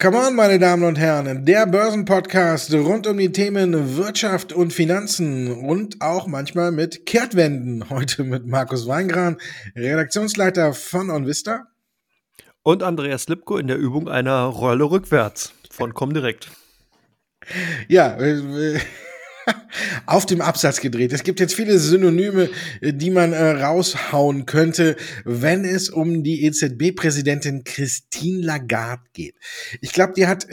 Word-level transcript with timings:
Come 0.00 0.16
on, 0.16 0.36
meine 0.36 0.60
Damen 0.60 0.84
und 0.84 0.96
Herren, 0.96 1.44
der 1.44 1.66
Börsenpodcast 1.66 2.72
rund 2.72 3.08
um 3.08 3.18
die 3.18 3.32
Themen 3.32 3.96
Wirtschaft 3.96 4.52
und 4.52 4.72
Finanzen 4.72 5.50
und 5.50 6.00
auch 6.00 6.28
manchmal 6.28 6.70
mit 6.70 7.04
Kehrtwenden. 7.04 7.90
Heute 7.90 8.22
mit 8.22 8.46
Markus 8.46 8.86
Weingran, 8.86 9.38
Redaktionsleiter 9.74 10.72
von 10.72 11.10
OnVista. 11.10 11.66
Und 12.62 12.84
Andreas 12.84 13.26
Lipko 13.26 13.56
in 13.56 13.66
der 13.66 13.76
Übung 13.76 14.08
einer 14.08 14.44
Rolle 14.44 14.84
rückwärts 14.84 15.52
von 15.68 15.92
Comdirect. 15.94 16.48
Ja, 17.88 18.16
auf 20.06 20.26
dem 20.26 20.40
Absatz 20.40 20.80
gedreht. 20.80 21.12
Es 21.12 21.22
gibt 21.22 21.40
jetzt 21.40 21.54
viele 21.54 21.78
Synonyme, 21.78 22.50
die 22.82 23.10
man 23.10 23.32
äh, 23.32 23.50
raushauen 23.62 24.46
könnte, 24.46 24.96
wenn 25.24 25.64
es 25.64 25.90
um 25.90 26.22
die 26.22 26.44
EZB-Präsidentin 26.44 27.64
Christine 27.64 28.44
Lagarde 28.44 29.02
geht. 29.12 29.36
Ich 29.80 29.92
glaube, 29.92 30.14
die 30.16 30.26
hat 30.26 30.46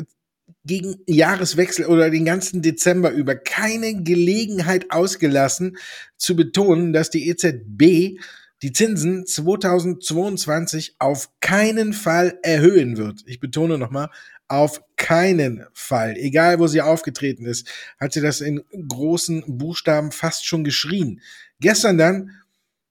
gegen 0.65 0.95
Jahreswechsel 1.05 1.85
oder 1.85 2.09
den 2.09 2.25
ganzen 2.25 2.61
Dezember 2.61 3.11
über 3.11 3.35
keine 3.35 4.01
Gelegenheit 4.03 4.91
ausgelassen 4.91 5.77
zu 6.17 6.35
betonen, 6.35 6.91
dass 6.91 7.09
die 7.09 7.29
EZB 7.29 8.19
die 8.61 8.71
Zinsen 8.71 9.25
2022 9.27 10.95
auf 10.97 11.29
keinen 11.39 11.93
Fall 11.93 12.39
erhöhen 12.41 12.97
wird. 12.97 13.21
Ich 13.25 13.39
betone 13.39 13.77
nochmal, 13.77 14.09
auf 14.47 14.81
keinen 14.95 15.65
Fall. 15.73 16.15
Egal, 16.17 16.59
wo 16.59 16.67
sie 16.67 16.81
aufgetreten 16.81 17.45
ist, 17.45 17.67
hat 17.99 18.13
sie 18.13 18.21
das 18.21 18.41
in 18.41 18.63
großen 18.87 19.43
Buchstaben 19.57 20.11
fast 20.11 20.45
schon 20.45 20.63
geschrien. 20.63 21.21
Gestern 21.59 21.97
dann 21.97 22.31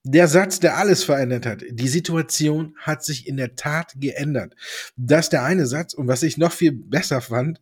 der 0.05 0.29
Satz, 0.29 0.61
der 0.61 0.77
alles 0.77 1.03
verändert 1.03 1.47
hat. 1.47 1.65
Die 1.69 1.89
Situation 1.89 2.77
hat 2.79 3.05
sich 3.05 3.27
in 3.27 3.39
der 3.39 3.57
Tat 3.57 3.95
geändert. 3.97 4.55
Das 4.97 5.27
ist 5.27 5.33
der 5.33 5.45
eine 5.45 5.67
Satz. 5.67 5.95
Und 5.95 6.09
was 6.09 6.23
ich 6.23 6.37
noch 6.37 6.53
viel 6.53 6.73
besser 6.73 7.23
fand, 7.23 7.61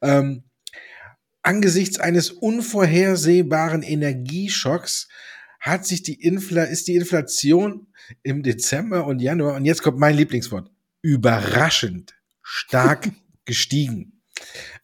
ähm, 0.00 0.42
angesichts 1.42 2.00
eines 2.00 2.30
unvorhersehbaren 2.30 3.82
Energieschocks 3.82 5.08
hat 5.60 5.86
sich 5.86 6.02
die 6.02 6.20
Infla 6.20 6.64
ist 6.64 6.88
die 6.88 6.96
Inflation 6.96 7.86
im 8.22 8.42
Dezember 8.42 9.06
und 9.06 9.20
Januar, 9.20 9.54
und 9.54 9.64
jetzt 9.64 9.82
kommt 9.82 9.98
mein 9.98 10.16
Lieblingswort, 10.16 10.70
überraschend 11.02 12.14
stark 12.42 13.10
gestiegen. 13.44 14.22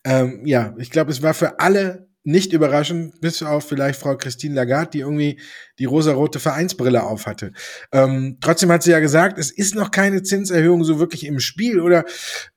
Ähm, 0.05 0.43
ja, 0.45 0.75
ich 0.79 0.91
glaube, 0.91 1.11
es 1.11 1.23
war 1.23 1.35
für 1.35 1.61
alle 1.61 2.09
nicht 2.29 2.53
überraschend, 2.53 3.21
bis 3.23 3.43
auf 3.43 3.67
vielleicht 3.67 3.99
Frau 3.99 4.15
Christine 4.17 4.55
Lagarde, 4.55 4.91
die 4.91 4.99
irgendwie 4.99 5.41
die 5.79 5.87
rosarote 5.87 6.39
Vereinsbrille 6.39 7.03
auf 7.03 7.25
hatte. 7.25 7.53
Ähm, 7.91 8.37
trotzdem 8.43 8.71
hat 8.71 8.83
sie 8.83 8.91
ja 8.91 9.01
gesagt, 9.01 9.39
es 9.39 9.51
ist 9.51 9.75
noch 9.75 9.91
keine 9.91 10.23
Zinserhöhung 10.23 10.85
so 10.85 10.99
wirklich 10.99 11.25
im 11.25 11.41
Spiel 11.41 11.81
oder 11.81 12.05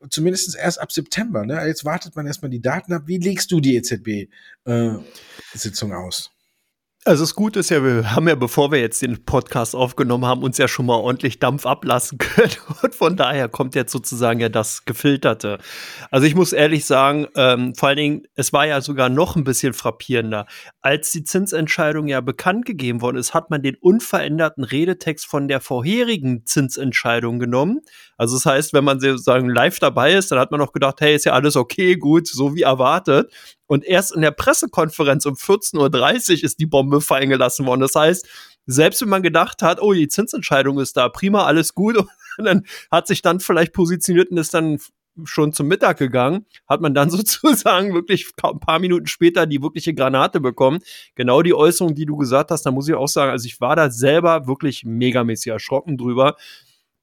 zumindest 0.10 0.58
erst 0.58 0.82
ab 0.82 0.92
September. 0.92 1.46
Ne? 1.46 1.66
Jetzt 1.66 1.86
wartet 1.86 2.18
man 2.18 2.28
erstmal 2.28 2.52
die 2.52 2.62
Daten 2.62 2.92
ab. 2.92 3.04
Wie 3.06 3.18
legst 3.18 3.50
du 3.52 3.62
die 3.62 3.78
EZB-Sitzung 3.78 5.92
äh, 5.92 5.96
aus? 5.96 6.31
Also 7.04 7.24
das 7.24 7.34
Gute 7.34 7.62
ist 7.62 7.72
ja, 7.72 7.84
wir 7.84 8.14
haben 8.14 8.28
ja, 8.28 8.36
bevor 8.36 8.72
wir 8.72 8.80
jetzt 8.80 9.02
den 9.02 9.26
Podcast 9.26 9.76
aufgenommen 9.76 10.28
haben, 10.28 10.44
uns 10.44 10.60
ja 10.60 10.68
schon 10.68 10.86
mal 10.86 10.98
ordentlich 10.98 11.40
Dampf 11.40 11.66
ablassen 11.66 12.18
können. 12.20 12.52
Und 12.84 12.94
von 12.94 13.18
daher 13.18 13.50
kommt 13.50 13.74
jetzt 13.74 13.92
sozusagen 13.92 14.40
ja 14.40 14.50
das 14.50 14.86
Gefilterte. 14.86 15.58
Also 16.12 16.28
ich 16.28 16.36
muss 16.36 16.54
ehrlich 16.54 16.86
sagen, 16.86 17.26
ähm, 17.36 17.74
vor 17.74 17.90
allen 17.90 17.98
Dingen, 17.98 18.24
es 18.36 18.54
war 18.54 18.68
ja 18.68 18.82
sogar 18.82 19.10
noch 19.10 19.36
ein 19.36 19.44
bisschen 19.44 19.74
frappierender. 19.74 20.46
Als 20.82 21.10
die 21.10 21.24
Zinsentscheidung 21.24 22.08
ja 22.08 22.22
bekannt 22.22 22.68
gegeben 22.68 23.02
worden 23.02 23.18
ist, 23.18 23.34
hat 23.34 23.50
man 23.50 23.64
den 23.64 23.78
unveränderten 23.78 24.64
Redetext 24.64 25.26
von 25.26 25.48
der 25.48 25.60
vorherigen 25.60 26.46
Zinsentscheidung 26.46 27.40
genommen. 27.40 27.80
Also 28.22 28.36
das 28.36 28.46
heißt, 28.46 28.74
wenn 28.74 28.84
man 28.84 29.00
sozusagen 29.00 29.50
live 29.50 29.80
dabei 29.80 30.14
ist, 30.14 30.32
dann 30.32 30.38
hat 30.38 30.52
man 30.52 30.60
noch 30.60 30.74
gedacht, 30.74 31.02
hey, 31.02 31.16
ist 31.16 31.26
ja 31.26 31.34
alles 31.34 31.56
okay, 31.56 31.96
gut, 31.96 32.28
so 32.28 32.54
wie 32.54 32.62
erwartet. 32.62 33.34
Und 33.66 33.84
erst 33.84 34.14
in 34.14 34.22
der 34.22 34.30
Pressekonferenz 34.30 35.26
um 35.26 35.34
14.30 35.34 36.38
Uhr 36.38 36.44
ist 36.44 36.60
die 36.60 36.68
Bombe 36.68 37.02
fallen 37.02 37.32
gelassen 37.32 37.66
worden. 37.66 37.82
Das 37.82 37.96
heißt, 37.96 38.28
selbst 38.68 39.02
wenn 39.02 39.10
man 39.10 39.24
gedacht 39.24 39.64
hat, 39.64 39.82
oh, 39.82 39.92
die 39.94 40.08
Zinsentscheidung 40.08 40.80
ist 40.80 40.98
da, 40.98 41.10
prima, 41.10 41.46
alles 41.46 41.74
gut, 41.74 41.98
und 42.38 42.46
dann 42.46 42.68
hat 42.92 43.08
sich 43.08 43.24
dann 43.24 43.40
vielleicht 43.40 43.74
positioniert 43.74 44.30
und 44.30 44.38
ist 44.38 44.54
dann 44.54 44.78
schon 45.24 45.52
zum 45.52 45.68
Mittag 45.68 45.98
gegangen, 45.98 46.46
hat 46.70 46.80
man 46.80 46.94
dann 46.94 47.10
sozusagen 47.10 47.96
wirklich 47.96 48.28
ein 48.44 48.60
paar 48.60 48.78
Minuten 48.78 49.08
später 49.08 49.48
die 49.48 49.64
wirkliche 49.64 49.96
Granate 49.96 50.40
bekommen. 50.40 50.78
Genau 51.16 51.42
die 51.42 51.56
Äußerung, 51.56 51.96
die 51.96 52.06
du 52.06 52.18
gesagt 52.18 52.52
hast, 52.52 52.68
da 52.68 52.72
muss 52.72 52.88
ich 52.88 52.94
auch 52.94 53.08
sagen, 53.08 53.32
also 53.32 53.48
ich 53.48 53.60
war 53.62 53.76
da 53.76 53.90
selber 53.90 54.46
wirklich 54.46 54.86
megamäßig 54.86 55.52
erschrocken 55.52 55.98
drüber 55.98 56.36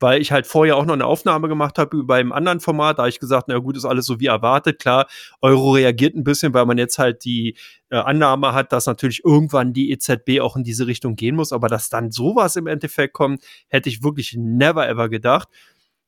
weil 0.01 0.21
ich 0.21 0.33
halt 0.33 0.47
vorher 0.47 0.77
auch 0.77 0.85
noch 0.85 0.95
eine 0.95 1.07
Aufnahme 1.07 1.49
gemacht 1.49 1.79
habe 1.79 2.05
bei 2.05 2.21
einem 2.21 2.33
anderen 2.33 2.61
Format. 2.61 2.99
Da 2.99 3.03
habe 3.03 3.11
ich 3.11 3.21
gesagt, 3.21 3.49
na 3.49 3.59
gut, 3.59 3.77
ist 3.77 3.85
alles 3.85 4.07
so 4.07 4.21
wie 4.21 4.27
erwartet. 4.27 4.79
Klar, 4.79 5.07
Euro 5.41 5.73
reagiert 5.73 6.15
ein 6.15 6.25
bisschen, 6.25 6.55
weil 6.55 6.67
man 6.67 6.79
jetzt 6.79 6.99
halt 6.99 7.25
die 7.25 7.57
äh, 7.91 7.97
Annahme 7.97 8.53
hat, 8.53 8.73
dass 8.73 8.87
natürlich 8.87 9.25
irgendwann 9.25 9.73
die 9.73 9.91
EZB 9.91 10.41
auch 10.41 10.57
in 10.57 10.65
diese 10.65 10.87
Richtung 10.87 11.17
gehen 11.17 11.37
muss. 11.37 11.53
Aber 11.53 11.69
dass 11.69 11.89
dann 11.89 12.11
sowas 12.11 12.57
im 12.57 12.67
Endeffekt 12.67 13.15
kommt, 13.15 13.45
hätte 13.69 13.89
ich 13.89 14.03
wirklich 14.03 14.35
never 14.37 14.89
ever 14.89 15.09
gedacht 15.09 15.49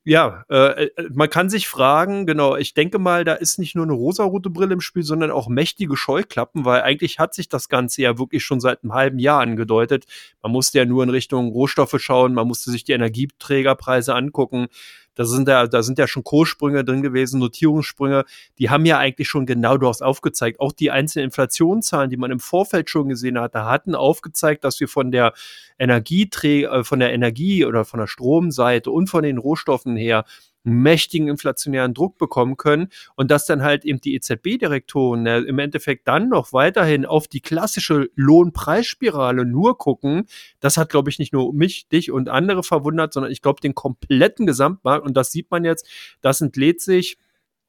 ja, 0.04 0.44
äh, 0.48 0.84
äh, 0.86 1.08
man 1.12 1.28
kann 1.28 1.50
sich 1.50 1.68
fragen, 1.68 2.24
genau, 2.24 2.56
ich 2.56 2.72
denke 2.72 2.98
mal, 2.98 3.24
da 3.24 3.34
ist 3.34 3.58
nicht 3.58 3.74
nur 3.74 3.84
eine 3.84 3.92
rosarote 3.92 4.48
Brille 4.48 4.72
im 4.72 4.80
Spiel, 4.80 5.02
sondern 5.02 5.30
auch 5.30 5.48
mächtige 5.48 5.94
Scheuklappen, 5.94 6.64
weil 6.64 6.82
eigentlich 6.82 7.18
hat 7.18 7.34
sich 7.34 7.50
das 7.50 7.68
Ganze 7.68 8.00
ja 8.02 8.18
wirklich 8.18 8.42
schon 8.42 8.60
seit 8.60 8.82
einem 8.82 8.94
halben 8.94 9.18
Jahr 9.18 9.42
angedeutet. 9.42 10.06
Man 10.42 10.52
musste 10.52 10.78
ja 10.78 10.86
nur 10.86 11.02
in 11.02 11.10
Richtung 11.10 11.50
Rohstoffe 11.50 11.96
schauen, 11.98 12.32
man 12.32 12.48
musste 12.48 12.70
sich 12.70 12.84
die 12.84 12.92
Energieträgerpreise 12.92 14.14
angucken. 14.14 14.68
Da 15.14 15.24
sind 15.24 15.48
ja, 15.48 15.66
da 15.66 15.82
sind 15.82 15.98
ja 15.98 16.06
schon 16.06 16.24
Kurssprünge 16.24 16.84
drin 16.84 17.02
gewesen, 17.02 17.40
Notierungssprünge. 17.40 18.24
Die 18.58 18.70
haben 18.70 18.86
ja 18.86 18.98
eigentlich 18.98 19.28
schon 19.28 19.46
genau 19.46 19.76
das 19.76 20.02
aufgezeigt. 20.02 20.60
Auch 20.60 20.72
die 20.72 20.90
einzelnen 20.90 21.26
Inflationszahlen, 21.26 22.10
die 22.10 22.16
man 22.16 22.30
im 22.30 22.40
Vorfeld 22.40 22.90
schon 22.90 23.08
gesehen 23.08 23.38
hatte, 23.38 23.64
hatten 23.64 23.94
aufgezeigt, 23.94 24.64
dass 24.64 24.78
wir 24.80 24.88
von 24.88 25.10
der 25.10 25.32
Energieträger, 25.78 26.72
äh, 26.72 26.84
von 26.84 27.00
der 27.00 27.12
Energie 27.12 27.64
oder 27.64 27.84
von 27.84 28.00
der 28.00 28.06
Stromseite 28.06 28.90
und 28.90 29.08
von 29.08 29.22
den 29.22 29.38
Rohstoffen 29.38 29.96
her 29.96 30.24
mächtigen 30.62 31.28
inflationären 31.28 31.94
Druck 31.94 32.18
bekommen 32.18 32.56
können 32.56 32.88
und 33.16 33.30
dass 33.30 33.46
dann 33.46 33.62
halt 33.62 33.84
eben 33.84 34.00
die 34.00 34.14
EZB-Direktoren 34.14 35.26
äh, 35.26 35.38
im 35.40 35.58
Endeffekt 35.58 36.06
dann 36.08 36.28
noch 36.28 36.52
weiterhin 36.52 37.06
auf 37.06 37.28
die 37.28 37.40
klassische 37.40 38.10
Lohnpreisspirale 38.14 39.44
nur 39.44 39.78
gucken, 39.78 40.26
das 40.60 40.76
hat, 40.76 40.90
glaube 40.90 41.10
ich, 41.10 41.18
nicht 41.18 41.32
nur 41.32 41.52
mich, 41.54 41.88
dich 41.88 42.12
und 42.12 42.28
andere 42.28 42.62
verwundert, 42.62 43.12
sondern 43.12 43.32
ich 43.32 43.42
glaube 43.42 43.60
den 43.60 43.74
kompletten 43.74 44.46
Gesamtmarkt 44.46 45.06
und 45.06 45.16
das 45.16 45.32
sieht 45.32 45.50
man 45.50 45.64
jetzt, 45.64 45.88
das 46.20 46.40
entlädt 46.40 46.80
sich. 46.80 47.18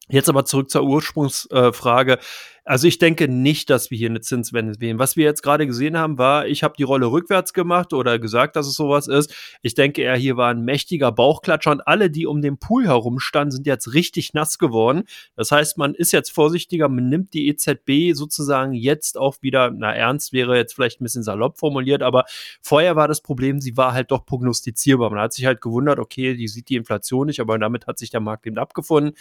Jetzt 0.09 0.27
aber 0.27 0.43
zurück 0.43 0.69
zur 0.69 0.83
Ursprungsfrage. 0.83 2.13
Äh, 2.13 2.17
also 2.63 2.87
ich 2.87 2.99
denke 2.99 3.27
nicht, 3.27 3.71
dass 3.71 3.89
wir 3.89 3.97
hier 3.97 4.09
eine 4.09 4.21
Zinswende 4.21 4.75
sehen. 4.75 4.99
Was 4.99 5.15
wir 5.15 5.25
jetzt 5.25 5.41
gerade 5.41 5.65
gesehen 5.65 5.97
haben, 5.97 6.19
war, 6.19 6.45
ich 6.45 6.61
habe 6.61 6.75
die 6.77 6.83
Rolle 6.83 7.07
rückwärts 7.07 7.53
gemacht 7.53 7.91
oder 7.91 8.19
gesagt, 8.19 8.55
dass 8.55 8.67
es 8.67 8.75
sowas 8.75 9.07
ist. 9.07 9.33
Ich 9.63 9.73
denke 9.73 10.03
eher, 10.03 10.15
hier 10.15 10.37
war 10.37 10.51
ein 10.51 10.63
mächtiger 10.63 11.11
Bauchklatscher 11.11 11.71
und 11.71 11.81
alle, 11.87 12.11
die 12.11 12.27
um 12.27 12.39
den 12.41 12.59
Pool 12.59 12.85
herum 12.85 13.19
standen, 13.19 13.51
sind 13.51 13.65
jetzt 13.65 13.95
richtig 13.95 14.35
nass 14.35 14.59
geworden. 14.59 15.03
Das 15.35 15.51
heißt, 15.51 15.79
man 15.79 15.95
ist 15.95 16.11
jetzt 16.11 16.31
vorsichtiger, 16.31 16.87
man 16.87 17.09
nimmt 17.09 17.33
die 17.33 17.47
EZB 17.47 18.13
sozusagen 18.13 18.73
jetzt 18.73 19.17
auch 19.17 19.37
wieder, 19.41 19.71
na 19.71 19.93
ernst 19.95 20.31
wäre 20.31 20.55
jetzt 20.55 20.73
vielleicht 20.75 21.01
ein 21.01 21.03
bisschen 21.03 21.23
salopp 21.23 21.57
formuliert, 21.57 22.03
aber 22.03 22.25
vorher 22.61 22.95
war 22.95 23.07
das 23.07 23.21
Problem, 23.21 23.59
sie 23.59 23.75
war 23.75 23.93
halt 23.93 24.11
doch 24.11 24.23
prognostizierbar. 24.23 25.09
Man 25.09 25.19
hat 25.19 25.33
sich 25.33 25.45
halt 25.45 25.61
gewundert, 25.61 25.97
okay, 25.97 26.35
die 26.35 26.47
sieht 26.47 26.69
die 26.69 26.75
Inflation 26.75 27.25
nicht, 27.25 27.39
aber 27.39 27.57
damit 27.57 27.87
hat 27.87 27.97
sich 27.97 28.11
der 28.11 28.19
Markt 28.19 28.45
eben 28.45 28.59
abgefunden. 28.59 29.13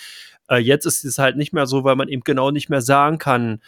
Äh, 0.49 0.59
jetzt 0.59 0.85
ist 0.85 1.05
es 1.05 1.19
halt 1.19 1.37
nicht 1.37 1.55
mehr 1.55 1.67
so, 1.67 1.85
weil 1.85 1.97
man 1.97 2.09
eben 2.09 2.23
genau 2.23 2.51
nicht 2.51 2.69
mehr 2.69 2.83
sagen 2.83 3.17
kann, 3.17 3.30
kann, 3.31 3.61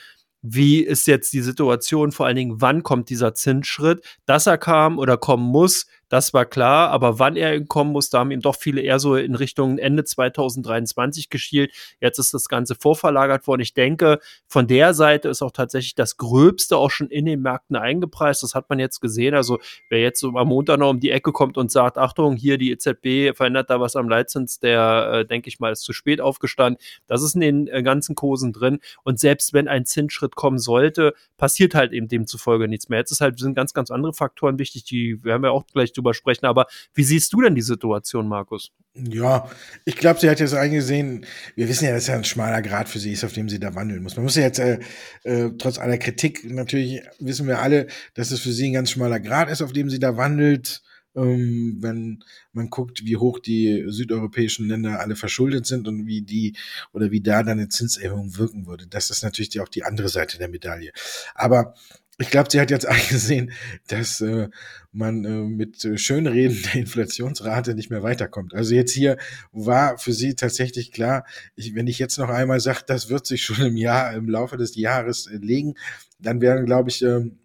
wie 0.43 0.81
ist 0.81 1.07
jetzt 1.07 1.33
die 1.33 1.41
Situation, 1.41 2.11
vor 2.11 2.27
allen 2.27 2.35
Dingen, 2.35 2.61
wann 2.61 2.83
kommt 2.83 3.11
dieser 3.11 3.33
Zinsschritt, 3.35 4.05
dass 4.27 4.49
er 4.49 4.59
kam 4.59 4.99
oder 4.99 5.17
kommen 5.17 5.45
muss, 5.45 5.87
das 6.13 6.35
war 6.35 6.45
klar, 6.45 6.91
aber 6.91 7.19
wann 7.19 7.37
er 7.37 7.65
kommen 7.65 7.91
muss, 7.91 8.11
da 8.11 8.19
haben 8.19 8.33
ihm 8.33 8.43
doch 8.43 8.57
viele 8.57 8.83
eher 8.83 8.99
so 8.99 9.17
in 9.17 9.35
Richtung 9.35 9.79
Ende 9.79 10.05
2023 10.05 11.31
geschielt. 11.31 11.73
Jetzt 12.03 12.19
ist 12.19 12.35
das 12.35 12.51
Ganze 12.51 12.75
vorverlagert 12.75 13.47
worden. 13.47 13.63
Ich 13.63 13.73
denke, 13.73 14.19
von 14.47 14.67
der 14.67 14.93
Seite 14.93 15.31
ist 15.31 15.41
auch 15.41 15.53
tatsächlich 15.53 15.95
das 15.95 16.19
Gröbste 16.19 16.77
auch 16.77 16.91
schon 16.91 17.09
in 17.09 17.25
den 17.25 17.41
Märkten 17.41 17.77
eingepreist. 17.77 18.43
Das 18.43 18.55
hat 18.55 18.69
man 18.69 18.79
jetzt 18.79 19.01
gesehen. 19.01 19.35
Also 19.35 19.59
wer 19.89 20.01
jetzt 20.01 20.23
am 20.23 20.49
Montag 20.49 20.81
noch 20.81 20.91
um 20.91 21.01
die 21.01 21.11
Ecke 21.11 21.33
kommt 21.33 21.57
und 21.57 21.73
sagt, 21.73 21.97
Achtung, 21.97 22.37
hier 22.37 22.59
die 22.59 22.73
EZB 22.73 23.35
verändert 23.35 23.71
da 23.71 23.81
was 23.81 23.97
am 23.97 24.07
Leitzins, 24.07 24.61
der, 24.61 25.13
äh, 25.15 25.25
denke 25.25 25.49
ich 25.49 25.61
mal, 25.61 25.73
ist 25.73 25.81
zu 25.81 25.95
spät 25.95 26.21
aufgestanden. 26.21 26.79
Das 27.07 27.23
ist 27.23 27.37
in 27.37 27.41
den 27.41 27.69
äh, 27.69 27.83
ganzen 27.83 28.17
Kursen 28.17 28.53
drin. 28.53 28.81
Und 29.03 29.19
selbst 29.19 29.55
wenn 29.55 29.67
ein 29.67 29.87
Zinsschritt 29.87 30.37
kommen 30.37 30.59
sollte, 30.59 31.15
passiert 31.39 31.75
halt 31.75 31.95
eben 31.95 32.09
demzufolge 32.09 32.69
nichts 32.69 32.91
mehr. 32.91 32.99
Jetzt 32.99 33.13
ist 33.13 33.23
halt, 33.23 33.39
sind 33.39 33.55
ganz, 33.55 33.73
ganz 33.73 33.91
andere 33.91 34.13
Faktoren 34.13 34.59
wichtig, 34.59 34.85
die 34.85 35.25
werden 35.25 35.43
wir 35.43 35.53
auch 35.53 35.67
gleich 35.73 35.95
drüber 36.03 36.15
sprechen. 36.15 36.47
Aber 36.47 36.67
wie 36.95 37.05
siehst 37.05 37.33
du 37.33 37.41
denn 37.41 37.55
die 37.55 37.63
Situation, 37.63 38.29
Markus? 38.29 38.71
Ja, 38.95 39.49
ich 39.87 39.97
glaube, 39.97 40.21
sie 40.21 40.29
hat 40.29 40.41
jetzt 40.41 40.55
eingesehen, 40.55 41.25
wir 41.55 41.69
wissen 41.69 41.87
ja, 41.87 41.93
dass 41.93 42.09
ja 42.09 42.15
ein 42.15 42.25
schmaler 42.25 42.61
Grad 42.61 42.89
für 42.89 42.99
sie 42.99 43.13
ist, 43.13 43.25
auf 43.25 43.33
dem 43.33 43.49
sie 43.49 43.59
da 43.59 43.75
wandeln 43.75 44.03
muss. 44.03 44.17
Man 44.17 44.25
muss 44.25 44.37
ja 44.37 44.43
jetzt, 44.43 44.59
äh, 44.59 44.81
äh, 45.25 45.51
trotz 45.57 45.79
aller 45.79 45.97
Kritik, 45.97 46.45
natürlich 46.51 47.01
wissen 47.19 47.47
wir 47.47 47.61
alle, 47.61 47.87
dass 48.15 48.31
es 48.33 48.41
für 48.41 48.53
sie 48.53 48.69
ein 48.69 48.75
ganz 48.75 48.91
schmaler 48.91 49.21
Grad 49.21 49.49
ist, 49.49 49.63
auf 49.63 49.73
dem 49.73 49.89
sie 49.89 49.99
da 49.99 50.17
wandelt. 50.17 50.83
ähm, 51.15 51.77
wenn 51.81 52.25
man 52.53 52.71
guckt, 52.71 53.05
wie 53.05 53.17
hoch 53.17 53.39
die 53.39 53.85
südeuropäischen 53.89 54.69
Länder 54.69 55.01
alle 55.01 55.17
verschuldet 55.17 55.67
sind 55.67 55.87
und 55.89 56.07
wie 56.07 56.23
die 56.23 56.57
oder 56.93 57.11
wie 57.11 57.21
da 57.21 57.43
dann 57.43 57.59
eine 57.59 57.69
Zinserhöhung 57.69 58.37
wirken 58.37 58.67
würde. 58.67 58.87
Das 58.87 59.11
ist 59.11 59.23
natürlich 59.23 59.61
auch 59.61 59.69
die 59.69 59.85
andere 59.85 60.09
Seite 60.09 60.39
der 60.39 60.49
Medaille. 60.49 60.93
Aber 61.35 61.75
ich 62.23 62.31
glaube, 62.31 62.51
sie 62.51 62.61
hat 62.61 62.71
jetzt 62.71 62.87
eingesehen, 62.89 63.53
dass 63.89 64.21
äh, 64.21 64.49
man 64.93 65.25
äh, 65.25 65.29
mit 65.29 65.85
äh, 65.85 65.99
Schönreden 65.99 66.63
der 66.63 66.75
Inflationsrate 66.81 67.75
nicht 67.75 67.91
mehr 67.91 68.03
weiterkommt. 68.03 68.55
Also 68.55 68.75
jetzt 68.75 68.93
hier 68.93 69.19
war 69.53 69.99
für 69.99 70.13
sie 70.13 70.35
tatsächlich 70.35 70.93
klar, 70.93 71.25
ich, 71.55 71.75
wenn 71.75 71.87
ich 71.87 71.99
jetzt 71.99 72.19
noch 72.19 72.31
einmal 72.31 72.61
sage, 72.61 72.81
das 72.87 73.09
wird 73.11 73.27
sich 73.27 73.45
schon 73.45 73.65
im 73.65 73.77
Jahr, 73.77 74.15
im 74.15 74.29
Laufe 74.29 74.57
des 74.57 74.77
Jahres 74.77 75.27
äh, 75.27 75.37
legen, 75.37 75.75
dann 76.19 76.41
werden, 76.41 76.65
glaube 76.67 76.91
ich, 76.91 77.03
ähm, 77.03 77.39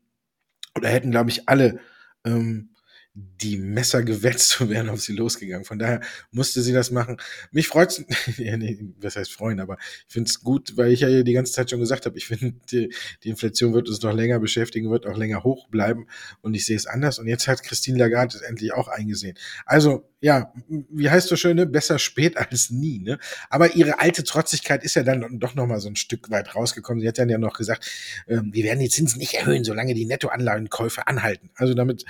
oder 0.76 0.90
hätten, 0.90 1.12
glaube 1.12 1.32
ich, 1.32 1.50
alle 1.50 1.80
ähm, 2.24 2.70
die 3.20 3.58
Messer 3.58 4.04
gewetzt 4.04 4.50
zu 4.50 4.70
werden 4.70 4.90
auf 4.90 5.02
sie 5.02 5.14
losgegangen. 5.14 5.66
Von 5.66 5.80
daher 5.80 6.02
musste 6.32 6.62
sie 6.62 6.72
das 6.72 6.92
machen. 6.92 7.18
Mich 7.52 7.68
freut's, 7.68 8.04
ja, 8.38 8.58
nee, 8.58 8.80
was 9.00 9.16
heißt 9.16 9.32
freuen, 9.32 9.60
aber 9.60 9.78
ich 10.08 10.14
finde 10.14 10.30
es 10.30 10.42
gut, 10.42 10.78
weil 10.78 10.92
ich 10.92 11.00
ja 11.00 11.24
die 11.24 11.34
ganze 11.34 11.52
Zeit 11.52 11.72
schon 11.72 11.80
gesagt 11.80 12.06
habe, 12.06 12.16
ich 12.16 12.28
finde, 12.28 12.54
die, 12.72 12.94
die, 13.24 13.30
Inflation 13.30 13.74
wird 13.74 13.90
uns 13.90 14.02
noch 14.04 14.14
länger 14.14 14.40
beschäftigen, 14.40 14.92
wird 14.92 15.08
auch 15.08 15.18
länger 15.18 15.44
hoch 15.44 15.68
bleiben 15.70 16.08
und 16.42 16.54
ich 16.54 16.66
sehe 16.66 16.76
es 16.76 16.86
anders. 16.86 17.18
Und 17.18 17.28
jetzt 17.28 17.48
hat 17.48 17.64
Christine 17.64 17.98
Lagarde 17.98 18.36
es 18.36 18.42
endlich 18.42 18.74
auch 18.74 18.88
eingesehen. 18.88 19.36
Also, 19.66 20.08
ja, 20.20 20.52
wie 20.68 21.10
heißt 21.10 21.28
so 21.28 21.36
schön, 21.36 21.58
ne? 21.58 21.68
besser 21.68 22.00
spät 22.00 22.38
als 22.38 22.72
nie, 22.72 23.00
ne? 23.00 23.20
Aber 23.50 23.76
ihre 23.76 24.00
alte 24.00 24.24
Trotzigkeit 24.24 24.84
ist 24.84 24.96
ja 24.96 25.04
dann 25.04 25.40
doch 25.40 25.54
noch 25.54 25.68
mal 25.68 25.80
so 25.80 25.90
ein 25.90 25.96
Stück 25.96 26.32
weit 26.32 26.56
rausgekommen. 26.56 27.02
Sie 27.02 27.08
hat 27.08 27.20
dann 27.20 27.30
ja 27.30 27.38
noch 27.38 27.54
gesagt, 27.54 27.86
äh, 28.26 28.40
wir 28.44 28.64
werden 28.64 28.80
die 28.80 28.90
Zinsen 28.90 29.20
nicht 29.20 29.36
erhöhen, 29.36 29.64
solange 29.64 29.94
die 29.94 30.06
Nettoanlagenkäufe 30.06 31.08
anhalten. 31.08 31.52
Also 31.56 31.76
damit 31.76 32.06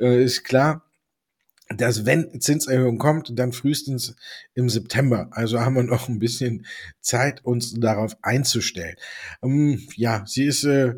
äh, 0.00 0.24
ist 0.24 0.42
klar, 0.42 0.84
dass 1.68 2.04
wenn 2.04 2.40
Zinserhöhung 2.40 2.98
kommt, 2.98 3.38
dann 3.38 3.52
frühestens 3.52 4.16
im 4.54 4.68
September. 4.68 5.28
Also 5.30 5.60
haben 5.60 5.76
wir 5.76 5.82
noch 5.84 6.08
ein 6.08 6.18
bisschen 6.18 6.66
Zeit, 7.00 7.44
uns 7.44 7.74
darauf 7.74 8.16
einzustellen. 8.22 8.96
Ähm, 9.42 9.86
ja, 9.96 10.24
sie 10.26 10.46
ist, 10.46 10.64
äh, 10.64 10.94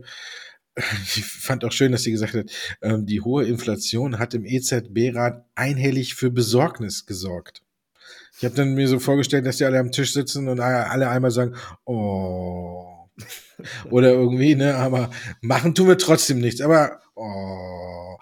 ich 0.77 1.25
fand 1.25 1.65
auch 1.65 1.73
schön, 1.73 1.93
dass 1.93 2.03
sie 2.03 2.11
gesagt 2.11 2.35
hat, 2.35 2.47
äh, 2.81 2.99
die 2.99 3.21
hohe 3.21 3.45
Inflation 3.45 4.19
hat 4.19 4.35
im 4.35 4.45
EZB-Rat 4.45 5.45
einhellig 5.55 6.15
für 6.15 6.31
Besorgnis 6.31 7.07
gesorgt. 7.07 7.63
Ich 8.39 8.45
habe 8.45 8.55
dann 8.55 8.75
mir 8.75 8.89
so 8.89 8.99
vorgestellt, 8.99 9.47
dass 9.47 9.59
die 9.59 9.65
alle 9.65 9.79
am 9.79 9.93
Tisch 9.93 10.13
sitzen 10.13 10.49
und 10.49 10.61
alle 10.61 11.09
einmal 11.09 11.31
sagen, 11.31 11.55
oh. 11.85 13.09
Oder 13.91 14.11
irgendwie, 14.11 14.57
ne, 14.57 14.75
aber 14.75 15.11
machen 15.41 15.75
tun 15.75 15.87
wir 15.87 15.99
trotzdem 15.99 16.41
nichts. 16.41 16.61
Aber 16.61 17.01
oh. 17.15 18.19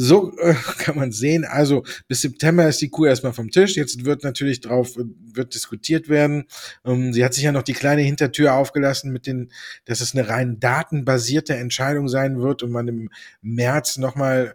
So 0.00 0.32
äh, 0.38 0.54
kann 0.78 0.96
man 0.96 1.10
sehen. 1.10 1.44
Also 1.44 1.82
bis 2.06 2.20
September 2.20 2.68
ist 2.68 2.80
die 2.80 2.88
Kuh 2.88 3.06
erstmal 3.06 3.32
vom 3.32 3.50
Tisch. 3.50 3.74
Jetzt 3.74 4.04
wird 4.04 4.22
natürlich 4.22 4.60
drauf, 4.60 4.96
wird 4.96 5.54
diskutiert 5.54 6.08
werden. 6.08 6.44
Ähm, 6.84 7.12
sie 7.12 7.24
hat 7.24 7.34
sich 7.34 7.42
ja 7.42 7.50
noch 7.50 7.64
die 7.64 7.72
kleine 7.72 8.02
Hintertür 8.02 8.54
aufgelassen 8.54 9.12
mit 9.12 9.26
den, 9.26 9.50
dass 9.86 10.00
es 10.00 10.14
eine 10.14 10.28
rein 10.28 10.60
datenbasierte 10.60 11.56
Entscheidung 11.56 12.06
sein 12.08 12.40
wird 12.40 12.62
und 12.62 12.70
man 12.70 12.86
im 12.86 13.10
März 13.42 13.98
nochmal 13.98 14.54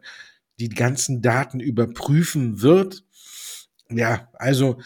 die 0.61 0.69
ganzen 0.69 1.21
Daten 1.21 1.59
überprüfen 1.59 2.61
wird. 2.61 3.03
Ja, 3.89 4.29
also 4.35 4.79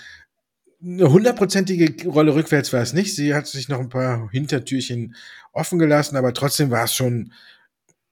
eine 0.81 1.12
hundertprozentige 1.12 2.09
Rolle 2.09 2.33
rückwärts 2.33 2.74
war 2.74 2.81
es 2.81 2.94
nicht. 2.94 3.15
Sie 3.15 3.36
hat 3.36 3.45
sich 3.45 3.69
noch 3.69 3.80
ein 3.80 3.89
paar 3.89 4.27
Hintertürchen 4.31 5.15
offen 5.54 5.77
gelassen, 5.77 6.18
aber 6.18 6.33
trotzdem 6.33 6.71
war 6.71 6.86
es 6.86 6.95
schon 6.95 7.31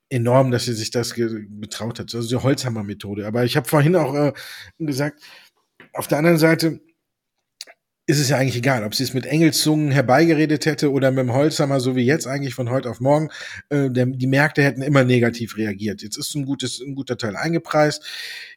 enorm, 0.10 0.52
dass 0.52 0.66
sie 0.66 0.74
sich 0.74 0.92
das 0.92 1.14
getraut 1.14 2.00
hat. 2.00 2.14
Also 2.14 2.28
die 2.28 2.44
Holzhammer-Methode. 2.44 3.26
Aber 3.26 3.44
ich 3.44 3.58
habe 3.58 3.68
vorhin 3.68 3.96
auch 3.96 4.14
äh, 4.14 4.34
gesagt, 4.80 5.22
auf 5.94 6.08
der 6.08 6.18
anderen 6.20 6.38
Seite 6.38 6.82
ist 8.08 8.20
es 8.20 8.30
ja 8.30 8.38
eigentlich 8.38 8.58
egal, 8.58 8.84
ob 8.84 8.94
sie 8.94 9.04
es 9.04 9.16
mit 9.16 9.26
Engelszungen 9.26 9.90
herbeigeredet 9.90 10.68
hätte 10.68 10.92
oder 10.92 11.10
mit 11.10 11.22
dem 11.22 11.34
Holzhammer, 11.34 11.80
so 11.80 11.96
wie 11.96 12.06
jetzt 12.06 12.28
eigentlich 12.28 12.54
von 12.54 12.70
heute 12.70 12.90
auf 12.92 13.00
morgen. 13.00 13.30
Äh, 13.70 13.90
der, 13.90 14.06
die 14.06 14.28
Märkte 14.28 14.62
hätten 14.62 14.84
immer 14.84 15.04
negativ 15.04 15.58
reagiert. 15.58 16.04
Jetzt 16.04 16.18
ist 16.18 16.36
ein, 16.36 16.46
gutes, 16.46 16.80
ein 16.80 16.94
guter 16.94 17.18
Teil 17.18 17.36
eingepreist. 17.36 18.06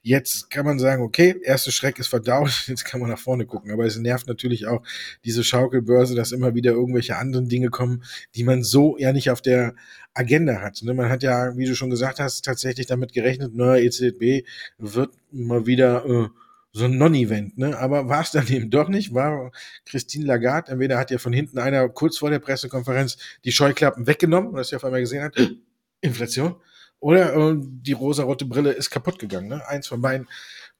Jetzt 0.02 0.50
kann 0.50 0.66
man 0.66 0.78
sagen, 0.78 1.02
okay, 1.02 1.34
erste 1.42 1.72
Schreck 1.72 1.98
ist 1.98 2.08
verdaut, 2.08 2.50
jetzt 2.66 2.84
kann 2.84 3.00
man 3.00 3.08
nach 3.08 3.18
vorne 3.18 3.46
gucken. 3.46 3.70
Aber 3.70 3.86
es 3.86 3.96
nervt 3.96 4.26
natürlich 4.26 4.66
auch 4.66 4.82
diese 5.24 5.42
Schaukelbörse, 5.42 6.14
dass 6.14 6.32
immer 6.32 6.54
wieder 6.54 6.72
irgendwelche 6.72 7.16
anderen 7.16 7.48
Dinge 7.48 7.70
kommen, 7.70 8.04
die 8.34 8.44
man 8.44 8.62
so 8.62 8.98
ja 8.98 9.14
nicht 9.14 9.30
auf 9.30 9.40
der 9.40 9.74
Agenda 10.18 10.60
hat. 10.60 10.82
Ne? 10.82 10.94
Man 10.94 11.08
hat 11.08 11.22
ja, 11.22 11.56
wie 11.56 11.66
du 11.66 11.74
schon 11.76 11.90
gesagt 11.90 12.18
hast, 12.18 12.44
tatsächlich 12.44 12.86
damit 12.86 13.12
gerechnet, 13.12 13.54
neuer 13.54 13.78
EZB 13.78 14.46
wird 14.78 15.10
mal 15.30 15.66
wieder 15.66 16.04
äh, 16.04 16.28
so 16.72 16.84
ein 16.84 16.98
Non-Event, 16.98 17.56
ne? 17.56 17.78
Aber 17.78 18.08
war 18.08 18.22
es 18.22 18.30
dann 18.30 18.46
eben 18.48 18.70
doch 18.70 18.88
nicht, 18.88 19.14
war 19.14 19.52
Christine 19.86 20.26
Lagarde, 20.26 20.72
entweder 20.72 20.98
hat 20.98 21.10
ja 21.10 21.18
von 21.18 21.32
hinten 21.32 21.58
einer 21.58 21.88
kurz 21.88 22.18
vor 22.18 22.30
der 22.30 22.40
Pressekonferenz 22.40 23.16
die 23.44 23.52
Scheuklappen 23.52 24.06
weggenommen, 24.06 24.52
was 24.52 24.68
sie 24.68 24.76
auf 24.76 24.84
einmal 24.84 25.00
gesehen 25.00 25.22
hat, 25.22 25.36
Inflation, 26.00 26.56
oder 27.00 27.34
äh, 27.34 27.54
die 27.56 27.92
rosarote 27.92 28.44
Brille 28.44 28.72
ist 28.72 28.90
kaputt 28.90 29.18
gegangen, 29.18 29.48
ne? 29.48 29.66
Eins 29.68 29.86
von 29.86 30.02
beiden 30.02 30.28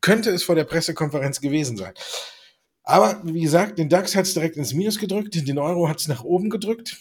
könnte 0.01 0.31
es 0.31 0.43
vor 0.43 0.55
der 0.55 0.65
Pressekonferenz 0.65 1.41
gewesen 1.41 1.77
sein. 1.77 1.95
Aber 2.83 3.21
wie 3.25 3.43
gesagt, 3.43 3.79
den 3.79 3.89
DAX 3.89 4.17
hat 4.17 4.25
es 4.25 4.35
direkt 4.35 4.57
ins 4.57 4.73
Minus 4.75 4.99
gedrückt, 4.99 5.35
den 5.35 5.59
Euro 5.59 5.89
hat 5.89 6.01
es 6.01 6.09
nach 6.09 6.25
oben 6.25 6.49
gedrückt. 6.51 6.97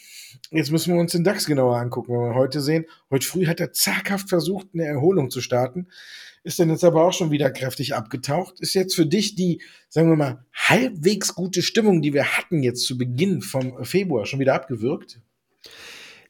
Jetzt 0.51 0.71
müssen 0.71 0.93
wir 0.93 0.99
uns 0.99 1.11
den 1.11 1.23
DAX 1.23 1.45
genauer 1.45 1.77
angucken, 1.77 2.13
wenn 2.13 2.29
wir 2.29 2.35
heute 2.35 2.61
sehen. 2.61 2.85
Heute 3.09 3.27
früh 3.27 3.47
hat 3.47 3.59
er 3.59 3.73
zaghaft 3.73 4.29
versucht, 4.29 4.67
eine 4.73 4.85
Erholung 4.85 5.29
zu 5.29 5.41
starten 5.41 5.87
ist 6.47 6.59
dann 6.59 6.69
jetzt 6.69 6.85
aber 6.85 7.03
auch 7.03 7.11
schon 7.11 7.29
wieder 7.29 7.51
kräftig 7.51 7.93
abgetaucht. 7.93 8.61
Ist 8.61 8.73
jetzt 8.73 8.95
für 8.95 9.05
dich 9.05 9.35
die, 9.35 9.61
sagen 9.89 10.09
wir 10.09 10.15
mal, 10.15 10.45
halbwegs 10.53 11.35
gute 11.35 11.61
Stimmung, 11.61 12.01
die 12.01 12.13
wir 12.13 12.37
hatten 12.37 12.63
jetzt 12.63 12.85
zu 12.85 12.97
Beginn 12.97 13.41
vom 13.41 13.83
Februar, 13.83 14.25
schon 14.25 14.39
wieder 14.39 14.55
abgewirkt? 14.55 15.19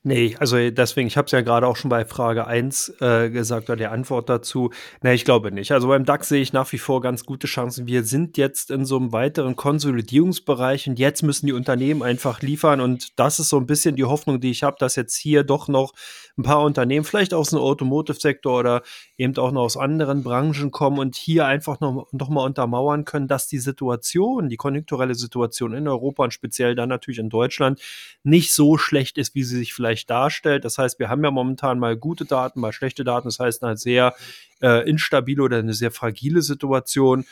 Nee, 0.08 0.38
also 0.40 0.56
deswegen, 0.70 1.08
ich 1.08 1.18
habe 1.18 1.26
es 1.26 1.34
ja 1.34 1.42
gerade 1.42 1.68
auch 1.68 1.76
schon 1.76 1.90
bei 1.90 2.06
Frage 2.06 2.48
1 2.48 3.02
äh, 3.02 3.30
gesagt 3.30 3.70
oder 3.70 3.76
der 3.76 3.92
Antwort 3.92 4.30
dazu. 4.30 4.72
Nee, 5.02 5.16
ich 5.16 5.26
glaube 5.26 5.52
nicht. 5.52 5.74
Also 5.74 5.90
beim 5.90 6.06
DAX 6.06 6.30
sehe 6.30 6.42
ich 6.42 6.54
nach 6.54 6.72
wie 6.72 6.78
vor 6.78 7.02
ganz 7.02 7.26
gute 7.26 7.46
Chancen. 7.46 7.88
Wir 7.88 8.06
sind 8.06 8.38
jetzt 8.38 8.72
in 8.72 8.86
so 8.86 8.96
einem 8.96 9.12
weiteren 9.12 9.58
Konsolidierungsbereich 9.58 10.88
und 10.88 10.98
jetzt 10.98 11.24
müssen 11.24 11.48
die 11.48 11.52
Unternehmen 11.52 12.04
einfach 12.04 12.42
liefern 12.42 12.80
und 12.80 13.20
das 13.20 13.40
ist 13.40 13.50
so 13.50 13.58
ein 13.58 13.66
bisschen 13.66 13.98
die 13.98 14.06
Hoffnung, 14.06 14.40
die 14.40 14.50
ich 14.50 14.64
habe, 14.64 14.78
dass 14.80 14.96
jetzt 14.96 15.18
hier 15.18 15.44
doch 15.44 15.68
noch 15.68 15.92
ein 16.38 16.44
paar 16.44 16.62
Unternehmen, 16.62 17.04
vielleicht 17.04 17.34
aus 17.34 17.50
dem 17.50 17.60
Automotive-Sektor 17.60 18.60
oder 18.60 18.84
eben 19.18 19.36
auch 19.38 19.52
noch 19.52 19.64
aus 19.64 19.76
anderen 19.76 20.24
Branchen 20.24 20.70
kommen 20.72 21.00
und 21.00 21.16
hier 21.16 21.48
einfach 21.48 21.80
noch, 21.80 22.08
noch 22.12 22.30
mal 22.30 22.46
untermauern 22.46 23.06
können, 23.06 23.28
dass 23.28 23.48
die 23.48 23.58
Situation, 23.58 24.48
die 24.48 24.58
konjunkturelle 24.58 25.16
Situation 25.16 25.74
in 25.74 25.88
Europa 25.88 26.24
und 26.24 26.34
speziell 26.34 26.76
dann 26.76 26.90
natürlich 26.90 27.20
in 27.20 27.30
Deutschland 27.30 27.82
nicht 28.24 28.54
so 28.54 28.78
schlecht 28.78 29.18
ist, 29.18 29.34
wie 29.34 29.44
sie 29.44 29.58
sich 29.58 29.74
vielleicht 29.74 29.97
darstellt. 30.06 30.66
Das 30.66 30.78
heißt, 30.78 31.00
wir 31.00 31.10
haben 31.10 31.24
ja 31.24 31.32
momentan 31.32 31.80
mal 31.80 31.98
gute 31.98 32.26
Daten, 32.26 32.60
mal 32.60 32.74
schlechte 32.74 33.04
Daten. 33.04 33.28
Das 33.28 33.40
heißt, 33.40 33.64
eine 33.64 33.78
sehr 33.78 34.14
äh, 34.62 34.88
instabile 34.90 35.44
oder 35.44 35.58
eine 35.58 35.74
sehr 35.74 35.92
fragile 35.92 36.42
Situation. 36.42 37.26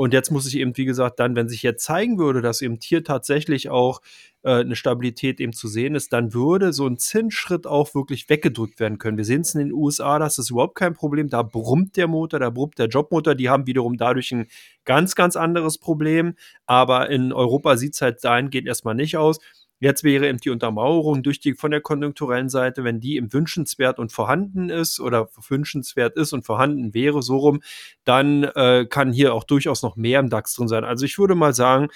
Und 0.00 0.14
jetzt 0.14 0.30
muss 0.30 0.46
ich 0.46 0.56
eben, 0.56 0.74
wie 0.78 0.86
gesagt, 0.86 1.20
dann, 1.20 1.36
wenn 1.36 1.50
sich 1.50 1.62
jetzt 1.62 1.84
zeigen 1.84 2.18
würde, 2.18 2.40
dass 2.40 2.62
eben 2.62 2.78
hier 2.82 3.04
tatsächlich 3.04 3.68
auch 3.68 4.00
äh, 4.42 4.60
eine 4.60 4.74
Stabilität 4.74 5.40
eben 5.40 5.52
zu 5.52 5.68
sehen 5.68 5.94
ist, 5.94 6.14
dann 6.14 6.32
würde 6.32 6.72
so 6.72 6.86
ein 6.86 6.96
Zinsschritt 6.96 7.66
auch 7.66 7.94
wirklich 7.94 8.30
weggedrückt 8.30 8.80
werden 8.80 8.96
können. 8.96 9.18
Wir 9.18 9.26
sehen 9.26 9.42
es 9.42 9.54
in 9.54 9.60
den 9.60 9.72
USA, 9.74 10.18
das 10.18 10.38
ist 10.38 10.48
überhaupt 10.48 10.76
kein 10.76 10.94
Problem. 10.94 11.28
Da 11.28 11.42
brummt 11.42 11.98
der 11.98 12.08
Motor, 12.08 12.40
da 12.40 12.48
brummt 12.48 12.78
der 12.78 12.86
Jobmotor. 12.86 13.34
Die 13.34 13.50
haben 13.50 13.66
wiederum 13.66 13.98
dadurch 13.98 14.32
ein 14.32 14.46
ganz, 14.86 15.14
ganz 15.14 15.36
anderes 15.36 15.76
Problem. 15.76 16.34
Aber 16.64 17.10
in 17.10 17.34
Europa 17.34 17.76
sieht 17.76 17.92
es 17.92 18.00
halt 18.00 18.24
dahingehend 18.24 18.68
erstmal 18.68 18.94
nicht 18.94 19.18
aus. 19.18 19.38
Jetzt 19.80 20.04
wäre 20.04 20.28
eben 20.28 20.38
die 20.38 20.50
Untermauerung 20.50 21.22
durch 21.22 21.40
die 21.40 21.54
von 21.54 21.70
der 21.70 21.80
konjunkturellen 21.80 22.50
Seite, 22.50 22.84
wenn 22.84 23.00
die 23.00 23.16
im 23.16 23.32
wünschenswert 23.32 23.98
und 23.98 24.12
vorhanden 24.12 24.68
ist 24.68 25.00
oder 25.00 25.30
wünschenswert 25.48 26.16
ist 26.16 26.34
und 26.34 26.44
vorhanden 26.44 26.92
wäre, 26.92 27.22
so 27.22 27.38
rum, 27.38 27.60
dann 28.04 28.44
äh, 28.44 28.86
kann 28.88 29.10
hier 29.12 29.34
auch 29.34 29.44
durchaus 29.44 29.82
noch 29.82 29.96
mehr 29.96 30.20
im 30.20 30.28
DAX 30.28 30.54
drin 30.54 30.68
sein. 30.68 30.84
Also 30.84 31.06
ich 31.06 31.18
würde 31.18 31.34
mal 31.34 31.54
sagen, 31.54 31.88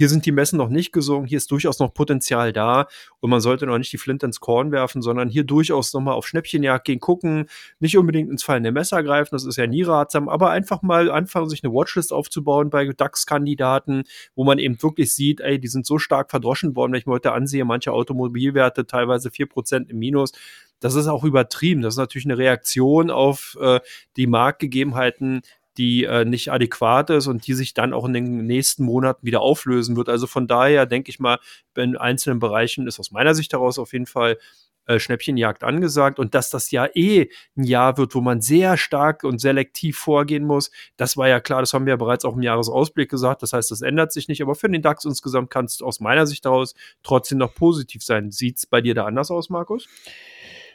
hier 0.00 0.08
sind 0.08 0.24
die 0.24 0.32
Messen 0.32 0.56
noch 0.56 0.70
nicht 0.70 0.92
gesungen, 0.92 1.26
hier 1.26 1.36
ist 1.36 1.50
durchaus 1.50 1.78
noch 1.78 1.92
Potenzial 1.92 2.54
da 2.54 2.86
und 3.20 3.28
man 3.28 3.42
sollte 3.42 3.66
noch 3.66 3.76
nicht 3.76 3.92
die 3.92 3.98
Flint 3.98 4.22
ins 4.22 4.40
Korn 4.40 4.72
werfen, 4.72 5.02
sondern 5.02 5.28
hier 5.28 5.44
durchaus 5.44 5.92
nochmal 5.92 6.14
auf 6.14 6.26
Schnäppchenjagd 6.26 6.86
gehen, 6.86 7.00
gucken, 7.00 7.50
nicht 7.80 7.98
unbedingt 7.98 8.30
ins 8.30 8.42
fallende 8.42 8.72
Messer 8.72 9.02
greifen, 9.02 9.32
das 9.32 9.44
ist 9.44 9.58
ja 9.58 9.66
nie 9.66 9.82
ratsam, 9.82 10.30
aber 10.30 10.48
einfach 10.52 10.80
mal 10.80 11.10
anfangen, 11.10 11.50
sich 11.50 11.62
eine 11.62 11.74
Watchlist 11.74 12.14
aufzubauen 12.14 12.70
bei 12.70 12.86
DAX-Kandidaten, 12.86 14.04
wo 14.34 14.44
man 14.44 14.58
eben 14.58 14.82
wirklich 14.82 15.14
sieht, 15.14 15.40
ey, 15.42 15.60
die 15.60 15.68
sind 15.68 15.84
so 15.84 15.98
stark 15.98 16.30
verdroschen 16.30 16.74
worden, 16.76 16.92
wenn 16.92 17.00
ich 17.00 17.04
mir 17.04 17.12
heute 17.12 17.32
ansehe, 17.32 17.66
manche 17.66 17.92
Automobilwerte 17.92 18.86
teilweise 18.86 19.28
4% 19.28 19.90
im 19.90 19.98
Minus, 19.98 20.32
das 20.80 20.94
ist 20.94 21.08
auch 21.08 21.24
übertrieben. 21.24 21.82
Das 21.82 21.94
ist 21.94 21.98
natürlich 21.98 22.24
eine 22.24 22.38
Reaktion 22.38 23.10
auf 23.10 23.54
äh, 23.60 23.80
die 24.16 24.26
Marktgegebenheiten, 24.26 25.42
die 25.80 26.04
äh, 26.04 26.26
nicht 26.26 26.52
adäquat 26.52 27.08
ist 27.08 27.26
und 27.26 27.46
die 27.46 27.54
sich 27.54 27.72
dann 27.72 27.94
auch 27.94 28.04
in 28.04 28.12
den 28.12 28.46
nächsten 28.46 28.84
Monaten 28.84 29.24
wieder 29.24 29.40
auflösen 29.40 29.96
wird. 29.96 30.10
Also 30.10 30.26
von 30.26 30.46
daher 30.46 30.84
denke 30.84 31.08
ich 31.08 31.18
mal, 31.18 31.38
in 31.74 31.96
einzelnen 31.96 32.38
Bereichen 32.38 32.86
ist 32.86 33.00
aus 33.00 33.12
meiner 33.12 33.34
Sicht 33.34 33.54
heraus 33.54 33.78
auf 33.78 33.94
jeden 33.94 34.04
Fall 34.04 34.36
äh, 34.84 34.98
Schnäppchenjagd 34.98 35.64
angesagt 35.64 36.18
und 36.18 36.34
dass 36.34 36.50
das 36.50 36.70
ja 36.70 36.86
eh 36.94 37.30
ein 37.56 37.64
Jahr 37.64 37.96
wird, 37.96 38.14
wo 38.14 38.20
man 38.20 38.42
sehr 38.42 38.76
stark 38.76 39.24
und 39.24 39.40
selektiv 39.40 39.96
vorgehen 39.96 40.44
muss, 40.44 40.70
das 40.98 41.16
war 41.16 41.28
ja 41.28 41.40
klar, 41.40 41.60
das 41.60 41.72
haben 41.72 41.86
wir 41.86 41.92
ja 41.92 41.96
bereits 41.96 42.26
auch 42.26 42.36
im 42.36 42.42
Jahresausblick 42.42 43.08
gesagt, 43.08 43.42
das 43.42 43.54
heißt, 43.54 43.70
das 43.70 43.80
ändert 43.80 44.12
sich 44.12 44.28
nicht, 44.28 44.42
aber 44.42 44.54
für 44.54 44.68
den 44.68 44.82
DAX 44.82 45.06
insgesamt 45.06 45.48
kann 45.48 45.64
es 45.64 45.80
aus 45.80 46.00
meiner 46.00 46.26
Sicht 46.26 46.44
daraus 46.44 46.74
trotzdem 47.02 47.38
noch 47.38 47.54
positiv 47.54 48.02
sein. 48.02 48.30
Sieht 48.32 48.58
es 48.58 48.66
bei 48.66 48.82
dir 48.82 48.94
da 48.94 49.06
anders 49.06 49.30
aus, 49.30 49.48
Markus? 49.48 49.88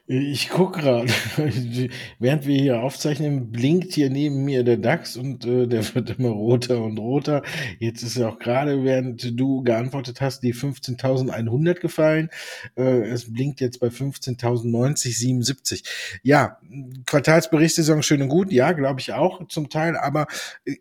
Ich 0.07 0.50
gucke 0.50 0.81
gerade, 0.81 1.12
während 2.19 2.45
wir 2.45 2.62
hier 2.62 2.81
aufzeichnen, 2.81 3.51
blinkt 3.51 3.91
hier 3.93 4.12
neben 4.12 4.45
mir 4.45 4.63
der 4.63 4.77
DAX 4.77 5.17
und 5.17 5.45
äh, 5.45 5.65
der 5.65 5.95
wird 5.95 6.19
immer 6.19 6.29
roter 6.29 6.79
und 6.83 7.00
roter. 7.00 7.41
Jetzt 7.79 8.03
ist 8.03 8.15
ja 8.15 8.29
auch 8.29 8.38
gerade, 8.38 8.83
während 8.83 9.39
du 9.39 9.63
geantwortet 9.63 10.21
hast, 10.21 10.43
die 10.43 10.53
15.100 10.53 11.79
gefallen. 11.79 12.29
Äh, 12.77 13.09
es 13.09 13.33
blinkt 13.33 13.62
jetzt 13.62 13.79
bei 13.79 13.88
15.090,77. 13.88 15.83
Ja, 16.21 16.59
Quartalsberichtssaison 17.07 18.03
schön 18.03 18.21
und 18.21 18.29
gut, 18.29 18.51
ja, 18.51 18.74
glaube 18.74 19.00
ich 19.00 19.12
auch 19.12 19.47
zum 19.47 19.71
Teil, 19.71 19.97
aber 19.97 20.27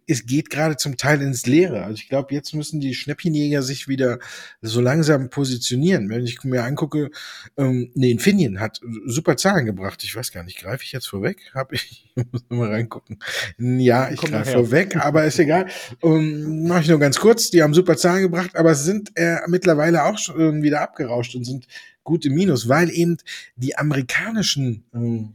es 0.07 0.27
geht 0.27 0.51
gerade 0.51 0.77
zum 0.77 0.99
Teil 0.99 1.23
ins 1.23 1.47
Leere. 1.47 1.85
Also 1.85 1.95
ich 1.95 2.11
glaube, 2.11 2.35
jetzt 2.35 2.53
müssen 2.53 2.79
die 2.79 2.93
Schnäppchenjäger 2.93 3.63
sich 3.63 3.89
wieder 3.89 4.19
so 4.61 4.83
langsam 4.83 5.31
positionieren. 5.31 6.11
Wenn 6.11 6.27
ich 6.27 6.45
mir 6.45 6.65
angucke, 6.65 7.11
ähm, 7.57 7.91
nee, 7.95 8.11
Infineon 8.11 8.61
hat 8.61 8.83
super 9.15 9.37
Zahlen 9.37 9.65
gebracht. 9.65 10.03
Ich 10.05 10.15
weiß 10.15 10.33
gar 10.33 10.43
nicht, 10.43 10.59
greife 10.59 10.85
ich 10.85 10.93
jetzt 10.93 11.07
vorweg? 11.07 11.51
Hab 11.55 11.73
ich, 11.73 12.13
ich 12.17 12.25
muss 12.33 12.45
mal 12.49 12.71
reingucken. 12.71 13.19
Ja, 13.59 14.11
ich 14.11 14.21
greife 14.21 14.53
vorweg, 14.53 14.97
aber 14.97 15.25
ist 15.25 15.39
egal. 15.39 15.67
Um, 16.01 16.17
ähm, 16.17 16.69
Mache 16.69 16.83
ich 16.83 16.89
nur 16.89 16.99
ganz 16.99 17.19
kurz. 17.19 17.51
Die 17.51 17.63
haben 17.63 17.75
super 17.75 17.97
Zahlen 17.97 18.23
gebracht, 18.23 18.57
aber 18.57 18.75
sind 18.75 19.13
äh, 19.17 19.39
mittlerweile 19.47 20.05
auch 20.05 20.19
schon 20.19 20.63
wieder 20.63 20.81
abgerauscht 20.81 21.35
und 21.35 21.45
sind 21.45 21.67
gute 22.03 22.31
Minus, 22.31 22.69
weil 22.69 22.91
eben 22.91 23.17
die 23.57 23.77
amerikanischen 23.77 24.85
ähm, 24.95 25.35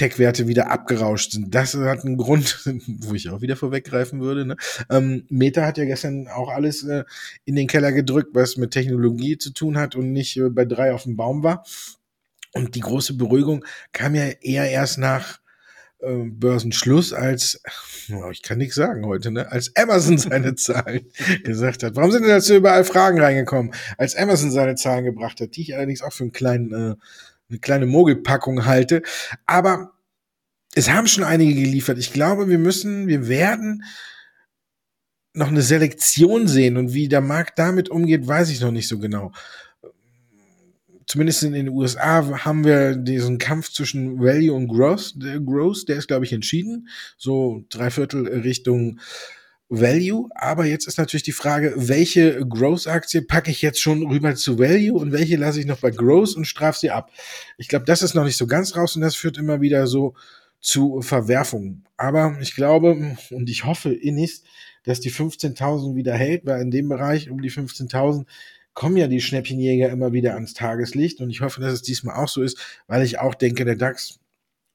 Tech-Werte 0.00 0.48
wieder 0.48 0.70
abgerauscht 0.70 1.32
sind. 1.32 1.54
Das 1.54 1.74
hat 1.74 2.06
einen 2.06 2.16
Grund, 2.16 2.64
wo 3.00 3.12
ich 3.12 3.28
auch 3.28 3.42
wieder 3.42 3.54
vorweggreifen 3.54 4.20
würde. 4.20 4.46
Ne? 4.46 4.56
Ähm, 4.88 5.26
Meta 5.28 5.66
hat 5.66 5.76
ja 5.76 5.84
gestern 5.84 6.26
auch 6.26 6.48
alles 6.48 6.84
äh, 6.84 7.04
in 7.44 7.54
den 7.54 7.66
Keller 7.66 7.92
gedrückt, 7.92 8.30
was 8.32 8.56
mit 8.56 8.70
Technologie 8.70 9.36
zu 9.36 9.52
tun 9.52 9.76
hat 9.76 9.96
und 9.96 10.12
nicht 10.12 10.38
äh, 10.38 10.48
bei 10.48 10.64
drei 10.64 10.94
auf 10.94 11.02
dem 11.02 11.16
Baum 11.16 11.42
war. 11.42 11.64
Und 12.52 12.74
die 12.74 12.80
große 12.80 13.14
Beruhigung 13.14 13.64
kam 13.92 14.14
ja 14.14 14.24
eher 14.40 14.68
erst 14.70 14.98
nach 14.98 15.40
äh, 16.00 16.24
Börsenschluss, 16.24 17.12
als, 17.12 17.62
ich 18.32 18.42
kann 18.42 18.58
nichts 18.58 18.74
sagen 18.74 19.04
heute, 19.06 19.30
ne, 19.30 19.50
als 19.50 19.74
Amazon 19.76 20.18
seine 20.18 20.54
Zahlen 20.56 21.06
gesagt 21.44 21.82
hat. 21.82 21.96
Warum 21.96 22.10
sind 22.10 22.22
denn 22.22 22.30
dazu 22.30 22.54
überall 22.54 22.84
Fragen 22.84 23.20
reingekommen? 23.20 23.72
Als 23.98 24.16
Amazon 24.16 24.50
seine 24.50 24.74
Zahlen 24.74 25.04
gebracht 25.04 25.40
hat, 25.40 25.56
die 25.56 25.62
ich 25.62 25.76
allerdings 25.76 26.02
auch 26.02 26.12
für 26.12 26.24
einen 26.24 26.32
kleinen, 26.32 26.72
äh, 26.72 26.96
eine 27.50 27.58
kleine 27.60 27.86
Mogelpackung 27.86 28.64
halte. 28.64 29.02
Aber 29.46 29.92
es 30.74 30.90
haben 30.90 31.06
schon 31.06 31.24
einige 31.24 31.54
geliefert. 31.54 31.98
Ich 31.98 32.12
glaube, 32.12 32.48
wir 32.48 32.58
müssen, 32.58 33.06
wir 33.06 33.28
werden 33.28 33.84
noch 35.32 35.48
eine 35.48 35.62
Selektion 35.62 36.48
sehen 36.48 36.76
und 36.76 36.92
wie 36.92 37.08
der 37.08 37.20
Markt 37.20 37.58
damit 37.58 37.88
umgeht, 37.88 38.26
weiß 38.26 38.50
ich 38.50 38.60
noch 38.60 38.72
nicht 38.72 38.88
so 38.88 38.98
genau 38.98 39.32
zumindest 41.10 41.42
in 41.42 41.54
den 41.54 41.68
USA 41.70 42.44
haben 42.44 42.64
wir 42.64 42.94
diesen 42.94 43.38
Kampf 43.38 43.72
zwischen 43.72 44.20
Value 44.20 44.52
und 44.52 44.68
Growth. 44.68 45.14
Der 45.16 45.40
Growth, 45.40 45.88
der 45.88 45.96
ist, 45.96 46.06
glaube 46.06 46.24
ich, 46.24 46.32
entschieden. 46.32 46.88
So 47.18 47.64
drei 47.68 47.90
Viertel 47.90 48.28
Richtung 48.28 49.00
Value. 49.68 50.28
Aber 50.36 50.66
jetzt 50.66 50.86
ist 50.86 50.98
natürlich 50.98 51.24
die 51.24 51.32
Frage, 51.32 51.74
welche 51.76 52.46
Growth-Aktie 52.46 53.22
packe 53.22 53.50
ich 53.50 53.60
jetzt 53.60 53.80
schon 53.80 54.06
rüber 54.06 54.36
zu 54.36 54.60
Value 54.60 54.96
und 54.96 55.10
welche 55.10 55.36
lasse 55.36 55.58
ich 55.58 55.66
noch 55.66 55.80
bei 55.80 55.90
Growth 55.90 56.36
und 56.36 56.44
strafe 56.44 56.78
sie 56.78 56.92
ab. 56.92 57.10
Ich 57.58 57.66
glaube, 57.66 57.86
das 57.86 58.02
ist 58.02 58.14
noch 58.14 58.24
nicht 58.24 58.36
so 58.36 58.46
ganz 58.46 58.76
raus 58.76 58.94
und 58.94 59.02
das 59.02 59.16
führt 59.16 59.36
immer 59.36 59.60
wieder 59.60 59.88
so 59.88 60.14
zu 60.60 61.02
Verwerfungen. 61.02 61.86
Aber 61.96 62.38
ich 62.40 62.54
glaube 62.54 63.16
und 63.30 63.50
ich 63.50 63.64
hoffe 63.64 63.92
innigst, 63.92 64.44
dass 64.84 65.00
die 65.00 65.10
15.000 65.10 65.96
wieder 65.96 66.14
hält, 66.14 66.46
weil 66.46 66.60
in 66.62 66.70
dem 66.70 66.88
Bereich 66.88 67.30
um 67.30 67.42
die 67.42 67.50
15.000 67.50 68.26
kommen 68.74 68.96
ja 68.96 69.08
die 69.08 69.20
Schnäppchenjäger 69.20 69.90
immer 69.90 70.12
wieder 70.12 70.34
ans 70.34 70.54
Tageslicht. 70.54 71.20
Und 71.20 71.30
ich 71.30 71.40
hoffe, 71.40 71.60
dass 71.60 71.72
es 71.72 71.82
diesmal 71.82 72.16
auch 72.16 72.28
so 72.28 72.42
ist, 72.42 72.58
weil 72.86 73.04
ich 73.04 73.18
auch 73.18 73.34
denke, 73.34 73.64
der 73.64 73.76
DAX 73.76 74.20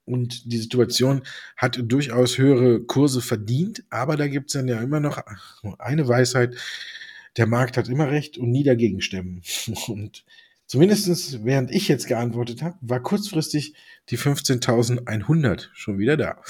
und 0.04 0.50
die 0.52 0.58
Situation 0.58 1.22
hat 1.56 1.80
durchaus 1.82 2.38
höhere 2.38 2.80
Kurse 2.80 3.20
verdient, 3.20 3.84
aber 3.90 4.16
da 4.16 4.28
gibt 4.28 4.48
es 4.48 4.52
dann 4.52 4.68
ja 4.68 4.80
immer 4.80 5.00
noch 5.00 5.20
eine 5.78 6.06
Weisheit, 6.08 6.56
der 7.36 7.46
Markt 7.46 7.76
hat 7.76 7.88
immer 7.88 8.10
recht 8.10 8.38
und 8.38 8.50
nie 8.50 8.64
dagegen 8.64 9.00
stimmen. 9.00 9.42
Und 9.88 10.24
Zumindestens 10.66 11.44
während 11.44 11.70
ich 11.70 11.86
jetzt 11.86 12.08
geantwortet 12.08 12.60
habe, 12.60 12.76
war 12.80 13.00
kurzfristig 13.00 13.74
die 14.10 14.18
15.100 14.18 15.68
schon 15.72 15.98
wieder 15.98 16.16
da. 16.16 16.42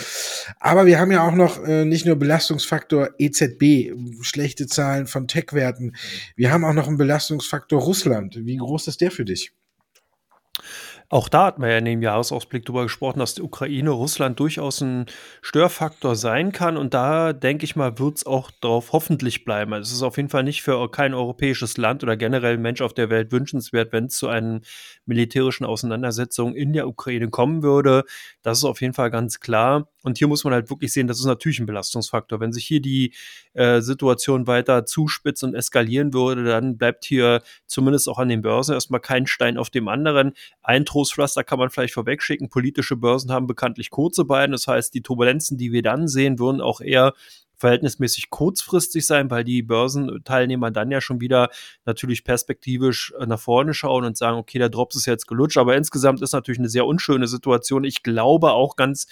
Aber 0.58 0.87
wir 0.87 0.99
haben 0.99 1.12
ja 1.12 1.26
auch 1.26 1.35
noch 1.35 1.62
äh, 1.64 1.85
nicht 1.85 2.06
nur 2.06 2.16
Belastungsfaktor 2.16 3.11
EZB, 3.18 3.92
schlechte 4.23 4.66
Zahlen 4.66 5.06
von 5.06 5.28
Tech-Werten, 5.28 5.96
wir 6.35 6.50
haben 6.50 6.64
auch 6.64 6.73
noch 6.73 6.88
einen 6.88 6.96
Belastungsfaktor 6.96 7.80
Russland. 7.80 8.37
Wie 8.46 8.56
groß 8.56 8.88
ist 8.88 9.02
der 9.02 9.11
für 9.11 9.26
dich? 9.26 9.52
Auch 11.08 11.28
da 11.28 11.46
hat 11.46 11.58
man 11.58 11.70
ja 11.70 11.78
in 11.78 11.84
dem 11.84 12.02
Jahresausblick 12.02 12.64
darüber 12.64 12.82
gesprochen, 12.82 13.20
dass 13.20 13.34
die 13.34 13.42
Ukraine 13.42 13.90
Russland 13.90 14.40
durchaus 14.40 14.80
ein 14.80 15.06
Störfaktor 15.40 16.16
sein 16.16 16.50
kann. 16.50 16.76
Und 16.76 16.94
da 16.94 17.32
denke 17.32 17.64
ich 17.64 17.76
mal, 17.76 17.98
wird 17.98 18.18
es 18.18 18.26
auch 18.26 18.50
darauf 18.60 18.92
hoffentlich 18.92 19.44
bleiben. 19.44 19.72
Also 19.72 19.88
es 19.88 19.92
ist 19.92 20.02
auf 20.02 20.16
jeden 20.16 20.28
Fall 20.28 20.42
nicht 20.42 20.62
für 20.62 20.90
kein 20.90 21.14
europäisches 21.14 21.76
Land 21.76 22.02
oder 22.02 22.16
generell 22.16 22.58
Mensch 22.58 22.80
auf 22.80 22.92
der 22.92 23.08
Welt 23.08 23.30
wünschenswert, 23.30 23.92
wenn 23.92 24.06
es 24.06 24.16
zu 24.16 24.28
einer 24.28 24.60
militärischen 25.04 25.64
Auseinandersetzung 25.64 26.56
in 26.56 26.72
der 26.72 26.88
Ukraine 26.88 27.30
kommen 27.30 27.62
würde. 27.62 28.04
Das 28.42 28.58
ist 28.58 28.64
auf 28.64 28.80
jeden 28.80 28.94
Fall 28.94 29.10
ganz 29.10 29.38
klar. 29.38 29.88
Und 30.02 30.18
hier 30.18 30.28
muss 30.28 30.44
man 30.44 30.52
halt 30.52 30.70
wirklich 30.70 30.92
sehen, 30.92 31.08
das 31.08 31.18
ist 31.18 31.25
natürlich 31.25 31.58
ein 31.58 31.66
Belastungsfaktor. 31.66 32.38
Wenn 32.38 32.52
sich 32.52 32.64
hier 32.64 32.80
die 32.80 33.12
äh, 33.54 33.80
Situation 33.80 34.46
weiter 34.46 34.86
zuspitzt 34.86 35.42
und 35.42 35.54
eskalieren 35.54 36.14
würde, 36.14 36.44
dann 36.44 36.78
bleibt 36.78 37.04
hier 37.04 37.42
zumindest 37.66 38.08
auch 38.08 38.18
an 38.18 38.28
den 38.28 38.42
Börsen 38.42 38.75
erstmal 38.75 39.00
kein 39.00 39.26
Stein 39.26 39.58
auf 39.58 39.68
dem 39.68 39.88
anderen. 39.88 40.32
Ein 40.62 40.84
Trostpflaster 40.97 41.45
kann 41.45 41.59
man 41.59 41.69
vielleicht 41.69 41.93
vorwegschicken. 41.93 42.49
Politische 42.49 42.97
Börsen 42.97 43.31
haben 43.31 43.47
bekanntlich 43.47 43.91
kurze 43.91 44.25
Beine. 44.25 44.53
Das 44.53 44.67
heißt, 44.67 44.95
die 44.95 45.03
Turbulenzen, 45.03 45.59
die 45.59 45.73
wir 45.73 45.83
dann 45.83 46.09
sehen, 46.09 46.38
würden 46.38 46.62
auch 46.62 46.81
eher 46.81 47.12
verhältnismäßig 47.59 48.31
kurzfristig 48.31 49.07
sein, 49.07 49.31
weil 49.31 49.45
die 49.45 49.62
Börsenteilnehmer 49.62 50.71
dann 50.71 50.91
ja 50.91 51.03
schon 51.03 51.21
wieder 51.21 51.50
natürlich 51.85 52.25
perspektivisch 52.25 53.12
äh, 53.19 53.26
nach 53.26 53.41
vorne 53.41 53.75
schauen 53.75 54.05
und 54.05 54.17
sagen, 54.17 54.38
okay, 54.38 54.59
der 54.59 54.71
Drops 54.71 54.97
ist 54.97 55.07
jetzt 55.07 55.26
gelutscht. 55.26 55.59
Aber 55.59 55.76
insgesamt 55.76 56.23
ist 56.23 56.33
natürlich 56.33 56.59
eine 56.59 56.71
sehr 56.71 56.87
unschöne 56.87 57.26
Situation. 57.26 57.85
Ich 57.85 58.03
glaube 58.03 58.53
auch 58.53 58.76
ganz 58.76 59.07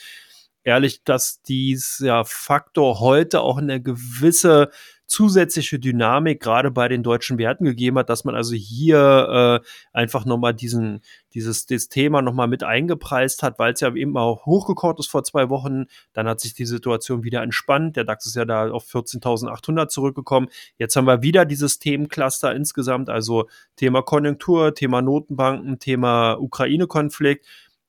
ehrlich, 0.63 1.05
dass 1.05 1.43
dieser 1.43 2.25
Faktor 2.25 3.01
heute 3.01 3.43
auch 3.43 3.59
eine 3.59 3.83
gewisse 3.83 4.71
zusätzliche 5.07 5.79
Dynamik 5.79 6.41
gerade 6.41 6.71
bei 6.71 6.89
den 6.89 7.03
deutschen 7.03 7.39
Werten 7.39 7.65
gegeben 7.65 7.99
hat, 7.99 8.09
dass 8.09 8.25
man 8.25 8.35
also 8.35 8.55
hier 8.55 9.61
äh, 9.63 9.67
einfach 9.93 10.25
nochmal 10.25 10.55
diesen, 10.55 11.01
dieses 11.35 11.67
das 11.67 11.89
Thema 11.89 12.23
nochmal 12.23 12.49
mit 12.49 12.65
eingepreist 12.65 13.43
hat, 13.43 13.59
weil 13.59 13.75
es 13.75 13.81
ja 13.81 13.95
eben 13.95 14.17
auch 14.17 14.47
hochgekocht 14.47 14.99
ist 14.99 15.11
vor 15.11 15.25
zwei 15.25 15.51
Wochen. 15.51 15.87
Dann 16.13 16.29
hat 16.29 16.41
sich 16.41 16.55
die 16.55 16.67
Situation 16.67 17.23
wieder 17.23 17.43
entspannt. 17.43 17.97
Der 17.97 18.05
DAX 18.05 18.27
ist 18.27 18.37
ja 18.37 18.45
da 18.45 18.71
auf 18.71 18.87
14.800 18.87 19.89
zurückgekommen. 19.89 20.49
Jetzt 20.79 20.97
haben 20.97 21.07
wir 21.07 21.23
wieder 21.23 21.45
dieses 21.45 21.79
Themencluster 21.79 22.55
insgesamt, 22.55 23.11
also 23.11 23.49
Thema 23.77 24.03
Konjunktur, 24.03 24.75
Thema 24.75 25.03
Notenbanken, 25.03 25.79
Thema 25.79 26.35
Ukraine-Konflikt. 26.35 27.47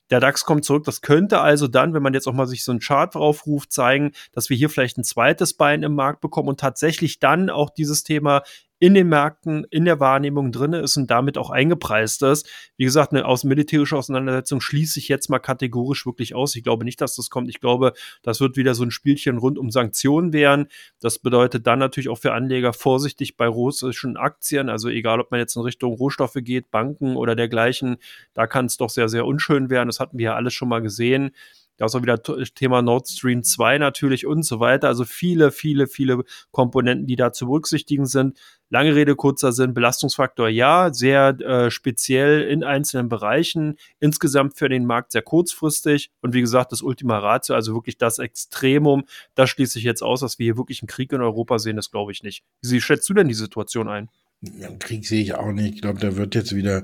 Der 0.10 0.20
DAX 0.20 0.46
kommt 0.46 0.66
zurück. 0.66 0.84
Das 0.84 1.02
könnte 1.02 1.42
also 1.42 1.68
dann, 1.68 1.94
wenn 1.94 2.04
man 2.04 2.14
jetzt 2.14 2.28
auch 2.28 2.34
mal 2.34 2.48
sich 2.48 2.64
so 2.64 2.72
einen 2.72 2.80
Chart 2.80 3.14
draufruft, 3.14 3.72
zeigen, 3.72 4.12
dass 4.32 4.50
wir 4.50 4.58
hier 4.58 4.70
vielleicht 4.70 4.98
ein 4.98 5.04
zweites 5.04 5.54
Bein 5.54 5.84
im 5.84 5.96
Markt 5.96 6.22
bekommen 6.22 6.50
und 6.50 6.60
tatsächlich 6.60 7.20
dann 7.20 7.50
auch 7.50 7.70
dieses 7.70 8.04
Thema 8.04 8.44
in 8.80 8.94
den 8.94 9.08
Märkten, 9.08 9.66
in 9.70 9.86
der 9.86 10.00
Wahrnehmung 10.00 10.52
drin 10.52 10.74
ist 10.74 10.98
und 10.98 11.10
damit 11.10 11.38
auch 11.38 11.50
eingepreist 11.50 12.24
ist. 12.24 12.48
Wie 12.78 12.84
gesagt, 12.84 13.14
eine 13.14 13.26
aus 13.26 13.44
militärische 13.44 13.96
Auseinandersetzung 13.96 14.60
schließe 14.60 15.00
ich 15.00 15.08
jetzt 15.08 15.30
mal 15.30 15.40
kategorisch 15.40 16.06
wirklich 16.06 16.36
aus. 16.36 16.56
Ich 16.56 16.64
glaube 16.64 16.84
nicht, 16.84 17.00
dass 17.00 17.16
das 17.16 17.30
kommt. 17.30 17.50
Ich 17.50 17.62
glaube, 17.62 17.94
das 18.22 18.42
wird 18.42 18.58
wieder 18.58 18.76
so 18.76 18.84
ein 18.84 18.92
Spielchen 18.92 19.38
rund 19.38 19.58
um 19.58 19.72
Sanktionen 19.72 20.34
werden. 20.34 20.68
Das 21.00 21.20
bedeutet 21.20 21.66
dann 21.68 21.80
natürlich 21.80 22.10
auch 22.10 22.18
für 22.18 22.34
Anleger 22.34 22.74
vorsichtig 22.74 23.38
bei 23.38 23.48
russischen 23.48 24.18
Aktien. 24.18 24.70
Also 24.70 24.90
egal, 24.90 25.22
ob 25.22 25.32
man 25.32 25.40
jetzt 25.40 25.56
in 25.56 25.62
Richtung 25.62 25.94
Rohstoffe 25.94 26.36
geht, 26.36 26.70
Banken 26.70 27.16
oder 27.16 27.36
dergleichen, 27.36 27.98
da 28.34 28.46
kann 28.46 28.66
es 28.66 28.78
doch 28.78 28.90
sehr, 28.90 29.08
sehr 29.08 29.26
unschön 29.26 29.70
werden. 29.70 29.88
Das 29.88 30.00
hatten 30.00 30.18
wir 30.18 30.26
ja 30.26 30.36
alles 30.36 30.54
schon 30.54 30.70
mal 30.70 30.82
gesehen. 30.82 31.32
Da 31.78 31.86
ist 31.86 31.96
auch 31.96 32.02
wieder 32.02 32.22
Thema 32.22 32.82
Nord 32.82 33.08
Stream 33.08 33.44
2 33.44 33.78
natürlich 33.80 34.26
und 34.26 34.44
so 34.44 34.60
weiter. 34.60 34.88
Also 34.88 35.04
viele, 35.04 35.52
viele, 35.52 35.88
viele 35.88 36.24
Komponenten, 36.52 37.06
die 37.06 37.16
da 37.16 37.34
zu 37.34 37.48
berücksichtigen 37.48 38.06
sind. 38.06 38.40
Lange 38.70 38.96
Rede, 38.96 39.16
kurzer 39.16 39.52
Sinn, 39.52 39.74
Belastungsfaktor 39.74 40.50
ja, 40.50 40.92
sehr 40.94 41.40
äh, 41.40 41.70
speziell 41.70 42.42
in 42.42 42.64
einzelnen 42.64 43.10
Bereichen, 43.10 43.76
insgesamt 44.00 44.58
für 44.58 44.70
den 44.70 44.86
Markt 44.86 45.12
sehr 45.12 45.22
kurzfristig 45.22 46.12
und 46.22 46.34
wie 46.34 46.42
gesagt, 46.42 46.72
das 46.72 46.82
Ultima 46.82 47.20
Ratio, 47.20 47.54
also 47.54 47.76
wirklich 47.76 47.98
das 47.98 48.18
Extremum, 48.18 49.04
das 49.36 49.52
schließe 49.52 49.78
ich 49.78 49.86
jetzt 49.86 50.02
aus, 50.02 50.22
dass 50.22 50.40
wir 50.40 50.46
hier 50.46 50.58
wirklich 50.58 50.82
einen 50.82 50.88
Krieg 50.88 51.14
in 51.14 51.22
Europa 51.22 51.60
sehen, 51.60 51.76
das 51.76 51.92
glaube 51.92 52.12
ich 52.12 52.24
nicht. 52.24 52.44
Wie 52.64 52.82
schätzt 52.82 53.08
du 53.08 53.14
denn 53.14 53.28
die 53.28 53.36
Situation 53.36 53.88
ein? 53.88 54.10
Ja, 54.42 54.70
Krieg 54.80 55.06
sehe 55.06 55.22
ich 55.22 55.34
auch 55.34 55.52
nicht. 55.52 55.76
Ich 55.76 55.82
glaube, 55.82 56.00
da 56.00 56.16
wird 56.16 56.36
jetzt 56.36 56.56
wieder 56.56 56.84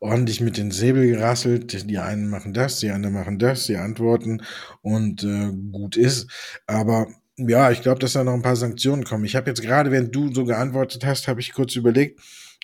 ordentlich 0.00 0.40
mit 0.40 0.56
den 0.56 0.70
Säbel 0.70 1.06
gerasselt. 1.06 1.88
Die 1.88 1.98
einen 1.98 2.28
machen 2.28 2.52
das, 2.54 2.80
die 2.80 2.90
anderen 2.90 3.14
machen 3.14 3.38
das, 3.38 3.66
die 3.66 3.76
antworten 3.76 4.42
und 4.82 5.24
äh, 5.24 5.52
gut 5.72 5.96
ist. 5.96 6.30
Aber 6.66 7.08
ja, 7.36 7.70
ich 7.70 7.82
glaube, 7.82 8.00
dass 8.00 8.12
da 8.12 8.24
noch 8.24 8.34
ein 8.34 8.42
paar 8.42 8.56
Sanktionen 8.56 9.04
kommen. 9.04 9.24
Ich 9.24 9.36
habe 9.36 9.50
jetzt 9.50 9.62
gerade, 9.62 9.90
während 9.90 10.14
du 10.14 10.32
so 10.32 10.44
geantwortet 10.44 11.04
hast, 11.04 11.26
habe 11.26 11.40
ich 11.40 11.52
kurz 11.52 11.74
überlegt, 11.74 12.20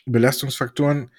Belastungsfaktoren 0.07 1.11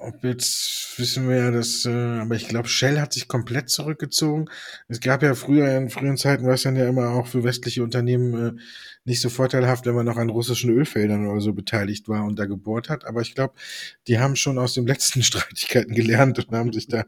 ob 0.00 0.24
jetzt 0.24 0.98
wissen 0.98 1.28
wir 1.28 1.36
ja, 1.36 1.50
dass, 1.50 1.84
äh, 1.84 1.90
aber 1.90 2.34
ich 2.34 2.48
glaube, 2.48 2.68
Shell 2.68 3.00
hat 3.00 3.12
sich 3.12 3.28
komplett 3.28 3.70
zurückgezogen. 3.70 4.46
Es 4.88 5.00
gab 5.00 5.22
ja 5.22 5.34
früher, 5.34 5.76
in 5.76 5.90
früheren 5.90 6.16
Zeiten 6.16 6.46
war 6.46 6.54
es 6.54 6.62
dann 6.62 6.76
ja 6.76 6.88
immer 6.88 7.10
auch 7.10 7.26
für 7.26 7.44
westliche 7.44 7.82
Unternehmen 7.82 8.34
äh, 8.34 8.60
nicht 9.04 9.20
so 9.20 9.28
vorteilhaft, 9.28 9.86
wenn 9.86 9.94
man 9.94 10.06
noch 10.06 10.16
an 10.16 10.30
russischen 10.30 10.70
Ölfeldern 10.70 11.26
oder 11.26 11.40
so 11.40 11.52
beteiligt 11.52 12.08
war 12.08 12.24
und 12.24 12.38
da 12.38 12.46
gebohrt 12.46 12.88
hat. 12.88 13.04
Aber 13.06 13.20
ich 13.20 13.34
glaube, 13.34 13.54
die 14.08 14.18
haben 14.18 14.36
schon 14.36 14.58
aus 14.58 14.74
den 14.74 14.86
letzten 14.86 15.22
Streitigkeiten 15.24 15.94
gelernt 15.94 16.38
und 16.38 16.56
haben 16.56 16.72
sich 16.72 16.88
da 16.88 17.04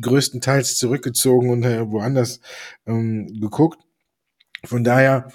größtenteils 0.00 0.76
zurückgezogen 0.76 1.50
und 1.50 1.64
äh, 1.64 1.88
woanders 1.90 2.40
ähm, 2.86 3.40
geguckt. 3.40 3.80
Von 4.64 4.84
daher 4.84 5.30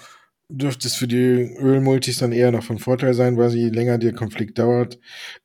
dürfte 0.48 0.88
es 0.88 0.94
für 0.94 1.08
die 1.08 1.56
Ölmultis 1.58 2.18
dann 2.18 2.32
eher 2.32 2.52
noch 2.52 2.64
von 2.64 2.78
Vorteil 2.78 3.14
sein, 3.14 3.36
weil 3.36 3.54
je 3.54 3.70
länger 3.70 3.98
der 3.98 4.12
Konflikt 4.12 4.58
dauert, 4.58 4.98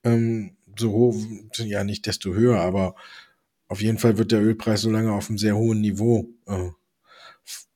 ähm, 0.03 0.58
so 0.79 0.91
hoch, 0.91 1.15
ja 1.57 1.83
nicht 1.83 2.05
desto 2.05 2.33
höher, 2.33 2.59
aber 2.59 2.95
auf 3.67 3.81
jeden 3.81 4.00
Fall 4.00 4.17
wird 4.17 4.31
der 4.31 4.41
Ölpreis 4.41 4.81
so 4.81 4.89
lange 4.89 5.13
auf 5.13 5.29
einem 5.29 5.38
sehr 5.38 5.55
hohen 5.55 5.81
Niveau 5.81 6.27
äh, 6.48 6.69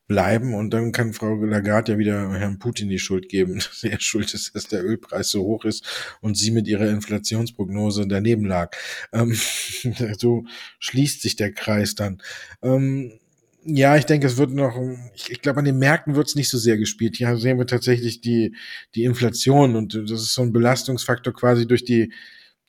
bleiben 0.07 0.53
und 0.53 0.71
dann 0.71 0.91
kann 0.91 1.13
Frau 1.13 1.35
Lagarde 1.35 1.93
ja 1.93 1.97
wieder 1.97 2.33
Herrn 2.33 2.59
Putin 2.59 2.89
die 2.89 2.99
Schuld 2.99 3.29
geben, 3.29 3.55
dass 3.55 3.83
er 3.83 3.99
schuld 3.99 4.33
ist, 4.33 4.53
dass 4.55 4.67
der 4.67 4.83
Ölpreis 4.83 5.29
so 5.29 5.43
hoch 5.43 5.65
ist 5.65 5.85
und 6.21 6.37
sie 6.37 6.51
mit 6.51 6.67
ihrer 6.67 6.89
Inflationsprognose 6.89 8.07
daneben 8.07 8.45
lag. 8.45 8.75
Ähm, 9.11 9.33
so 10.17 10.45
schließt 10.79 11.21
sich 11.21 11.35
der 11.35 11.53
Kreis 11.53 11.95
dann. 11.95 12.21
Ähm, 12.61 13.19
ja, 13.65 13.95
ich 13.95 14.05
denke, 14.05 14.27
es 14.27 14.37
wird 14.37 14.51
noch, 14.51 14.75
ich, 15.15 15.31
ich 15.31 15.41
glaube, 15.41 15.59
an 15.59 15.65
den 15.65 15.79
Märkten 15.79 16.15
wird 16.15 16.27
es 16.27 16.35
nicht 16.35 16.49
so 16.49 16.57
sehr 16.57 16.77
gespielt. 16.77 17.15
Hier 17.15 17.37
sehen 17.37 17.57
wir 17.57 17.65
tatsächlich 17.65 18.19
die, 18.19 18.55
die 18.93 19.05
Inflation 19.05 19.77
und 19.77 19.93
das 19.93 20.21
ist 20.21 20.33
so 20.33 20.41
ein 20.41 20.51
Belastungsfaktor 20.51 21.33
quasi 21.33 21.65
durch 21.65 21.85
die, 21.85 22.11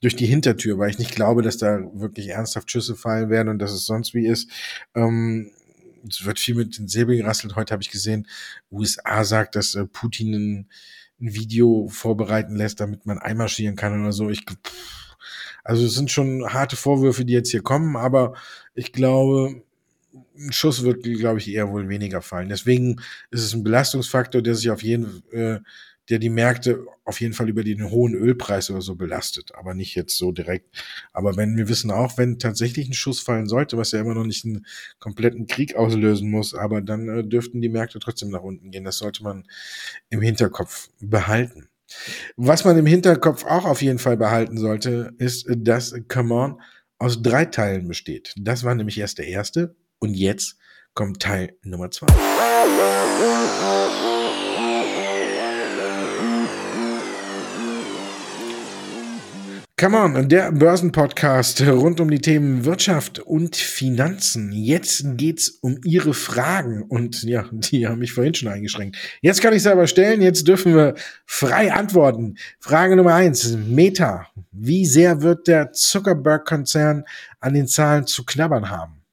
durch 0.04 0.16
die 0.16 0.26
Hintertür, 0.26 0.78
weil 0.78 0.90
ich 0.90 0.98
nicht 0.98 1.14
glaube, 1.14 1.40
dass 1.40 1.56
da 1.56 1.80
wirklich 1.94 2.28
ernsthaft 2.28 2.70
Schüsse 2.70 2.94
fallen 2.94 3.30
werden 3.30 3.48
und 3.48 3.58
dass 3.58 3.72
es 3.72 3.86
sonst 3.86 4.12
wie 4.12 4.26
ist. 4.26 4.50
Ähm, 4.94 5.50
es 6.06 6.26
wird 6.26 6.38
viel 6.38 6.56
mit 6.56 6.76
den 6.76 6.88
Säbeln 6.88 7.20
gerasselt. 7.20 7.56
Heute 7.56 7.72
habe 7.72 7.82
ich 7.82 7.90
gesehen, 7.90 8.28
USA 8.70 9.24
sagt, 9.24 9.56
dass 9.56 9.74
äh, 9.74 9.86
Putin 9.86 10.34
ein, 10.34 10.68
ein, 11.22 11.34
Video 11.34 11.88
vorbereiten 11.88 12.54
lässt, 12.54 12.80
damit 12.80 13.06
man 13.06 13.18
einmarschieren 13.18 13.76
kann 13.76 13.98
oder 13.98 14.12
so. 14.12 14.28
Ich, 14.28 14.44
also 15.64 15.86
es 15.86 15.94
sind 15.94 16.10
schon 16.10 16.52
harte 16.52 16.76
Vorwürfe, 16.76 17.24
die 17.24 17.32
jetzt 17.32 17.50
hier 17.50 17.62
kommen, 17.62 17.96
aber 17.96 18.34
ich 18.74 18.92
glaube, 18.92 19.62
ein 20.36 20.52
Schuss 20.52 20.82
wird, 20.82 21.02
glaube 21.02 21.38
ich, 21.38 21.48
eher 21.48 21.70
wohl 21.70 21.88
weniger 21.88 22.20
fallen. 22.20 22.50
Deswegen 22.50 23.00
ist 23.30 23.40
es 23.40 23.54
ein 23.54 23.64
Belastungsfaktor, 23.64 24.42
der 24.42 24.54
sich 24.54 24.70
auf 24.70 24.82
jeden 24.82 25.22
äh, 25.32 25.60
der 26.10 26.18
die 26.18 26.30
Märkte 26.30 26.86
auf 27.04 27.20
jeden 27.20 27.34
Fall 27.34 27.48
über 27.48 27.64
den 27.64 27.90
hohen 27.90 28.14
Ölpreis 28.14 28.70
oder 28.70 28.80
so 28.80 28.94
belastet, 28.94 29.52
aber 29.54 29.74
nicht 29.74 29.94
jetzt 29.94 30.16
so 30.16 30.32
direkt. 30.32 30.66
Aber 31.12 31.36
wenn 31.36 31.56
wir 31.56 31.68
wissen 31.68 31.90
auch, 31.90 32.18
wenn 32.18 32.38
tatsächlich 32.38 32.88
ein 32.88 32.94
Schuss 32.94 33.20
fallen 33.20 33.46
sollte, 33.46 33.76
was 33.76 33.92
ja 33.92 34.00
immer 34.00 34.14
noch 34.14 34.24
nicht 34.24 34.44
einen 34.44 34.66
kompletten 34.98 35.46
Krieg 35.46 35.76
auslösen 35.76 36.30
muss, 36.30 36.54
aber 36.54 36.80
dann 36.80 37.08
äh, 37.08 37.24
dürften 37.24 37.60
die 37.60 37.68
Märkte 37.68 37.98
trotzdem 37.98 38.30
nach 38.30 38.42
unten 38.42 38.70
gehen. 38.70 38.84
Das 38.84 38.98
sollte 38.98 39.22
man 39.22 39.44
im 40.10 40.20
Hinterkopf 40.20 40.88
behalten. 41.00 41.68
Was 42.36 42.64
man 42.64 42.78
im 42.78 42.86
Hinterkopf 42.86 43.44
auch 43.44 43.64
auf 43.64 43.82
jeden 43.82 43.98
Fall 43.98 44.16
behalten 44.16 44.58
sollte, 44.58 45.14
ist, 45.18 45.46
dass 45.48 45.94
Come 46.08 46.34
On 46.34 46.60
aus 46.98 47.22
drei 47.22 47.44
Teilen 47.44 47.88
besteht. 47.88 48.34
Das 48.38 48.64
war 48.64 48.74
nämlich 48.74 48.98
erst 48.98 49.18
der 49.18 49.28
erste 49.28 49.76
und 49.98 50.14
jetzt 50.14 50.56
kommt 50.94 51.20
Teil 51.20 51.56
Nummer 51.62 51.90
zwei. 51.90 52.06
Come 59.76 59.98
on, 59.98 60.28
der 60.28 60.52
Börsenpodcast 60.52 61.62
rund 61.62 61.98
um 61.98 62.08
die 62.08 62.20
Themen 62.20 62.64
Wirtschaft 62.64 63.18
und 63.18 63.56
Finanzen. 63.56 64.52
Jetzt 64.52 65.04
geht's 65.16 65.48
um 65.48 65.80
Ihre 65.82 66.14
Fragen 66.14 66.84
und 66.84 67.24
ja, 67.24 67.46
die 67.50 67.88
haben 67.88 67.98
mich 67.98 68.12
vorhin 68.12 68.34
schon 68.34 68.50
eingeschränkt. 68.50 68.96
Jetzt 69.20 69.42
kann 69.42 69.52
ich 69.52 69.64
selber 69.64 69.88
stellen, 69.88 70.22
jetzt 70.22 70.46
dürfen 70.46 70.76
wir 70.76 70.94
frei 71.26 71.72
antworten. 71.72 72.36
Frage 72.60 72.94
Nummer 72.94 73.14
eins, 73.14 73.56
Meta. 73.66 74.28
Wie 74.52 74.86
sehr 74.86 75.22
wird 75.22 75.48
der 75.48 75.72
Zuckerberg-Konzern 75.72 77.02
an 77.40 77.54
den 77.54 77.66
Zahlen 77.66 78.06
zu 78.06 78.24
knabbern 78.24 78.70
haben? 78.70 79.03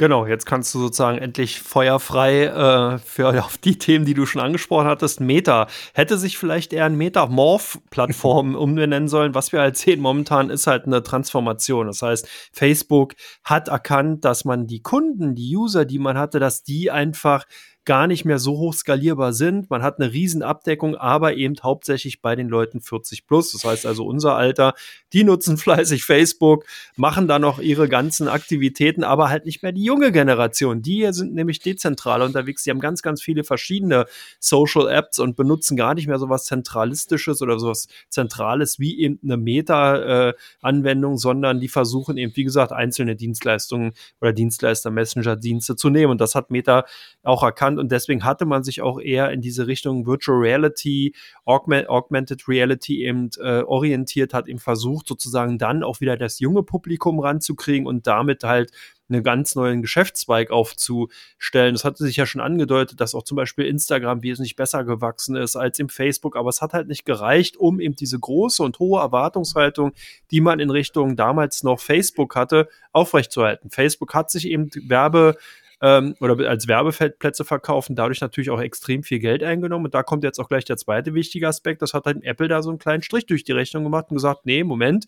Genau, 0.00 0.26
jetzt 0.26 0.46
kannst 0.46 0.72
du 0.74 0.78
sozusagen 0.78 1.18
endlich 1.18 1.60
feuerfrei 1.60 2.44
äh, 2.44 2.98
für 2.98 3.28
auf 3.44 3.58
die 3.58 3.78
Themen, 3.78 4.04
die 4.04 4.14
du 4.14 4.26
schon 4.26 4.40
angesprochen 4.40 4.86
hattest. 4.86 5.20
Meta 5.20 5.66
hätte 5.92 6.16
sich 6.18 6.38
vielleicht 6.38 6.72
eher 6.72 6.84
ein 6.84 6.94
Metamorph-Plattform 6.96 8.54
umbenennen 8.54 9.08
sollen. 9.08 9.34
Was 9.34 9.50
wir 9.50 9.60
halt 9.60 9.76
sehen 9.76 10.00
momentan 10.00 10.50
ist 10.50 10.68
halt 10.68 10.86
eine 10.86 11.02
Transformation. 11.02 11.88
Das 11.88 12.00
heißt, 12.00 12.28
Facebook 12.52 13.14
hat 13.42 13.66
erkannt, 13.66 14.24
dass 14.24 14.44
man 14.44 14.68
die 14.68 14.82
Kunden, 14.82 15.34
die 15.34 15.56
User, 15.56 15.84
die 15.84 15.98
man 15.98 16.16
hatte, 16.16 16.38
dass 16.38 16.62
die 16.62 16.92
einfach 16.92 17.44
gar 17.84 18.06
nicht 18.06 18.26
mehr 18.26 18.38
so 18.38 18.58
hoch 18.58 18.74
skalierbar 18.74 19.32
sind. 19.32 19.70
Man 19.70 19.82
hat 19.82 19.98
eine 19.98 20.12
Riesenabdeckung, 20.12 20.94
aber 20.96 21.36
eben 21.36 21.54
hauptsächlich 21.62 22.20
bei 22.20 22.36
den 22.36 22.48
Leuten 22.48 22.82
40 22.82 23.26
plus. 23.26 23.52
Das 23.52 23.64
heißt 23.64 23.86
also 23.86 24.04
unser 24.04 24.36
Alter, 24.36 24.74
die 25.14 25.24
nutzen 25.24 25.56
fleißig 25.58 26.04
Facebook, 26.04 26.66
machen 26.96 27.28
da 27.28 27.38
noch 27.38 27.60
ihre 27.60 27.88
ganzen 27.88 28.28
Aktivitäten, 28.28 29.04
aber 29.04 29.30
halt 29.30 29.46
nicht 29.46 29.62
mehr 29.62 29.72
die 29.72 29.84
junge 29.84 30.12
Generation. 30.12 30.82
Die 30.82 30.96
hier 30.96 31.14
sind 31.14 31.34
nämlich 31.34 31.60
dezentral 31.60 32.20
unterwegs. 32.20 32.62
Die 32.62 32.70
haben 32.70 32.80
ganz, 32.80 33.00
ganz 33.00 33.22
viele 33.22 33.42
verschiedene 33.42 34.04
Social 34.38 34.88
Apps 34.88 35.18
und 35.18 35.34
benutzen 35.36 35.76
gar 35.76 35.94
nicht 35.94 36.08
mehr 36.08 36.18
so 36.18 36.28
was 36.28 36.44
Zentralistisches 36.44 37.40
oder 37.40 37.58
sowas 37.58 37.88
Zentrales 38.10 38.78
wie 38.78 39.00
eben 39.00 39.18
eine 39.24 39.38
Meta-Anwendung, 39.38 41.16
sondern 41.16 41.58
die 41.58 41.68
versuchen 41.68 42.18
eben, 42.18 42.36
wie 42.36 42.44
gesagt, 42.44 42.72
einzelne 42.72 43.16
Dienstleistungen 43.16 43.92
oder 44.20 44.34
Dienstleister-Messenger-Dienste 44.34 45.74
zu 45.74 45.88
nehmen. 45.88 46.10
Und 46.10 46.20
das 46.20 46.34
hat 46.34 46.50
Meta 46.50 46.84
auch 47.22 47.42
erkannt 47.42 47.77
und 47.78 47.92
deswegen 47.92 48.24
hatte 48.24 48.44
man 48.44 48.64
sich 48.64 48.82
auch 48.82 49.00
eher 49.00 49.30
in 49.30 49.40
diese 49.40 49.66
Richtung 49.66 50.06
Virtual 50.06 50.38
Reality, 50.38 51.14
Augment, 51.44 51.88
Augmented 51.88 52.48
Reality 52.48 53.04
eben 53.04 53.30
äh, 53.40 53.62
orientiert, 53.62 54.34
hat 54.34 54.48
eben 54.48 54.58
versucht, 54.58 55.06
sozusagen 55.06 55.58
dann 55.58 55.82
auch 55.82 56.00
wieder 56.00 56.16
das 56.16 56.40
junge 56.40 56.62
Publikum 56.62 57.20
ranzukriegen 57.20 57.86
und 57.86 58.06
damit 58.06 58.44
halt 58.44 58.72
einen 59.08 59.22
ganz 59.22 59.54
neuen 59.54 59.82
Geschäftszweig 59.82 60.50
aufzustellen. 60.50 61.74
Das 61.74 61.84
hatte 61.84 62.04
sich 62.04 62.16
ja 62.16 62.26
schon 62.26 62.40
angedeutet, 62.40 63.00
dass 63.00 63.14
auch 63.14 63.22
zum 63.22 63.36
Beispiel 63.36 63.66
Instagram 63.66 64.22
wesentlich 64.22 64.56
besser 64.56 64.84
gewachsen 64.84 65.36
ist 65.36 65.56
als 65.56 65.78
im 65.78 65.88
Facebook, 65.88 66.36
aber 66.36 66.50
es 66.50 66.60
hat 66.60 66.72
halt 66.72 66.88
nicht 66.88 67.04
gereicht, 67.04 67.56
um 67.56 67.80
eben 67.80 67.96
diese 67.96 68.18
große 68.18 68.62
und 68.62 68.78
hohe 68.78 69.00
Erwartungshaltung, 69.00 69.92
die 70.30 70.40
man 70.40 70.60
in 70.60 70.70
Richtung 70.70 71.16
damals 71.16 71.62
noch 71.62 71.80
Facebook 71.80 72.36
hatte, 72.36 72.68
aufrechtzuerhalten. 72.92 73.70
Facebook 73.70 74.14
hat 74.14 74.30
sich 74.30 74.46
eben 74.46 74.70
Werbe 74.86 75.36
ähm, 75.80 76.14
oder 76.20 76.48
als 76.48 76.68
Werbefeldplätze 76.68 77.44
verkaufen, 77.44 77.96
dadurch 77.96 78.20
natürlich 78.20 78.50
auch 78.50 78.60
extrem 78.60 79.02
viel 79.02 79.18
Geld 79.18 79.42
eingenommen. 79.42 79.86
Und 79.86 79.94
da 79.94 80.02
kommt 80.02 80.24
jetzt 80.24 80.38
auch 80.38 80.48
gleich 80.48 80.64
der 80.64 80.76
zweite 80.76 81.14
wichtige 81.14 81.48
Aspekt. 81.48 81.82
Das 81.82 81.94
hat 81.94 82.06
halt 82.06 82.22
Apple 82.24 82.48
da 82.48 82.62
so 82.62 82.70
einen 82.70 82.78
kleinen 82.78 83.02
Strich 83.02 83.26
durch 83.26 83.44
die 83.44 83.52
Rechnung 83.52 83.84
gemacht 83.84 84.06
und 84.10 84.16
gesagt, 84.16 84.44
nee, 84.44 84.64
Moment, 84.64 85.06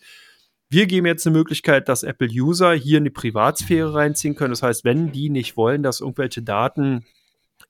wir 0.68 0.86
geben 0.86 1.06
jetzt 1.06 1.26
eine 1.26 1.36
Möglichkeit, 1.36 1.88
dass 1.88 2.04
Apple-User 2.04 2.72
hier 2.74 2.98
in 2.98 3.04
die 3.04 3.10
Privatsphäre 3.10 3.92
reinziehen 3.92 4.36
können. 4.36 4.52
Das 4.52 4.62
heißt, 4.62 4.84
wenn 4.84 5.10
die 5.10 5.28
nicht 5.28 5.56
wollen, 5.56 5.82
dass 5.82 6.00
irgendwelche 6.00 6.42
Daten 6.42 7.04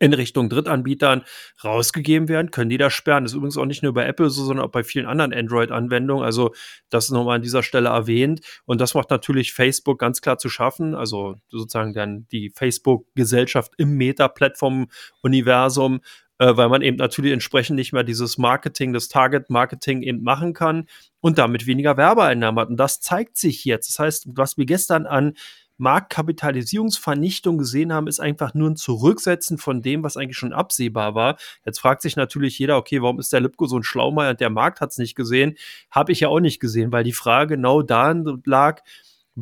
in 0.00 0.12
Richtung 0.14 0.48
Drittanbietern 0.48 1.22
rausgegeben 1.62 2.28
werden, 2.28 2.50
können 2.50 2.70
die 2.70 2.78
das 2.78 2.92
sperren. 2.92 3.22
Das 3.24 3.32
ist 3.32 3.36
übrigens 3.36 3.58
auch 3.58 3.66
nicht 3.66 3.82
nur 3.82 3.94
bei 3.94 4.06
Apple 4.06 4.30
so, 4.30 4.44
sondern 4.44 4.66
auch 4.66 4.72
bei 4.72 4.82
vielen 4.82 5.06
anderen 5.06 5.32
Android-Anwendungen. 5.32 6.24
Also 6.24 6.52
das 6.88 7.04
ist 7.04 7.10
nochmal 7.10 7.36
an 7.36 7.42
dieser 7.42 7.62
Stelle 7.62 7.90
erwähnt. 7.90 8.40
Und 8.64 8.80
das 8.80 8.94
macht 8.94 9.10
natürlich 9.10 9.52
Facebook 9.52 10.00
ganz 10.00 10.22
klar 10.22 10.38
zu 10.38 10.48
schaffen. 10.48 10.94
Also 10.94 11.36
sozusagen 11.50 11.92
dann 11.92 12.26
die 12.32 12.50
Facebook-Gesellschaft 12.50 13.74
im 13.76 13.96
Meta-Plattform-Universum 13.96 16.00
äh, 16.38 16.56
weil 16.56 16.70
man 16.70 16.80
eben 16.80 16.96
natürlich 16.96 17.32
entsprechend 17.32 17.76
nicht 17.76 17.92
mehr 17.92 18.02
dieses 18.02 18.38
Marketing, 18.38 18.94
das 18.94 19.08
Target-Marketing 19.08 20.02
eben 20.02 20.22
machen 20.22 20.54
kann 20.54 20.86
und 21.20 21.36
damit 21.36 21.66
weniger 21.66 21.98
Werbeeinnahmen 21.98 22.58
hat. 22.58 22.70
Und 22.70 22.78
das 22.78 23.02
zeigt 23.02 23.36
sich 23.36 23.66
jetzt. 23.66 23.90
Das 23.90 23.98
heißt, 23.98 24.28
was 24.34 24.56
wir 24.56 24.64
gestern 24.64 25.04
an 25.04 25.34
Marktkapitalisierungsvernichtung 25.80 27.58
gesehen 27.58 27.92
haben, 27.92 28.06
ist 28.06 28.20
einfach 28.20 28.54
nur 28.54 28.70
ein 28.70 28.76
Zurücksetzen 28.76 29.58
von 29.58 29.82
dem, 29.82 30.02
was 30.02 30.16
eigentlich 30.16 30.36
schon 30.36 30.52
absehbar 30.52 31.14
war. 31.14 31.36
Jetzt 31.64 31.80
fragt 31.80 32.02
sich 32.02 32.16
natürlich 32.16 32.58
jeder, 32.58 32.76
okay, 32.76 33.02
warum 33.02 33.18
ist 33.18 33.32
der 33.32 33.40
Lipko 33.40 33.66
so 33.66 33.78
ein 33.78 33.82
Schlaumeier 33.82 34.30
und 34.30 34.40
der 34.40 34.50
Markt 34.50 34.80
hat 34.80 34.90
es 34.90 34.98
nicht 34.98 35.14
gesehen? 35.14 35.56
Habe 35.90 36.12
ich 36.12 36.20
ja 36.20 36.28
auch 36.28 36.40
nicht 36.40 36.60
gesehen, 36.60 36.92
weil 36.92 37.04
die 37.04 37.12
Frage 37.12 37.56
genau 37.56 37.82
da 37.82 38.14
lag, 38.44 38.82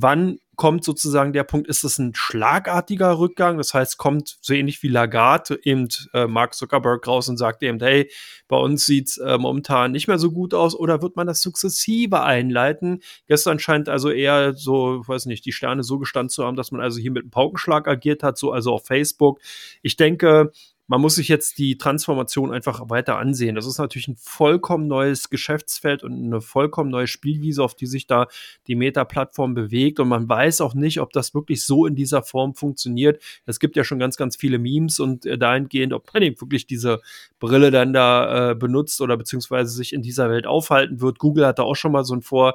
wann 0.03 0.39
kommt 0.57 0.83
sozusagen 0.83 1.33
der 1.33 1.45
Punkt, 1.45 1.69
ist 1.69 1.85
es 1.85 1.99
ein 1.99 2.15
schlagartiger 2.15 3.19
Rückgang? 3.19 3.59
Das 3.59 3.75
heißt, 3.75 3.97
kommt 3.97 4.39
so 4.41 4.55
ähnlich 4.55 4.83
wie 4.83 4.89
Lagarde 4.89 5.59
eben 5.63 5.89
äh, 6.15 6.27
Mark 6.27 6.55
Zuckerberg 6.55 7.07
raus 7.07 7.29
und 7.29 7.37
sagt 7.37 7.63
eben, 7.63 7.79
hey, 7.81 8.11
bei 8.49 8.57
uns 8.57 8.85
sieht's 8.85 9.19
äh, 9.19 9.39
momentan 9.39 9.93
nicht 9.93 10.09
mehr 10.09 10.19
so 10.19 10.33
gut 10.33 10.55
aus 10.55 10.75
oder 10.75 11.01
wird 11.01 11.15
man 11.15 11.29
das 11.29 11.43
sukzessive 11.43 12.23
einleiten? 12.23 13.03
Gestern 13.29 13.61
scheint 13.61 13.89
also 13.89 14.11
eher 14.11 14.55
so, 14.55 15.03
weiß 15.07 15.27
nicht, 15.27 15.45
die 15.47 15.53
Sterne 15.53 15.85
so 15.85 15.99
gestanden 15.99 16.31
zu 16.31 16.45
haben, 16.45 16.57
dass 16.57 16.73
man 16.73 16.81
also 16.81 16.99
hier 16.99 17.13
mit 17.13 17.23
einem 17.23 17.31
Paukenschlag 17.31 17.87
agiert 17.87 18.23
hat, 18.23 18.37
so 18.37 18.51
also 18.51 18.73
auf 18.73 18.87
Facebook. 18.87 19.41
Ich 19.83 19.97
denke, 19.97 20.51
man 20.89 21.03
muss 21.03 21.17
sich 21.17 21.29
jetzt 21.29 21.59
die 21.59 21.77
Transformation 21.77 22.51
einfach 22.51 22.89
weiter 22.89 23.19
ansehen. 23.19 23.55
Das 23.55 23.67
ist 23.67 23.79
natürlich 23.79 24.09
ein 24.09 24.17
vollkommen 24.17 24.87
neues 24.87 25.29
Geschäftsfeld 25.29 26.03
und 26.03 26.15
eine 26.15 26.41
vollkommen 26.41 26.91
neue 26.91 27.07
Spielwiese, 27.07 27.63
auf 27.63 27.75
die 27.75 27.87
sich 27.87 28.07
da 28.07 28.27
die 28.67 28.75
Meta-Plattform 28.75 29.53
bewegt. 29.53 30.01
Und 30.01 30.09
man 30.09 30.27
weiß 30.27 30.63
auch 30.63 30.73
nicht, 30.73 31.01
ob 31.01 31.13
das 31.13 31.35
wirklich 31.35 31.65
so 31.65 31.85
in 31.85 31.95
dieser 31.95 32.23
Form 32.23 32.55
funktioniert. 32.55 33.23
Es 33.45 33.61
gibt 33.61 33.77
ja 33.77 33.85
schon 33.85 33.99
ganz, 33.99 34.17
ganz 34.17 34.37
viele 34.37 34.59
Memes 34.59 34.99
und 34.99 35.27
äh, 35.27 35.37
dahingehend, 35.37 35.93
ob 35.93 36.13
man 36.15 36.23
wirklich 36.23 36.67
diese 36.67 37.01
Brille 37.39 37.71
dann 37.71 37.93
da 37.93 38.53
äh, 38.53 38.55
benutzt 38.55 39.03
oder 39.03 39.19
beziehungsweise 39.19 39.71
sich 39.71 39.93
in 39.93 40.01
dieser 40.01 40.31
Welt 40.31 40.47
aufhalten 40.47 41.03
wird. 41.03 41.19
Google 41.19 41.47
hatte 41.47 41.65
auch 41.65 41.77
schon 41.77 41.93
mal 41.93 42.05
so 42.05 42.15
ein 42.15 42.23
Vor 42.23 42.55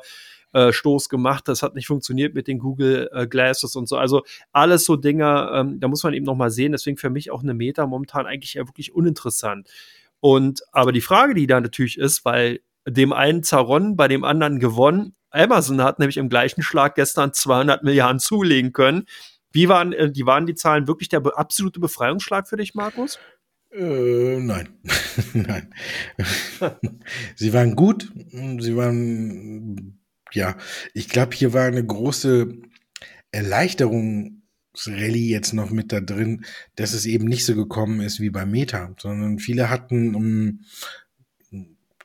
äh, 0.53 0.71
Stoß 0.71 1.09
gemacht. 1.09 1.47
Das 1.47 1.61
hat 1.61 1.75
nicht 1.75 1.87
funktioniert 1.87 2.33
mit 2.33 2.47
den 2.47 2.59
Google 2.59 3.09
äh, 3.11 3.27
Glasses 3.27 3.75
und 3.75 3.87
so. 3.87 3.97
Also 3.97 4.23
alles 4.51 4.85
so 4.85 4.95
Dinge, 4.95 5.51
ähm, 5.53 5.79
da 5.79 5.87
muss 5.87 6.03
man 6.03 6.13
eben 6.13 6.25
noch 6.25 6.35
mal 6.35 6.51
sehen. 6.51 6.71
Deswegen 6.71 6.97
für 6.97 7.09
mich 7.09 7.31
auch 7.31 7.43
eine 7.43 7.53
Meta 7.53 7.85
momentan 7.85 8.25
eigentlich 8.25 8.55
eher 8.55 8.67
wirklich 8.67 8.93
uninteressant. 8.93 9.69
Und 10.19 10.61
aber 10.71 10.91
die 10.91 11.01
Frage, 11.01 11.33
die 11.33 11.47
da 11.47 11.59
natürlich 11.59 11.97
ist, 11.97 12.23
weil 12.23 12.61
dem 12.87 13.13
einen 13.13 13.43
zerronnen, 13.43 13.95
bei 13.95 14.07
dem 14.07 14.23
anderen 14.23 14.59
gewonnen. 14.59 15.15
Amazon 15.31 15.81
hat 15.81 15.99
nämlich 15.99 16.17
im 16.17 16.29
gleichen 16.29 16.61
Schlag 16.61 16.95
gestern 16.95 17.33
200 17.33 17.83
Milliarden 17.83 18.19
zulegen 18.19 18.71
können. 18.73 19.05
Wie 19.51 19.69
waren, 19.69 19.93
äh, 19.93 20.11
die 20.11 20.25
waren 20.25 20.45
die 20.45 20.55
Zahlen 20.55 20.87
wirklich 20.87 21.09
der 21.09 21.21
absolute 21.37 21.79
Befreiungsschlag 21.79 22.47
für 22.47 22.57
dich, 22.57 22.73
Markus? 22.73 23.19
Äh, 23.71 24.39
nein. 24.39 24.69
nein. 25.33 25.73
sie 27.35 27.53
waren 27.53 27.75
gut. 27.75 28.11
Sie 28.59 28.75
waren 28.75 30.02
ja, 30.33 30.57
ich 30.93 31.09
glaube, 31.09 31.35
hier 31.35 31.53
war 31.53 31.65
eine 31.65 31.85
große 31.85 32.53
Erleichterungsrallye 33.31 35.29
jetzt 35.29 35.53
noch 35.53 35.71
mit 35.71 35.91
da 35.91 36.01
drin, 36.01 36.45
dass 36.75 36.93
es 36.93 37.05
eben 37.05 37.25
nicht 37.25 37.45
so 37.45 37.55
gekommen 37.55 38.01
ist 38.01 38.19
wie 38.19 38.29
bei 38.29 38.45
Meta, 38.45 38.93
sondern 38.99 39.39
viele 39.39 39.69
hatten, 39.69 40.15
um, 40.15 40.65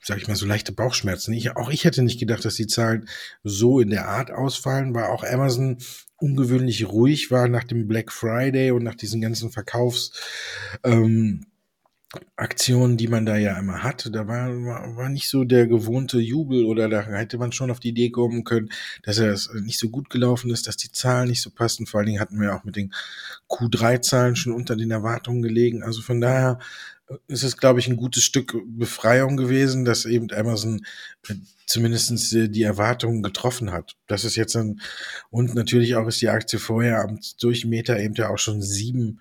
sag 0.01 0.19
ich 0.19 0.29
mal, 0.29 0.37
so 0.37 0.47
leichte 0.47 0.73
Bauchschmerzen. 0.73 1.33
Ich, 1.33 1.57
auch 1.57 1.71
ich 1.71 1.85
hätte 1.85 2.03
nicht 2.03 2.21
gedacht, 2.21 2.45
dass 2.45 2.55
die 2.55 2.67
Zahlen 2.67 3.09
so 3.43 3.81
in 3.81 3.91
der 3.91 4.09
Art 4.09 4.31
ausfallen, 4.31 4.95
weil 4.95 5.05
auch 5.05 5.25
Amazon 5.25 5.79
ungewöhnlich 6.17 6.89
ruhig 6.89 7.31
war 7.31 7.49
nach 7.49 7.65
dem 7.65 7.87
Black 7.87 8.13
Friday 8.13 8.73
und 8.73 8.83
nach 8.83 8.95
diesen 8.95 9.21
ganzen 9.21 9.51
Verkaufs. 9.51 10.13
Ähm, 10.85 11.47
Aktionen, 12.37 12.97
die 12.97 13.09
man 13.09 13.27
da 13.27 13.37
ja 13.37 13.59
immer 13.59 13.83
hat, 13.83 14.09
da 14.13 14.27
war, 14.27 14.49
war, 14.97 15.09
nicht 15.11 15.29
so 15.29 15.45
der 15.45 15.67
gewohnte 15.67 16.19
Jubel 16.19 16.65
oder 16.65 16.89
da 16.89 17.03
hätte 17.03 17.37
man 17.37 17.53
schon 17.53 17.71
auf 17.71 17.81
die 17.81 17.91
Idee 17.91 18.09
kommen 18.09 18.45
können, 18.45 18.71
dass 19.03 19.19
es 19.19 19.53
nicht 19.53 19.79
so 19.79 19.91
gut 19.91 20.09
gelaufen 20.09 20.51
ist, 20.51 20.67
dass 20.67 20.79
die 20.79 20.91
Zahlen 20.91 21.29
nicht 21.29 21.43
so 21.43 21.51
passen. 21.51 21.87
Vor 21.87 21.99
allen 21.99 22.07
Dingen 22.07 22.21
hatten 22.21 22.41
wir 22.41 22.55
auch 22.55 22.65
mit 22.65 22.77
den 22.77 22.95
Q3-Zahlen 23.51 24.37
schon 24.37 24.55
unter 24.55 24.75
den 24.75 24.91
Erwartungen 24.91 25.43
gelegen. 25.43 25.83
Also 25.83 26.01
von 26.01 26.21
daher 26.23 26.59
ist 27.27 27.43
es, 27.43 27.57
glaube 27.59 27.81
ich, 27.81 27.89
ein 27.89 27.97
gutes 27.97 28.25
Stück 28.25 28.57
Befreiung 28.67 29.37
gewesen, 29.37 29.85
dass 29.85 30.07
eben 30.07 30.31
Amazon 30.33 30.85
äh, 31.29 31.35
zumindestens 31.67 32.33
äh, 32.33 32.49
die 32.49 32.63
Erwartungen 32.63 33.23
getroffen 33.23 33.73
hat. 33.73 33.97
Das 34.07 34.25
ist 34.25 34.37
jetzt 34.37 34.57
ein, 34.57 34.81
und 35.31 35.55
natürlich 35.55 35.97
auch 35.97 36.07
ist 36.07 36.21
die 36.21 36.29
Aktie 36.29 36.59
vorher 36.59 37.07
durch 37.41 37.65
Meta 37.67 37.99
eben 37.99 38.15
ja 38.15 38.31
auch 38.31 38.39
schon 38.39 38.63
sieben 38.63 39.21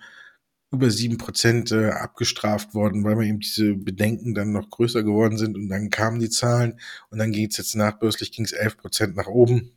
über 0.70 0.90
sieben 0.90 1.18
Prozent 1.18 1.72
äh, 1.72 1.90
abgestraft 1.90 2.74
worden, 2.74 3.04
weil 3.04 3.16
man 3.16 3.26
eben 3.26 3.40
diese 3.40 3.74
Bedenken 3.74 4.34
dann 4.34 4.52
noch 4.52 4.68
größer 4.70 5.02
geworden 5.02 5.38
sind. 5.38 5.56
Und 5.56 5.68
dann 5.68 5.90
kamen 5.90 6.20
die 6.20 6.30
Zahlen 6.30 6.78
und 7.10 7.18
dann 7.18 7.32
geht 7.32 7.52
es 7.52 7.56
jetzt 7.58 7.74
nachbörslich 7.74 8.32
ging 8.32 8.44
es 8.44 8.52
elf 8.52 8.76
Prozent 8.76 9.16
nach 9.16 9.26
oben. 9.28 9.72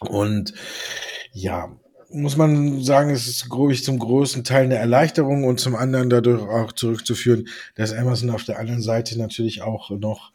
Und 0.00 0.54
ja 1.32 1.76
muss 2.10 2.36
man 2.36 2.82
sagen, 2.82 3.10
es 3.10 3.26
ist 3.26 3.50
glaube 3.50 3.72
ich 3.72 3.84
zum 3.84 3.98
größten 3.98 4.44
Teil 4.44 4.64
eine 4.64 4.76
Erleichterung 4.76 5.44
und 5.44 5.60
zum 5.60 5.76
anderen 5.76 6.08
dadurch 6.08 6.42
auch 6.42 6.72
zurückzuführen, 6.72 7.48
dass 7.74 7.92
Amazon 7.92 8.30
auf 8.30 8.44
der 8.44 8.58
anderen 8.58 8.82
Seite 8.82 9.18
natürlich 9.18 9.62
auch 9.62 9.90
noch 9.90 10.32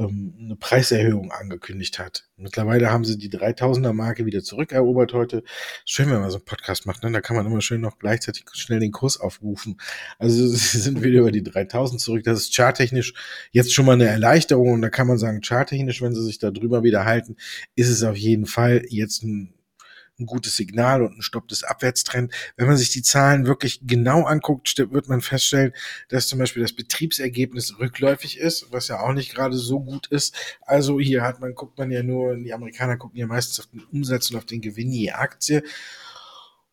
ähm, 0.00 0.34
eine 0.38 0.56
Preiserhöhung 0.56 1.30
angekündigt 1.30 1.98
hat. 1.98 2.28
Mittlerweile 2.36 2.90
haben 2.90 3.04
sie 3.04 3.18
die 3.18 3.30
3000er 3.30 3.92
Marke 3.92 4.24
wieder 4.24 4.42
zurückerobert 4.42 5.12
heute. 5.12 5.42
Schön, 5.84 6.10
wenn 6.10 6.20
man 6.20 6.30
so 6.30 6.38
einen 6.38 6.44
Podcast 6.44 6.86
macht, 6.86 7.02
ne? 7.02 7.12
da 7.12 7.20
kann 7.20 7.36
man 7.36 7.46
immer 7.46 7.60
schön 7.60 7.80
noch 7.80 7.98
gleichzeitig 7.98 8.44
schnell 8.52 8.80
den 8.80 8.92
Kurs 8.92 9.20
aufrufen. 9.20 9.80
Also 10.18 10.46
sie 10.48 10.78
sind 10.78 11.02
wieder 11.02 11.20
über 11.20 11.32
die 11.32 11.42
3000 11.42 12.00
zurück. 12.00 12.24
Das 12.24 12.40
ist 12.40 12.54
charttechnisch 12.54 13.12
jetzt 13.52 13.72
schon 13.72 13.86
mal 13.86 13.92
eine 13.92 14.06
Erleichterung 14.06 14.72
und 14.72 14.82
da 14.82 14.88
kann 14.88 15.06
man 15.06 15.18
sagen, 15.18 15.42
charttechnisch, 15.42 16.00
wenn 16.02 16.14
sie 16.14 16.24
sich 16.24 16.38
da 16.38 16.50
drüber 16.50 16.82
wieder 16.82 17.04
halten, 17.04 17.36
ist 17.74 17.90
es 17.90 18.02
auf 18.02 18.16
jeden 18.16 18.46
Fall 18.46 18.82
jetzt 18.88 19.22
ein 19.22 19.54
ein 20.20 20.26
gutes 20.26 20.56
Signal 20.56 21.02
und 21.02 21.18
ein 21.18 21.22
Stopp 21.22 21.48
des 21.48 21.64
Abwärtstrend. 21.64 22.32
Wenn 22.56 22.66
man 22.66 22.76
sich 22.76 22.90
die 22.90 23.02
Zahlen 23.02 23.46
wirklich 23.46 23.80
genau 23.82 24.24
anguckt, 24.24 24.76
wird 24.78 25.08
man 25.08 25.20
feststellen, 25.20 25.72
dass 26.08 26.28
zum 26.28 26.38
Beispiel 26.38 26.62
das 26.62 26.72
Betriebsergebnis 26.72 27.78
rückläufig 27.78 28.38
ist, 28.38 28.70
was 28.70 28.88
ja 28.88 29.00
auch 29.00 29.12
nicht 29.12 29.34
gerade 29.34 29.56
so 29.56 29.80
gut 29.80 30.06
ist. 30.08 30.34
Also 30.62 31.00
hier 31.00 31.22
hat 31.22 31.40
man, 31.40 31.54
guckt 31.54 31.78
man 31.78 31.90
ja 31.90 32.02
nur, 32.02 32.36
die 32.36 32.52
Amerikaner 32.52 32.96
gucken 32.96 33.18
ja 33.18 33.26
meistens 33.26 33.60
auf 33.60 33.66
den 33.66 33.84
Umsatz 33.92 34.30
und 34.30 34.36
auf 34.36 34.46
den 34.46 34.60
Gewinn 34.60 34.92
je 34.92 35.12
Aktie. 35.12 35.62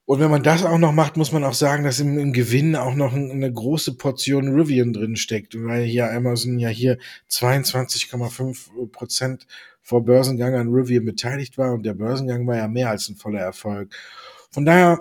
Und 0.08 0.22
wenn 0.22 0.32
man 0.32 0.42
das 0.42 0.64
auch 0.64 0.78
noch 0.78 0.94
macht, 0.94 1.18
muss 1.18 1.34
man 1.34 1.44
auch 1.44 1.54
sagen, 1.54 1.84
dass 1.84 2.00
im, 2.00 2.18
im 2.18 2.32
Gewinn 2.32 2.78
auch 2.78 2.96
noch 2.96 3.14
eine 3.14 3.52
große 3.52 3.96
Portion 3.96 4.56
Rivian 4.56 4.94
drin 4.94 5.18
steckt, 5.18 5.54
weil 5.62 5.84
hier 5.84 6.10
Amazon 6.10 6.60
ja 6.60 6.70
hier 6.70 6.98
22,5 7.30 8.90
Prozent 8.90 9.48
vor 9.88 10.04
Börsengang 10.04 10.54
an 10.54 10.68
Rivian 10.68 11.06
beteiligt 11.06 11.58
war 11.58 11.72
und 11.72 11.84
der 11.84 11.94
Börsengang 11.94 12.46
war 12.46 12.58
ja 12.58 12.68
mehr 12.68 12.90
als 12.90 13.08
ein 13.08 13.16
voller 13.16 13.40
Erfolg. 13.40 13.96
Von 14.52 14.66
daher 14.66 15.00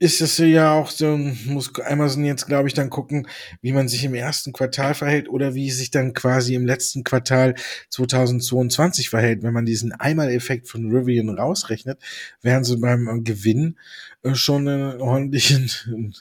ist 0.00 0.20
es 0.20 0.36
ja 0.38 0.72
auch 0.72 0.90
so, 0.90 1.16
muss 1.46 1.72
Amazon 1.84 2.24
jetzt, 2.24 2.46
glaube 2.48 2.66
ich, 2.66 2.74
dann 2.74 2.90
gucken, 2.90 3.28
wie 3.62 3.70
man 3.70 3.86
sich 3.86 4.02
im 4.02 4.14
ersten 4.14 4.52
Quartal 4.52 4.94
verhält 4.94 5.28
oder 5.28 5.54
wie 5.54 5.70
sich 5.70 5.92
dann 5.92 6.12
quasi 6.12 6.56
im 6.56 6.66
letzten 6.66 7.04
Quartal 7.04 7.54
2022 7.90 9.10
verhält. 9.10 9.44
Wenn 9.44 9.52
man 9.52 9.64
diesen 9.64 9.92
Einmaleffekt 9.92 10.66
von 10.66 10.90
Rivian 10.90 11.28
rausrechnet, 11.28 12.00
wären 12.42 12.64
sie 12.64 12.78
beim 12.78 13.22
Gewinn 13.22 13.78
äh, 14.24 14.34
schon 14.34 14.66
ein, 14.66 15.00
ein 15.00 15.30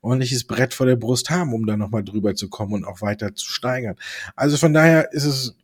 ordentliches 0.00 0.44
Brett 0.44 0.74
vor 0.74 0.86
der 0.86 0.96
Brust 0.96 1.30
haben, 1.30 1.54
um 1.54 1.66
da 1.66 1.76
nochmal 1.76 2.02
drüber 2.02 2.34
zu 2.34 2.48
kommen 2.48 2.72
und 2.72 2.84
auch 2.84 3.00
weiter 3.00 3.36
zu 3.36 3.48
steigern. 3.48 3.94
Also 4.34 4.56
von 4.56 4.74
daher 4.74 5.12
ist 5.12 5.24
es 5.24 5.54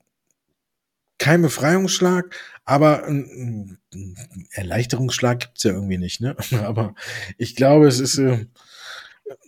kein 1.25 1.41
Befreiungsschlag, 1.41 2.37
aber 2.67 3.07
ein, 3.07 3.79
ein 3.95 4.17
Erleichterungsschlag 4.51 5.41
gibt's 5.41 5.63
ja 5.63 5.73
irgendwie 5.73 5.97
nicht, 5.97 6.21
ne? 6.21 6.37
Aber 6.63 6.95
ich 7.39 7.57
glaube, 7.57 7.87
es 7.89 7.99
ist 7.99 8.19
äh, 8.19 8.45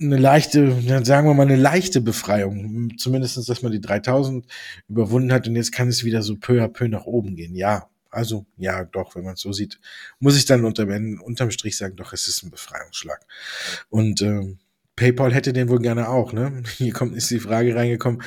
eine 0.01 0.17
leichte, 0.17 1.05
sagen 1.05 1.29
wir 1.29 1.35
mal, 1.35 1.43
eine 1.43 1.57
leichte 1.57 2.01
Befreiung. 2.01 2.97
Zumindestens, 2.97 3.45
dass 3.45 3.61
man 3.61 3.73
die 3.73 3.81
3000 3.83 4.47
überwunden 4.89 5.31
hat 5.35 5.49
und 5.49 5.57
jetzt 5.57 5.71
kann 5.71 5.89
es 5.89 6.03
wieder 6.03 6.23
so 6.23 6.37
peu 6.37 6.65
à 6.65 6.69
peu 6.69 6.89
nach 6.89 7.05
oben 7.05 7.37
gehen. 7.37 7.55
Ja, 7.55 7.91
also 8.09 8.47
ja, 8.57 8.85
doch, 8.87 9.15
wenn 9.15 9.25
man 9.25 9.35
es 9.35 9.41
so 9.41 9.53
sieht, 9.53 9.79
muss 10.19 10.39
ich 10.39 10.47
dann 10.47 10.65
unter, 10.65 10.87
unterm 11.23 11.51
Strich 11.51 11.77
sagen, 11.77 11.97
doch, 11.97 12.15
es 12.15 12.27
ist 12.27 12.43
ein 12.43 12.51
Befreiungsschlag. 12.51 13.21
Und 13.91 14.23
äh, 14.23 14.57
PayPal 14.97 15.35
hätte 15.35 15.53
den 15.53 15.69
wohl 15.69 15.81
gerne 15.81 16.09
auch, 16.09 16.33
ne? 16.33 16.63
Hier 16.79 16.95
kommt, 16.95 17.15
ist 17.15 17.31
die 17.31 17.39
Frage 17.39 17.75
reingekommen, 17.75 18.23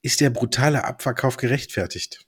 ist 0.00 0.22
der 0.22 0.30
brutale 0.30 0.84
Abverkauf 0.84 1.36
gerechtfertigt? 1.36 2.24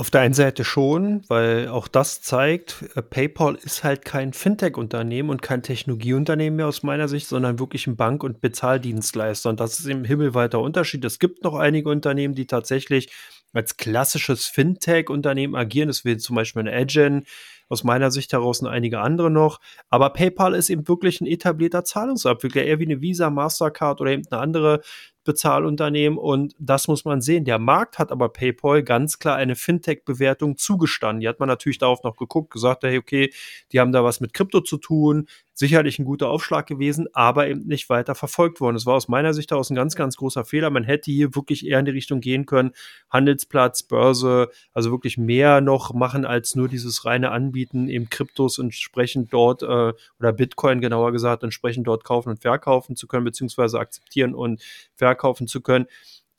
Auf 0.00 0.10
der 0.10 0.22
einen 0.22 0.32
Seite 0.32 0.64
schon, 0.64 1.20
weil 1.28 1.68
auch 1.68 1.86
das 1.86 2.22
zeigt, 2.22 2.86
äh, 2.94 3.02
PayPal 3.02 3.56
ist 3.56 3.84
halt 3.84 4.02
kein 4.02 4.32
Fintech-Unternehmen 4.32 5.28
und 5.28 5.42
kein 5.42 5.62
Technologieunternehmen 5.62 6.56
mehr 6.56 6.68
aus 6.68 6.82
meiner 6.82 7.06
Sicht, 7.06 7.26
sondern 7.26 7.58
wirklich 7.58 7.86
ein 7.86 7.96
Bank- 7.96 8.24
und 8.24 8.40
Bezahldienstleister. 8.40 9.50
Und 9.50 9.60
das 9.60 9.78
ist 9.78 9.84
im 9.84 10.04
himmelweiter 10.04 10.58
Unterschied. 10.58 11.04
Es 11.04 11.18
gibt 11.18 11.44
noch 11.44 11.54
einige 11.54 11.90
Unternehmen, 11.90 12.34
die 12.34 12.46
tatsächlich 12.46 13.12
als 13.52 13.76
klassisches 13.76 14.46
Fintech-Unternehmen 14.46 15.54
agieren. 15.54 15.88
Das 15.88 16.02
wäre 16.06 16.16
zum 16.16 16.34
Beispiel 16.34 16.60
eine 16.60 16.72
Adyen, 16.72 17.26
aus 17.70 17.84
meiner 17.84 18.10
Sicht 18.10 18.32
heraus 18.32 18.60
und 18.60 18.66
einige 18.66 19.00
andere 19.00 19.30
noch. 19.30 19.60
Aber 19.88 20.10
PayPal 20.10 20.54
ist 20.54 20.68
eben 20.68 20.86
wirklich 20.88 21.20
ein 21.20 21.26
etablierter 21.26 21.84
Zahlungsabwickler, 21.84 22.64
eher 22.64 22.80
wie 22.80 22.86
eine 22.86 23.00
Visa, 23.00 23.30
Mastercard 23.30 24.00
oder 24.00 24.10
eben 24.10 24.24
eine 24.30 24.40
andere 24.40 24.80
Bezahlunternehmen 25.24 26.18
und 26.18 26.54
das 26.58 26.88
muss 26.88 27.04
man 27.04 27.20
sehen. 27.20 27.44
Der 27.44 27.58
Markt 27.58 27.98
hat 27.98 28.10
aber 28.10 28.30
PayPal 28.30 28.82
ganz 28.82 29.18
klar 29.18 29.36
eine 29.36 29.54
Fintech-Bewertung 29.54 30.56
zugestanden. 30.56 31.20
Die 31.20 31.28
hat 31.28 31.40
man 31.40 31.48
natürlich 31.48 31.78
darauf 31.78 32.02
noch 32.02 32.16
geguckt, 32.16 32.50
gesagt, 32.50 32.84
hey, 32.84 32.98
okay, 32.98 33.32
die 33.72 33.80
haben 33.80 33.92
da 33.92 34.02
was 34.02 34.20
mit 34.20 34.32
Krypto 34.32 34.60
zu 34.60 34.78
tun, 34.78 35.28
sicherlich 35.60 35.98
ein 35.98 36.06
guter 36.06 36.30
Aufschlag 36.30 36.66
gewesen, 36.66 37.06
aber 37.12 37.46
eben 37.46 37.66
nicht 37.66 37.90
weiter 37.90 38.14
verfolgt 38.14 38.62
worden. 38.62 38.76
Es 38.76 38.86
war 38.86 38.94
aus 38.94 39.08
meiner 39.08 39.34
Sicht 39.34 39.50
daraus 39.50 39.68
ein 39.68 39.74
ganz, 39.74 39.94
ganz 39.94 40.16
großer 40.16 40.46
Fehler. 40.46 40.70
Man 40.70 40.84
hätte 40.84 41.10
hier 41.10 41.34
wirklich 41.34 41.66
eher 41.66 41.78
in 41.78 41.84
die 41.84 41.90
Richtung 41.90 42.22
gehen 42.22 42.46
können, 42.46 42.72
Handelsplatz, 43.10 43.82
Börse, 43.82 44.48
also 44.72 44.90
wirklich 44.90 45.18
mehr 45.18 45.60
noch 45.60 45.92
machen 45.92 46.24
als 46.24 46.54
nur 46.54 46.66
dieses 46.66 47.04
reine 47.04 47.30
Anbieten, 47.30 47.90
eben 47.90 48.08
Kryptos 48.08 48.58
entsprechend 48.58 49.34
dort 49.34 49.62
äh, 49.62 49.92
oder 50.18 50.32
Bitcoin 50.32 50.80
genauer 50.80 51.12
gesagt, 51.12 51.42
entsprechend 51.42 51.86
dort 51.86 52.04
kaufen 52.04 52.30
und 52.30 52.40
verkaufen 52.40 52.96
zu 52.96 53.06
können, 53.06 53.24
beziehungsweise 53.24 53.78
akzeptieren 53.78 54.34
und 54.34 54.62
verkaufen 54.94 55.46
zu 55.46 55.60
können. 55.60 55.86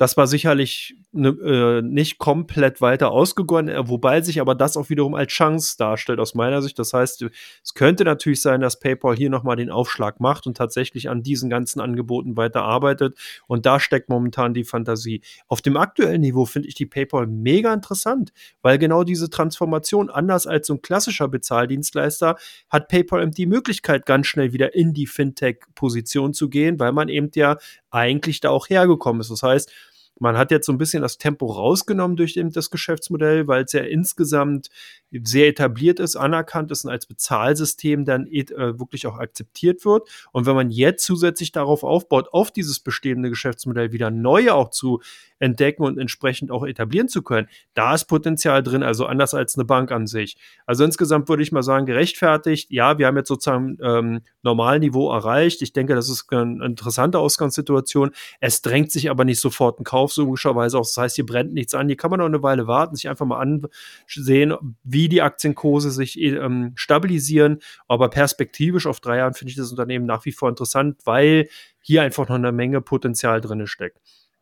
Das 0.01 0.17
war 0.17 0.25
sicherlich 0.25 0.95
ne, 1.11 1.29
äh, 1.29 1.81
nicht 1.83 2.17
komplett 2.17 2.81
weiter 2.81 3.11
ausgegoren, 3.11 3.67
äh, 3.67 3.87
wobei 3.87 4.21
sich 4.21 4.41
aber 4.41 4.55
das 4.55 4.75
auch 4.75 4.89
wiederum 4.89 5.13
als 5.13 5.31
Chance 5.31 5.75
darstellt 5.77 6.19
aus 6.19 6.33
meiner 6.33 6.63
Sicht. 6.63 6.79
Das 6.79 6.91
heißt, 6.91 7.23
es 7.63 7.73
könnte 7.75 8.03
natürlich 8.03 8.41
sein, 8.41 8.61
dass 8.61 8.79
PayPal 8.79 9.15
hier 9.15 9.29
nochmal 9.29 9.57
den 9.57 9.69
Aufschlag 9.69 10.19
macht 10.19 10.47
und 10.47 10.57
tatsächlich 10.57 11.07
an 11.07 11.21
diesen 11.21 11.51
ganzen 11.51 11.81
Angeboten 11.81 12.35
weiter 12.35 12.63
arbeitet. 12.63 13.15
Und 13.45 13.67
da 13.67 13.79
steckt 13.79 14.09
momentan 14.09 14.55
die 14.55 14.63
Fantasie. 14.63 15.21
Auf 15.47 15.61
dem 15.61 15.77
aktuellen 15.77 16.21
Niveau 16.21 16.45
finde 16.45 16.69
ich 16.69 16.73
die 16.73 16.87
PayPal 16.87 17.27
mega 17.27 17.71
interessant, 17.71 18.33
weil 18.63 18.79
genau 18.79 19.03
diese 19.03 19.29
Transformation, 19.29 20.09
anders 20.09 20.47
als 20.47 20.65
so 20.65 20.73
ein 20.73 20.81
klassischer 20.81 21.27
Bezahldienstleister, 21.27 22.37
hat 22.71 22.87
PayPal 22.87 23.21
eben 23.21 23.33
die 23.33 23.45
Möglichkeit, 23.45 24.07
ganz 24.07 24.25
schnell 24.25 24.51
wieder 24.51 24.73
in 24.73 24.95
die 24.95 25.05
Fintech-Position 25.05 26.33
zu 26.33 26.49
gehen, 26.49 26.79
weil 26.79 26.91
man 26.91 27.07
eben 27.07 27.29
ja 27.35 27.57
eigentlich 27.91 28.39
da 28.39 28.49
auch 28.49 28.67
hergekommen 28.67 29.21
ist. 29.21 29.29
Das 29.29 29.43
heißt, 29.43 29.71
man 30.21 30.37
hat 30.37 30.51
jetzt 30.51 30.67
so 30.67 30.71
ein 30.71 30.77
bisschen 30.77 31.01
das 31.01 31.17
Tempo 31.17 31.47
rausgenommen 31.47 32.15
durch 32.15 32.39
das 32.53 32.69
Geschäftsmodell, 32.69 33.47
weil 33.47 33.63
es 33.63 33.73
ja 33.73 33.81
insgesamt 33.81 34.69
sehr 35.11 35.47
etabliert 35.47 35.99
ist, 35.99 36.15
anerkannt 36.15 36.71
ist 36.71 36.85
und 36.85 36.91
als 36.91 37.05
Bezahlsystem 37.05 38.05
dann 38.05 38.27
äh, 38.27 38.47
wirklich 38.79 39.07
auch 39.07 39.17
akzeptiert 39.17 39.83
wird. 39.85 40.09
Und 40.31 40.45
wenn 40.45 40.55
man 40.55 40.69
jetzt 40.69 41.05
zusätzlich 41.05 41.51
darauf 41.51 41.83
aufbaut, 41.83 42.29
auf 42.31 42.51
dieses 42.51 42.79
bestehende 42.79 43.29
Geschäftsmodell 43.29 43.91
wieder 43.91 44.09
neue 44.09 44.53
auch 44.53 44.69
zu 44.69 45.01
entdecken 45.39 45.83
und 45.83 45.97
entsprechend 45.97 46.51
auch 46.51 46.65
etablieren 46.65 47.09
zu 47.09 47.23
können, 47.23 47.47
da 47.73 47.93
ist 47.93 48.05
Potenzial 48.05 48.63
drin, 48.63 48.83
also 48.83 49.05
anders 49.05 49.33
als 49.33 49.55
eine 49.55 49.65
Bank 49.65 49.91
an 49.91 50.07
sich. 50.07 50.37
Also 50.65 50.83
insgesamt 50.83 51.27
würde 51.29 51.43
ich 51.43 51.51
mal 51.51 51.63
sagen, 51.63 51.85
gerechtfertigt. 51.85 52.71
Ja, 52.71 52.97
wir 52.97 53.07
haben 53.07 53.17
jetzt 53.17 53.27
sozusagen 53.27 53.77
ähm, 53.81 54.21
Normalniveau 54.43 55.11
erreicht. 55.11 55.61
Ich 55.61 55.73
denke, 55.73 55.95
das 55.95 56.09
ist 56.09 56.31
eine 56.31 56.63
interessante 56.63 57.19
Ausgangssituation. 57.19 58.11
Es 58.39 58.61
drängt 58.61 58.91
sich 58.91 59.09
aber 59.09 59.25
nicht 59.25 59.39
sofort 59.39 59.79
ein 59.79 59.83
Kauf, 59.83 60.13
so 60.13 60.23
logischerweise 60.23 60.77
auch. 60.77 60.85
Das 60.85 60.97
heißt, 60.97 61.15
hier 61.15 61.25
brennt 61.25 61.53
nichts 61.53 61.73
an. 61.73 61.87
Hier 61.87 61.97
kann 61.97 62.11
man 62.11 62.19
noch 62.19 62.27
eine 62.27 62.43
Weile 62.43 62.67
warten, 62.67 62.95
sich 62.95 63.09
einfach 63.09 63.25
mal 63.25 63.39
ansehen, 63.39 64.53
wie 64.83 65.00
die 65.09 65.21
Aktienkurse 65.21 65.91
sich 65.91 66.19
ähm, 66.19 66.73
stabilisieren. 66.75 67.59
Aber 67.87 68.09
perspektivisch 68.09 68.87
auf 68.87 68.99
drei 68.99 69.17
Jahren 69.17 69.33
finde 69.33 69.51
ich 69.51 69.57
das 69.57 69.71
Unternehmen 69.71 70.05
nach 70.05 70.25
wie 70.25 70.31
vor 70.31 70.49
interessant, 70.49 70.97
weil 71.05 71.47
hier 71.81 72.01
einfach 72.01 72.27
noch 72.29 72.35
eine 72.35 72.51
Menge 72.51 72.81
Potenzial 72.81 73.41
drin 73.41 73.65
steckt. 73.67 73.99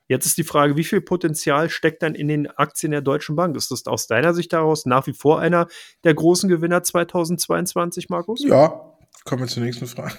Jetzt 0.10 0.26
ist 0.26 0.38
die 0.40 0.44
Frage, 0.44 0.76
wie 0.76 0.84
viel 0.84 1.02
Potenzial 1.02 1.70
steckt 1.70 2.02
dann 2.02 2.16
in 2.16 2.28
den 2.28 2.48
Aktien 2.48 2.92
der 2.92 3.02
Deutschen 3.02 3.36
Bank? 3.36 3.56
Ist 3.56 3.70
das 3.70 3.86
aus 3.86 4.08
deiner 4.08 4.34
Sicht 4.34 4.52
daraus 4.52 4.88
nach 4.88 5.06
wie 5.06 5.14
vor 5.14 5.40
einer 5.40 5.68
der 6.04 6.16
großen 6.16 6.50
Gewinner 6.50 6.82
2022, 6.82 8.10
Markus? 8.10 8.44
Ja, 8.44 8.98
kommen 9.24 9.44
wir 9.44 9.48
zur 9.48 9.64
nächsten 9.64 9.86
Frage. 9.86 10.16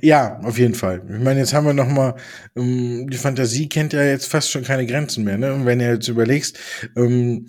Ja, 0.00 0.38
auf 0.44 0.58
jeden 0.58 0.74
Fall. 0.74 1.02
Ich 1.08 1.18
meine, 1.18 1.40
jetzt 1.40 1.52
haben 1.52 1.66
wir 1.66 1.72
noch 1.72 1.88
mal 1.88 2.14
ähm, 2.56 3.08
die 3.10 3.16
Fantasie 3.16 3.68
kennt 3.68 3.92
ja 3.92 4.04
jetzt 4.04 4.26
fast 4.26 4.50
schon 4.50 4.62
keine 4.62 4.86
Grenzen 4.86 5.24
mehr. 5.24 5.38
Ne? 5.38 5.52
Und 5.52 5.66
wenn 5.66 5.80
du 5.80 5.86
jetzt 5.86 6.06
überlegst, 6.06 6.56
ähm, 6.96 7.48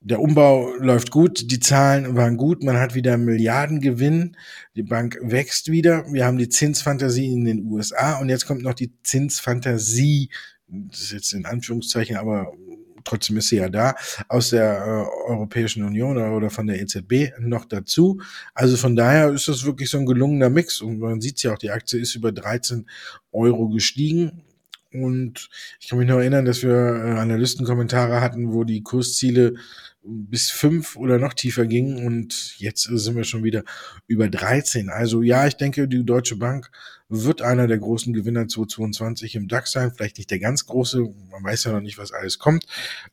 der 0.00 0.20
Umbau 0.20 0.74
läuft 0.76 1.10
gut, 1.10 1.50
die 1.50 1.60
Zahlen 1.60 2.16
waren 2.16 2.36
gut, 2.36 2.62
man 2.62 2.78
hat 2.78 2.94
wieder 2.94 3.16
Milliardengewinn, 3.16 4.36
die 4.76 4.84
Bank 4.84 5.18
wächst 5.20 5.70
wieder, 5.70 6.04
wir 6.12 6.24
haben 6.24 6.38
die 6.38 6.48
Zinsfantasie 6.48 7.32
in 7.32 7.44
den 7.44 7.64
USA 7.64 8.18
und 8.18 8.28
jetzt 8.28 8.46
kommt 8.46 8.62
noch 8.62 8.74
die 8.74 8.92
Zinsfantasie, 9.02 10.30
das 10.68 11.00
ist 11.00 11.12
jetzt 11.12 11.32
in 11.32 11.46
Anführungszeichen, 11.46 12.16
aber 12.16 12.52
trotzdem 13.04 13.38
ist 13.38 13.48
sie 13.48 13.56
ja 13.56 13.68
da, 13.68 13.96
aus 14.28 14.50
der 14.50 14.78
äh, 14.78 15.30
Europäischen 15.30 15.82
Union 15.82 16.18
oder 16.18 16.50
von 16.50 16.66
der 16.66 16.80
EZB 16.80 17.32
noch 17.40 17.64
dazu. 17.64 18.20
Also 18.54 18.76
von 18.76 18.96
daher 18.96 19.30
ist 19.30 19.48
das 19.48 19.64
wirklich 19.64 19.90
so 19.90 19.98
ein 19.98 20.06
gelungener 20.06 20.50
Mix 20.50 20.80
und 20.80 20.98
man 20.98 21.20
sieht 21.20 21.42
ja 21.42 21.54
auch, 21.54 21.58
die 21.58 21.70
Aktie 21.70 22.00
ist 22.00 22.14
über 22.14 22.32
13 22.32 22.86
Euro 23.32 23.68
gestiegen. 23.68 24.42
Und 24.92 25.50
ich 25.80 25.88
kann 25.88 25.98
mich 25.98 26.08
noch 26.08 26.18
erinnern, 26.18 26.44
dass 26.44 26.62
wir 26.62 26.70
äh, 26.70 27.18
Analystenkommentare 27.18 28.20
hatten, 28.20 28.52
wo 28.52 28.64
die 28.64 28.82
Kursziele 28.82 29.54
bis 30.02 30.50
fünf 30.50 30.96
oder 30.96 31.18
noch 31.18 31.34
tiefer 31.34 31.66
gingen 31.66 32.06
und 32.06 32.58
jetzt 32.58 32.84
sind 32.84 33.16
wir 33.16 33.24
schon 33.24 33.44
wieder 33.44 33.64
über 34.06 34.28
13. 34.28 34.88
Also 34.88 35.22
ja, 35.22 35.46
ich 35.46 35.56
denke, 35.56 35.86
die 35.86 36.04
Deutsche 36.04 36.36
Bank 36.36 36.70
wird 37.08 37.42
einer 37.42 37.66
der 37.66 37.78
großen 37.78 38.12
Gewinner 38.14 38.48
2022 38.48 39.34
im 39.34 39.48
DAX 39.48 39.72
sein. 39.72 39.92
Vielleicht 39.94 40.18
nicht 40.18 40.30
der 40.30 40.38
ganz 40.38 40.66
große, 40.66 41.00
man 41.30 41.44
weiß 41.44 41.64
ja 41.64 41.72
noch 41.72 41.80
nicht, 41.80 41.98
was 41.98 42.12
alles 42.12 42.38
kommt. 42.38 42.64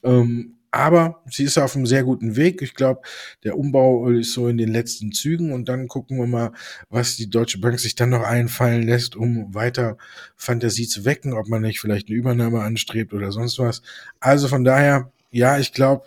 Ähm, 0.04 0.56
aber 0.76 1.24
sie 1.30 1.44
ist 1.44 1.58
auf 1.58 1.76
einem 1.76 1.86
sehr 1.86 2.04
guten 2.04 2.36
Weg. 2.36 2.62
Ich 2.62 2.76
glaube, 2.76 3.02
der 3.44 3.58
Umbau 3.58 4.10
ist 4.10 4.34
so 4.34 4.48
in 4.48 4.58
den 4.58 4.72
letzten 4.72 5.12
Zügen 5.12 5.54
und 5.54 5.70
dann 5.70 5.88
gucken 5.88 6.18
wir 6.18 6.28
mal, 6.28 6.52
was 6.90 7.16
die 7.16 7.30
Deutsche 7.30 7.60
Bank 7.60 7.80
sich 7.80 7.96
dann 7.96 8.10
noch 8.10 8.24
einfallen 8.24 8.84
lässt, 8.84 9.16
um 9.16 9.54
weiter 9.54 9.98
Fantasie 10.36 10.88
zu 10.88 11.06
wecken, 11.06 11.34
ob 11.34 11.48
man 11.48 11.62
nicht 11.62 11.80
vielleicht 11.80 12.08
eine 12.08 12.18
Übernahme 12.18 12.62
anstrebt 12.62 13.14
oder 13.14 13.32
sonst 13.32 13.58
was. 13.58 13.82
Also 14.20 14.48
von 14.48 14.64
daher, 14.64 15.12
ja, 15.32 15.58
ich 15.58 15.72
glaube, 15.72 16.06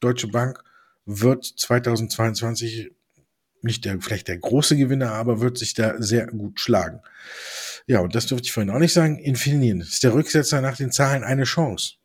Deutsche 0.00 0.28
Bank 0.28 0.62
wird 1.06 1.44
2022 1.44 2.90
nicht 3.62 3.84
der, 3.84 4.00
vielleicht 4.00 4.28
der 4.28 4.38
große 4.38 4.76
Gewinner, 4.76 5.12
aber 5.12 5.40
wird 5.40 5.58
sich 5.58 5.74
da 5.74 6.00
sehr 6.00 6.26
gut 6.26 6.60
schlagen. 6.60 7.00
Ja, 7.86 8.00
und 8.00 8.14
das 8.14 8.26
durfte 8.26 8.46
ich 8.46 8.52
vorhin 8.52 8.70
auch 8.70 8.78
nicht 8.78 8.92
sagen. 8.92 9.18
Infineon 9.18 9.80
ist 9.80 10.02
der 10.02 10.14
Rücksetzer 10.14 10.60
nach 10.60 10.76
den 10.76 10.92
Zahlen 10.92 11.24
eine 11.24 11.44
Chance. 11.44 11.97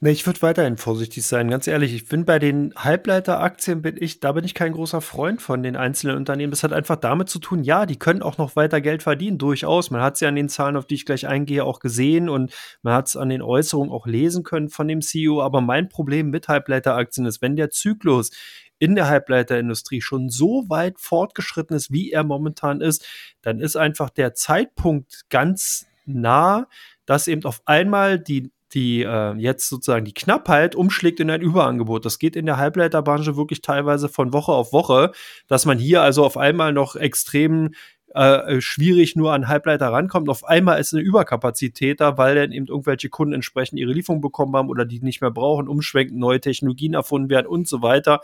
Nee, 0.00 0.10
ich 0.10 0.26
würde 0.26 0.42
weiterhin 0.42 0.76
vorsichtig 0.76 1.24
sein, 1.24 1.48
ganz 1.48 1.66
ehrlich. 1.66 1.94
Ich 1.94 2.08
bin 2.08 2.24
bei 2.24 2.38
den 2.38 2.74
Halbleiteraktien 2.76 3.80
bin 3.80 3.96
ich, 3.98 4.20
da 4.20 4.32
bin 4.32 4.44
ich 4.44 4.52
kein 4.52 4.72
großer 4.72 5.00
Freund 5.00 5.40
von 5.40 5.62
den 5.62 5.76
einzelnen 5.76 6.16
Unternehmen. 6.16 6.50
Das 6.50 6.64
hat 6.64 6.72
einfach 6.72 6.96
damit 6.96 7.28
zu 7.28 7.38
tun, 7.38 7.62
ja, 7.62 7.86
die 7.86 7.98
können 7.98 8.20
auch 8.20 8.36
noch 8.36 8.56
weiter 8.56 8.80
Geld 8.80 9.02
verdienen, 9.02 9.38
durchaus. 9.38 9.90
Man 9.90 10.02
hat 10.02 10.20
ja 10.20 10.28
an 10.28 10.34
den 10.34 10.48
Zahlen, 10.48 10.76
auf 10.76 10.86
die 10.86 10.96
ich 10.96 11.06
gleich 11.06 11.26
eingehe, 11.26 11.64
auch 11.64 11.78
gesehen 11.78 12.28
und 12.28 12.52
man 12.82 12.94
hat 12.94 13.08
es 13.08 13.16
an 13.16 13.28
den 13.28 13.40
Äußerungen 13.40 13.92
auch 13.92 14.06
lesen 14.06 14.42
können 14.42 14.68
von 14.68 14.88
dem 14.88 15.00
CEO. 15.00 15.40
Aber 15.40 15.60
mein 15.60 15.88
Problem 15.88 16.28
mit 16.28 16.48
Halbleiteraktien 16.48 17.24
ist, 17.24 17.40
wenn 17.40 17.56
der 17.56 17.70
Zyklus 17.70 18.30
in 18.78 18.96
der 18.96 19.06
Halbleiterindustrie 19.06 20.00
schon 20.00 20.28
so 20.28 20.64
weit 20.68 20.98
fortgeschritten 20.98 21.76
ist, 21.76 21.92
wie 21.92 22.10
er 22.10 22.24
momentan 22.24 22.80
ist, 22.80 23.06
dann 23.42 23.60
ist 23.60 23.76
einfach 23.76 24.10
der 24.10 24.34
Zeitpunkt 24.34 25.30
ganz 25.30 25.86
nah, 26.04 26.66
dass 27.06 27.28
eben 27.28 27.44
auf 27.44 27.62
einmal 27.64 28.18
die 28.18 28.50
die 28.74 29.02
äh, 29.02 29.34
jetzt 29.36 29.68
sozusagen 29.68 30.04
die 30.04 30.14
Knappheit 30.14 30.74
umschlägt 30.74 31.20
in 31.20 31.30
ein 31.30 31.40
Überangebot. 31.40 32.04
Das 32.04 32.18
geht 32.18 32.36
in 32.36 32.46
der 32.46 32.56
Halbleiterbranche 32.56 33.36
wirklich 33.36 33.62
teilweise 33.62 34.08
von 34.08 34.32
Woche 34.32 34.52
auf 34.52 34.72
Woche, 34.72 35.12
dass 35.48 35.64
man 35.64 35.78
hier 35.78 36.02
also 36.02 36.24
auf 36.24 36.36
einmal 36.36 36.72
noch 36.72 36.96
extrem 36.96 37.70
äh, 38.14 38.60
schwierig 38.60 39.16
nur 39.16 39.32
an 39.32 39.48
Halbleiter 39.48 39.88
rankommt. 39.88 40.28
Auf 40.28 40.44
einmal 40.44 40.80
ist 40.80 40.94
eine 40.94 41.02
Überkapazität 41.02 42.00
da, 42.00 42.16
weil 42.16 42.36
dann 42.36 42.52
eben 42.52 42.68
irgendwelche 42.68 43.08
Kunden 43.08 43.34
entsprechend 43.34 43.80
ihre 43.80 43.92
Lieferung 43.92 44.20
bekommen 44.20 44.54
haben 44.54 44.68
oder 44.68 44.84
die 44.84 45.00
nicht 45.00 45.20
mehr 45.20 45.32
brauchen, 45.32 45.68
umschwenken, 45.68 46.18
neue 46.18 46.40
Technologien 46.40 46.94
erfunden 46.94 47.28
werden 47.28 47.46
und 47.48 47.66
so 47.66 47.82
weiter. 47.82 48.20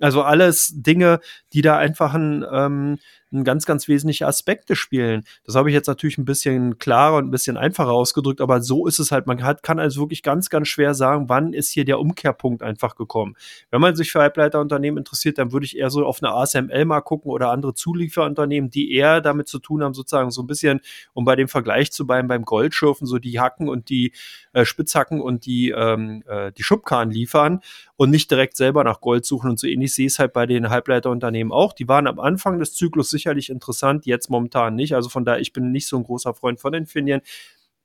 Also 0.00 0.22
alles 0.22 0.72
Dinge, 0.74 1.20
die 1.52 1.60
da 1.60 1.76
einfach 1.76 2.14
ein 2.14 2.44
ähm, 2.50 2.98
ein 3.32 3.44
ganz, 3.44 3.66
ganz 3.66 3.88
wesentliche 3.88 4.26
Aspekte 4.26 4.76
spielen. 4.76 5.24
Das 5.44 5.54
habe 5.54 5.70
ich 5.70 5.74
jetzt 5.74 5.86
natürlich 5.86 6.18
ein 6.18 6.24
bisschen 6.24 6.78
klarer 6.78 7.16
und 7.16 7.26
ein 7.26 7.30
bisschen 7.30 7.56
einfacher 7.56 7.90
ausgedrückt, 7.90 8.40
aber 8.40 8.60
so 8.60 8.86
ist 8.86 8.98
es 8.98 9.10
halt. 9.10 9.26
Man 9.26 9.42
hat, 9.42 9.62
kann 9.62 9.78
also 9.78 10.00
wirklich 10.00 10.22
ganz, 10.22 10.50
ganz 10.50 10.68
schwer 10.68 10.94
sagen, 10.94 11.28
wann 11.28 11.52
ist 11.52 11.70
hier 11.70 11.84
der 11.84 11.98
Umkehrpunkt 11.98 12.62
einfach 12.62 12.96
gekommen. 12.96 13.36
Wenn 13.70 13.80
man 13.80 13.96
sich 13.96 14.12
für 14.12 14.20
Halbleiterunternehmen 14.20 14.98
interessiert, 14.98 15.38
dann 15.38 15.52
würde 15.52 15.66
ich 15.66 15.76
eher 15.76 15.90
so 15.90 16.04
auf 16.04 16.22
eine 16.22 16.32
ASML 16.32 16.84
mal 16.84 17.00
gucken 17.00 17.30
oder 17.30 17.50
andere 17.50 17.74
Zulieferunternehmen, 17.74 18.70
die 18.70 18.92
eher 18.92 19.20
damit 19.20 19.48
zu 19.48 19.58
tun 19.58 19.82
haben, 19.82 19.94
sozusagen 19.94 20.30
so 20.30 20.42
ein 20.42 20.46
bisschen, 20.46 20.80
um 21.12 21.24
bei 21.24 21.36
dem 21.36 21.48
Vergleich 21.48 21.92
zu 21.92 22.06
bleiben, 22.06 22.28
beim 22.28 22.44
Goldschürfen, 22.44 23.06
so 23.06 23.18
die 23.18 23.40
Hacken 23.40 23.68
und 23.68 23.88
die 23.88 24.12
äh, 24.52 24.64
Spitzhacken 24.64 25.20
und 25.20 25.46
die, 25.46 25.70
ähm, 25.70 26.22
äh, 26.26 26.52
die 26.52 26.62
Schubkarren 26.62 27.10
liefern 27.10 27.60
und 27.96 28.10
nicht 28.10 28.30
direkt 28.30 28.56
selber 28.56 28.84
nach 28.84 29.00
Gold 29.00 29.24
suchen. 29.24 29.50
Und 29.50 29.58
so 29.58 29.66
ähnlich 29.66 29.94
sehe 29.94 30.06
ich 30.06 30.14
es 30.14 30.18
halt 30.18 30.32
bei 30.32 30.46
den 30.46 30.70
Halbleiterunternehmen 30.70 31.52
auch. 31.52 31.72
Die 31.72 31.88
waren 31.88 32.06
am 32.06 32.18
Anfang 32.18 32.58
des 32.58 32.74
Zyklus 32.74 33.10
sicherlich 33.24 33.50
interessant, 33.50 34.06
jetzt 34.06 34.28
momentan 34.28 34.74
nicht. 34.74 34.94
Also 34.94 35.08
von 35.08 35.24
daher, 35.24 35.40
ich 35.40 35.52
bin 35.52 35.72
nicht 35.72 35.88
so 35.88 35.96
ein 35.96 36.04
großer 36.04 36.34
Freund 36.34 36.60
von 36.60 36.74
Infineon. 36.74 37.22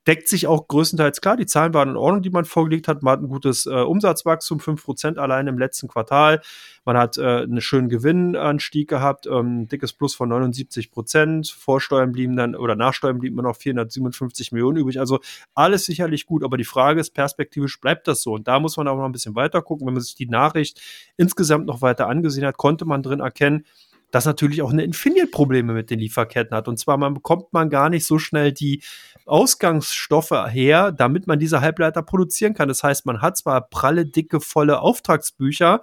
deckt 0.07 0.27
sich 0.27 0.47
auch 0.47 0.67
größtenteils 0.67 1.21
klar. 1.21 1.37
Die 1.37 1.45
Zahlen 1.45 1.73
waren 1.73 1.89
in 1.89 1.97
Ordnung, 1.97 2.23
die 2.23 2.29
man 2.29 2.45
vorgelegt 2.45 2.87
hat. 2.87 3.03
Man 3.03 3.11
hat 3.11 3.21
ein 3.21 3.27
gutes 3.27 3.65
äh, 3.67 3.69
Umsatzwachstum, 3.69 4.57
5% 4.59 5.17
allein 5.17 5.45
im 5.47 5.59
letzten 5.59 5.87
Quartal. 5.87 6.41
Man 6.83 6.97
hat 6.97 7.17
äh, 7.17 7.43
einen 7.43 7.61
schönen 7.61 7.89
Gewinnanstieg 7.89 8.89
gehabt, 8.89 9.27
ähm, 9.27 9.67
dickes 9.67 9.93
Plus 9.93 10.15
von 10.15 10.29
79 10.29 10.89
Prozent. 10.89 11.49
Vorsteuern 11.49 12.11
blieben 12.11 12.35
dann 12.35 12.55
oder 12.55 12.75
Nachsteuern 12.75 13.19
blieben 13.19 13.35
noch 13.35 13.57
457 13.57 14.51
Millionen 14.51 14.77
übrig. 14.77 14.99
Also 14.99 15.19
alles 15.53 15.85
sicherlich 15.85 16.25
gut, 16.25 16.43
aber 16.43 16.57
die 16.57 16.65
Frage 16.65 16.99
ist, 16.99 17.11
perspektivisch 17.13 17.79
bleibt 17.79 18.07
das 18.07 18.23
so? 18.23 18.33
Und 18.33 18.47
da 18.47 18.59
muss 18.59 18.77
man 18.77 18.87
auch 18.87 18.97
noch 18.97 19.05
ein 19.05 19.11
bisschen 19.11 19.35
weiter 19.35 19.61
gucken. 19.61 19.85
Wenn 19.85 19.93
man 19.93 20.01
sich 20.01 20.15
die 20.15 20.27
Nachricht 20.27 20.81
insgesamt 21.17 21.67
noch 21.67 21.81
weiter 21.81 22.07
angesehen 22.07 22.47
hat, 22.47 22.57
konnte 22.57 22.85
man 22.85 23.03
drin 23.03 23.19
erkennen, 23.19 23.65
dass 24.11 24.25
natürlich 24.25 24.61
auch 24.61 24.71
eine 24.71 24.83
Infineon 24.83 25.31
Probleme 25.31 25.73
mit 25.73 25.89
den 25.89 25.99
Lieferketten 25.99 26.55
hat. 26.55 26.67
Und 26.67 26.77
zwar 26.77 26.97
man 26.97 27.13
bekommt 27.13 27.53
man 27.53 27.69
gar 27.69 27.89
nicht 27.89 28.05
so 28.05 28.19
schnell 28.19 28.51
die 28.51 28.83
Ausgangsstoffe 29.25 30.31
her, 30.49 30.91
damit 30.91 31.27
man 31.27 31.39
diese 31.39 31.61
Halbleiter 31.61 32.01
produzieren 32.01 32.53
kann. 32.53 32.67
Das 32.67 32.83
heißt, 32.83 33.05
man 33.05 33.21
hat 33.21 33.37
zwar 33.37 33.69
pralle, 33.69 34.05
dicke, 34.05 34.39
volle 34.39 34.79
Auftragsbücher, 34.79 35.81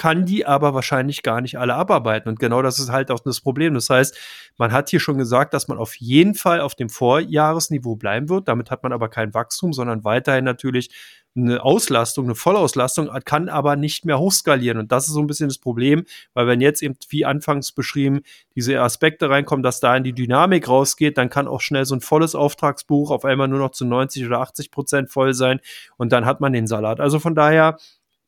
kann 0.00 0.24
die 0.24 0.46
aber 0.46 0.72
wahrscheinlich 0.72 1.22
gar 1.22 1.42
nicht 1.42 1.58
alle 1.58 1.74
abarbeiten. 1.74 2.30
Und 2.30 2.38
genau 2.38 2.62
das 2.62 2.78
ist 2.78 2.90
halt 2.90 3.10
auch 3.10 3.20
das 3.20 3.42
Problem. 3.42 3.74
Das 3.74 3.90
heißt, 3.90 4.16
man 4.56 4.72
hat 4.72 4.88
hier 4.88 4.98
schon 4.98 5.18
gesagt, 5.18 5.52
dass 5.52 5.68
man 5.68 5.76
auf 5.76 5.94
jeden 5.96 6.34
Fall 6.34 6.62
auf 6.62 6.74
dem 6.74 6.88
Vorjahresniveau 6.88 7.96
bleiben 7.96 8.30
wird. 8.30 8.48
Damit 8.48 8.70
hat 8.70 8.82
man 8.82 8.94
aber 8.94 9.10
kein 9.10 9.34
Wachstum, 9.34 9.74
sondern 9.74 10.02
weiterhin 10.02 10.44
natürlich 10.44 10.88
eine 11.36 11.62
Auslastung, 11.62 12.24
eine 12.24 12.34
Vollauslastung, 12.34 13.08
kann 13.24 13.48
aber 13.48 13.76
nicht 13.76 14.04
mehr 14.04 14.18
hochskalieren. 14.18 14.78
Und 14.78 14.92
das 14.92 15.06
ist 15.06 15.14
so 15.14 15.20
ein 15.20 15.26
bisschen 15.26 15.48
das 15.48 15.58
Problem, 15.58 16.04
weil 16.34 16.46
wenn 16.46 16.60
jetzt 16.60 16.82
eben, 16.82 16.96
wie 17.08 17.24
anfangs 17.24 17.72
beschrieben, 17.72 18.20
diese 18.56 18.80
Aspekte 18.80 19.30
reinkommen, 19.30 19.62
dass 19.62 19.80
da 19.80 19.96
in 19.96 20.04
die 20.04 20.12
Dynamik 20.12 20.68
rausgeht, 20.68 21.18
dann 21.18 21.30
kann 21.30 21.46
auch 21.48 21.60
schnell 21.60 21.84
so 21.84 21.94
ein 21.94 22.00
volles 22.00 22.34
Auftragsbuch 22.34 23.10
auf 23.10 23.24
einmal 23.24 23.48
nur 23.48 23.60
noch 23.60 23.70
zu 23.70 23.84
90 23.84 24.26
oder 24.26 24.40
80 24.40 24.70
Prozent 24.70 25.10
voll 25.10 25.34
sein 25.34 25.60
und 25.96 26.12
dann 26.12 26.26
hat 26.26 26.40
man 26.40 26.52
den 26.52 26.66
Salat. 26.66 27.00
Also 27.00 27.20
von 27.20 27.34
daher, 27.34 27.78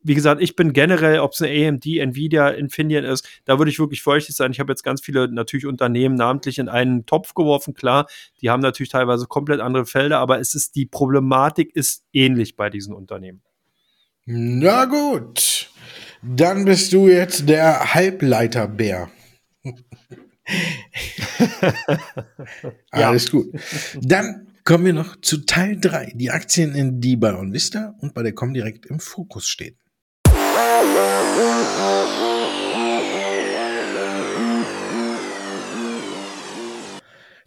wie 0.03 0.15
gesagt, 0.15 0.43
ich 0.43 0.57
bin 0.57 0.73
generell, 0.73 1.21
ob 1.21 1.33
es 1.33 1.43
eine 1.43 1.69
AMD, 1.69 1.87
Nvidia, 1.87 2.49
Infineon 2.49 3.05
ist, 3.05 3.29
da 3.45 3.59
würde 3.59 3.71
ich 3.71 3.79
wirklich 3.79 4.03
feuchtig 4.03 4.35
sein. 4.35 4.53
Ich 4.53 4.61
habe 4.61 4.73
jetzt 4.73 4.83
ganz 4.83 5.01
viele 5.01 5.29
natürlich 5.29 5.67
Unternehmen 5.67 6.15
namentlich 6.15 6.59
in 6.59 6.69
einen 6.69 7.07
Topf 7.07 7.35
geworfen. 7.35 7.75
Klar, 7.75 8.07
die 8.41 8.51
haben 8.51 8.61
natürlich 8.61 8.91
teilweise 8.91 9.27
komplett 9.27 9.61
andere 9.61 9.87
Felder, 9.87 10.19
aber 10.19 10.41
es 10.41 10.55
ist 10.55 10.75
die 10.75 10.87
Problematik 10.87 11.75
ist 11.75 12.05
ähnlich 12.13 12.57
bei 12.57 12.71
diesen 12.71 12.95
Unternehmen. 12.95 13.43
Na 14.25 14.85
gut, 14.85 15.71
dann 16.23 16.65
bist 16.65 16.93
du 16.93 17.09
jetzt 17.09 17.49
der 17.49 17.95
Halbleiterbär. 17.95 19.11
Alles 22.91 23.31
gut. 23.31 23.53
Dann 24.01 24.47
kommen 24.65 24.85
wir 24.85 24.93
noch 24.93 25.21
zu 25.21 25.45
Teil 25.45 25.79
3, 25.81 26.13
die 26.15 26.31
Aktien, 26.31 27.01
die 27.01 27.17
bei 27.17 27.35
OnVista 27.35 27.95
und 28.01 28.15
bei 28.15 28.23
der 28.23 28.33
Comdirect 28.33 28.87
im 28.87 29.01
Fokus 29.01 29.49
stehen. 29.49 29.77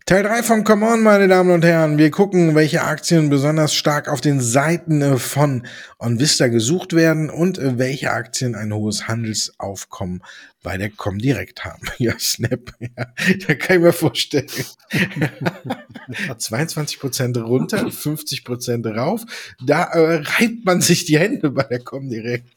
Teil 0.08 0.22
3 0.22 0.44
von 0.44 0.64
Come 0.64 0.86
On, 0.86 1.02
meine 1.02 1.28
Damen 1.28 1.50
und 1.50 1.66
Herren. 1.66 1.98
Wir 1.98 2.12
gucken, 2.12 2.54
welche 2.54 2.84
Aktien 2.84 3.32
besonders 3.32 3.74
stark 3.74 4.08
auf 4.08 4.22
den 4.22 4.40
Seiten 4.40 5.18
von 5.18 5.66
OnVista 5.98 6.48
gesucht 6.48 6.94
werden 6.94 7.32
und 7.32 7.58
welche 7.60 8.12
Aktien 8.12 8.54
ein 8.54 8.72
hohes 8.72 9.08
Handelsaufkommen 9.08 10.22
bei 10.62 10.78
der 10.78 10.92
Comdirect 10.92 11.66
haben. 11.66 11.88
Ja, 11.98 12.14
Snap, 12.20 12.72
ja, 12.80 13.08
da 13.48 13.56
kann 13.56 13.78
ich 13.78 13.82
mir 13.82 13.94
vorstellen. 13.94 14.46
22% 16.12 17.42
runter, 17.42 17.88
50% 17.88 18.96
rauf. 18.96 19.24
Da 19.66 19.86
äh, 19.86 20.22
reibt 20.24 20.66
man 20.66 20.82
sich 20.82 21.06
die 21.06 21.18
Hände 21.18 21.50
bei 21.50 21.64
der 21.64 21.80
Comdirect. 21.80 22.55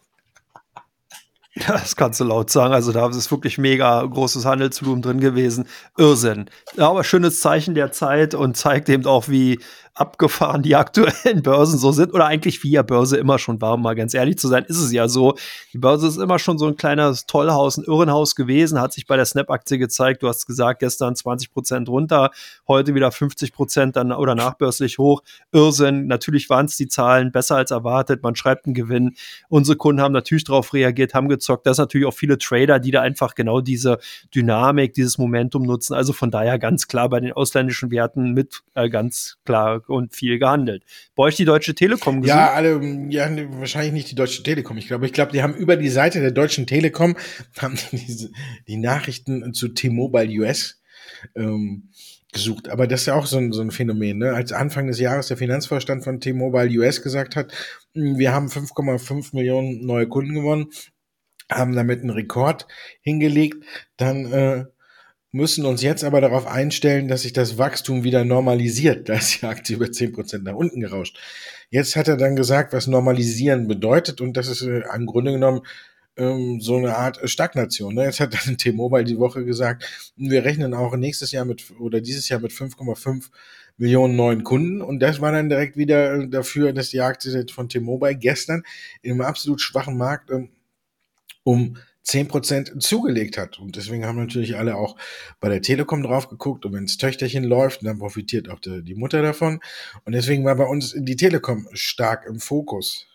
Ja, 1.54 1.72
das 1.72 1.96
kannst 1.96 2.20
du 2.20 2.24
laut 2.24 2.50
sagen. 2.50 2.74
Also 2.74 2.92
da 2.92 3.08
ist 3.08 3.30
wirklich 3.30 3.58
mega 3.58 4.02
großes 4.04 4.44
Handelsvolumen 4.44 5.02
drin 5.02 5.20
gewesen. 5.20 5.66
Irrsinn. 5.96 6.50
Ja, 6.76 6.88
aber 6.90 7.04
schönes 7.04 7.40
Zeichen 7.40 7.74
der 7.74 7.90
Zeit 7.90 8.34
und 8.34 8.56
zeigt 8.56 8.88
eben 8.88 9.06
auch, 9.06 9.28
wie 9.28 9.58
abgefahren 10.00 10.62
die 10.62 10.76
aktuellen 10.76 11.42
Börsen 11.42 11.78
so 11.78 11.92
sind 11.92 12.14
oder 12.14 12.26
eigentlich 12.26 12.62
wie 12.62 12.70
ja 12.70 12.82
Börse 12.82 13.16
immer 13.16 13.38
schon 13.38 13.60
war, 13.60 13.74
um 13.74 13.82
mal 13.82 13.94
ganz 13.94 14.14
ehrlich 14.14 14.38
zu 14.38 14.48
sein, 14.48 14.64
ist 14.64 14.78
es 14.78 14.92
ja 14.92 15.08
so. 15.08 15.34
Die 15.72 15.78
Börse 15.78 16.06
ist 16.06 16.16
immer 16.16 16.38
schon 16.38 16.58
so 16.58 16.66
ein 16.66 16.76
kleines 16.76 17.26
Tollhaus, 17.26 17.76
ein 17.76 17.84
Irrenhaus 17.84 18.34
gewesen, 18.34 18.80
hat 18.80 18.92
sich 18.92 19.06
bei 19.06 19.16
der 19.16 19.24
Snap-Aktie 19.24 19.78
gezeigt. 19.78 20.22
Du 20.22 20.28
hast 20.28 20.46
gesagt, 20.46 20.80
gestern 20.80 21.16
20 21.16 21.52
Prozent 21.52 21.88
runter, 21.88 22.30
heute 22.66 22.94
wieder 22.94 23.10
50 23.10 23.52
Prozent 23.52 23.96
dann 23.96 24.12
oder 24.12 24.34
nachbörslich 24.34 24.98
hoch. 24.98 25.22
Irrsinn. 25.52 26.06
Natürlich 26.06 26.48
waren 26.50 26.66
es 26.66 26.76
die 26.76 26.88
Zahlen 26.88 27.32
besser 27.32 27.56
als 27.56 27.70
erwartet. 27.70 28.22
Man 28.22 28.36
schreibt 28.36 28.66
einen 28.66 28.74
Gewinn. 28.74 29.14
Unsere 29.48 29.76
Kunden 29.76 30.00
haben 30.00 30.12
natürlich 30.12 30.44
darauf 30.44 30.72
reagiert, 30.74 31.14
haben 31.14 31.28
gezockt. 31.28 31.66
Das 31.66 31.78
natürlich 31.78 32.06
auch 32.06 32.14
viele 32.14 32.38
Trader, 32.38 32.78
die 32.78 32.90
da 32.90 33.02
einfach 33.02 33.34
genau 33.34 33.60
diese 33.60 33.98
Dynamik, 34.34 34.94
dieses 34.94 35.18
Momentum 35.18 35.62
nutzen. 35.62 35.94
Also 35.94 36.12
von 36.12 36.30
daher 36.30 36.58
ganz 36.58 36.86
klar 36.88 37.08
bei 37.08 37.20
den 37.20 37.32
ausländischen 37.32 37.90
Werten 37.90 38.32
mit 38.32 38.62
äh, 38.74 38.88
ganz 38.88 39.38
klar 39.44 39.80
und 39.88 40.14
viel 40.14 40.38
gehandelt. 40.38 40.84
Bei 41.14 41.24
euch 41.24 41.36
die 41.36 41.44
Deutsche 41.44 41.74
Telekom 41.74 42.22
gesucht? 42.22 42.36
Ja, 42.36 42.52
alle, 42.52 42.80
ja, 43.10 43.28
wahrscheinlich 43.58 43.92
nicht 43.92 44.10
die 44.10 44.14
Deutsche 44.14 44.42
Telekom. 44.42 44.78
Ich 44.78 44.88
glaube, 44.88 45.06
ich 45.06 45.12
glaube, 45.12 45.32
die 45.32 45.42
haben 45.42 45.54
über 45.54 45.76
die 45.76 45.88
Seite 45.88 46.20
der 46.20 46.30
Deutschen 46.30 46.66
Telekom 46.66 47.16
haben 47.58 47.76
die, 47.92 47.96
diese, 47.96 48.30
die 48.66 48.76
Nachrichten 48.76 49.52
zu 49.54 49.68
T-Mobile 49.68 50.40
US 50.40 50.80
ähm, 51.34 51.90
gesucht. 52.32 52.68
Aber 52.68 52.86
das 52.86 53.02
ist 53.02 53.06
ja 53.06 53.14
auch 53.14 53.26
so 53.26 53.38
ein, 53.38 53.52
so 53.52 53.62
ein 53.62 53.70
Phänomen. 53.70 54.18
Ne? 54.18 54.32
Als 54.32 54.52
Anfang 54.52 54.86
des 54.86 55.00
Jahres 55.00 55.28
der 55.28 55.36
Finanzvorstand 55.36 56.04
von 56.04 56.20
T-Mobile 56.20 56.78
US 56.78 57.02
gesagt 57.02 57.36
hat, 57.36 57.52
hm, 57.94 58.18
wir 58.18 58.32
haben 58.32 58.48
5,5 58.48 59.34
Millionen 59.34 59.84
neue 59.84 60.08
Kunden 60.08 60.34
gewonnen, 60.34 60.66
haben 61.50 61.74
damit 61.74 62.02
einen 62.02 62.10
Rekord 62.10 62.66
hingelegt, 63.00 63.64
dann 63.96 64.32
äh, 64.32 64.64
müssen 65.32 65.66
uns 65.66 65.82
jetzt 65.82 66.04
aber 66.04 66.20
darauf 66.20 66.46
einstellen, 66.46 67.08
dass 67.08 67.22
sich 67.22 67.32
das 67.32 67.58
Wachstum 67.58 68.02
wieder 68.04 68.24
normalisiert. 68.24 69.08
Da 69.08 69.14
ist 69.14 69.42
die 69.42 69.46
Aktie 69.46 69.76
über 69.76 69.92
zehn 69.92 70.12
Prozent 70.12 70.44
nach 70.44 70.54
unten 70.54 70.80
gerauscht. 70.80 71.18
Jetzt 71.70 71.96
hat 71.96 72.08
er 72.08 72.16
dann 72.16 72.36
gesagt, 72.36 72.72
was 72.72 72.86
normalisieren 72.86 73.68
bedeutet 73.68 74.20
und 74.20 74.36
das 74.36 74.48
ist 74.48 74.62
äh, 74.62 74.82
im 74.94 75.06
Grunde 75.06 75.32
genommen 75.32 75.62
ähm, 76.16 76.60
so 76.60 76.76
eine 76.76 76.96
Art 76.96 77.20
Stagnation. 77.28 77.94
Ne? 77.94 78.04
Jetzt 78.04 78.20
hat 78.20 78.34
dann 78.34 78.56
T-Mobile 78.58 79.04
die 79.04 79.18
Woche 79.18 79.44
gesagt, 79.44 80.12
wir 80.16 80.44
rechnen 80.44 80.74
auch 80.74 80.96
nächstes 80.96 81.32
Jahr 81.32 81.44
mit 81.44 81.72
oder 81.78 82.00
dieses 82.00 82.28
Jahr 82.28 82.40
mit 82.40 82.52
5,5 82.52 83.28
Millionen 83.76 84.16
neuen 84.16 84.42
Kunden 84.44 84.82
und 84.82 85.00
das 85.00 85.20
war 85.20 85.30
dann 85.30 85.48
direkt 85.48 85.76
wieder 85.76 86.26
dafür, 86.26 86.72
dass 86.72 86.88
die 86.90 87.00
Aktie 87.00 87.46
von 87.52 87.68
T-Mobile 87.68 88.16
gestern 88.16 88.64
in 89.02 89.12
einem 89.12 89.20
absolut 89.20 89.60
schwachen 89.60 89.96
Markt 89.96 90.30
ähm, 90.30 90.50
um 91.44 91.76
10% 92.06 92.80
zugelegt 92.80 93.36
hat. 93.36 93.58
Und 93.58 93.76
deswegen 93.76 94.06
haben 94.06 94.18
natürlich 94.18 94.56
alle 94.56 94.76
auch 94.76 94.96
bei 95.40 95.48
der 95.48 95.62
Telekom 95.62 96.02
drauf 96.02 96.28
geguckt. 96.28 96.64
Und 96.64 96.72
wenn 96.72 96.86
das 96.86 96.96
Töchterchen 96.96 97.44
läuft, 97.44 97.84
dann 97.84 97.98
profitiert 97.98 98.48
auch 98.48 98.60
die, 98.60 98.82
die 98.82 98.94
Mutter 98.94 99.22
davon. 99.22 99.60
Und 100.04 100.12
deswegen 100.12 100.44
war 100.44 100.56
bei 100.56 100.64
uns 100.64 100.94
die 100.96 101.16
Telekom 101.16 101.68
stark 101.72 102.26
im 102.26 102.40
Fokus. 102.40 103.06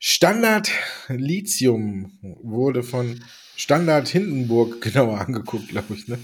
Standard 0.00 0.70
Lithium 1.08 2.18
wurde 2.22 2.82
von 2.82 3.20
Standard 3.56 4.08
Hindenburg 4.08 4.80
genauer 4.82 5.20
angeguckt, 5.20 5.68
glaube 5.68 5.94
ich. 5.94 6.06
Ne? 6.06 6.18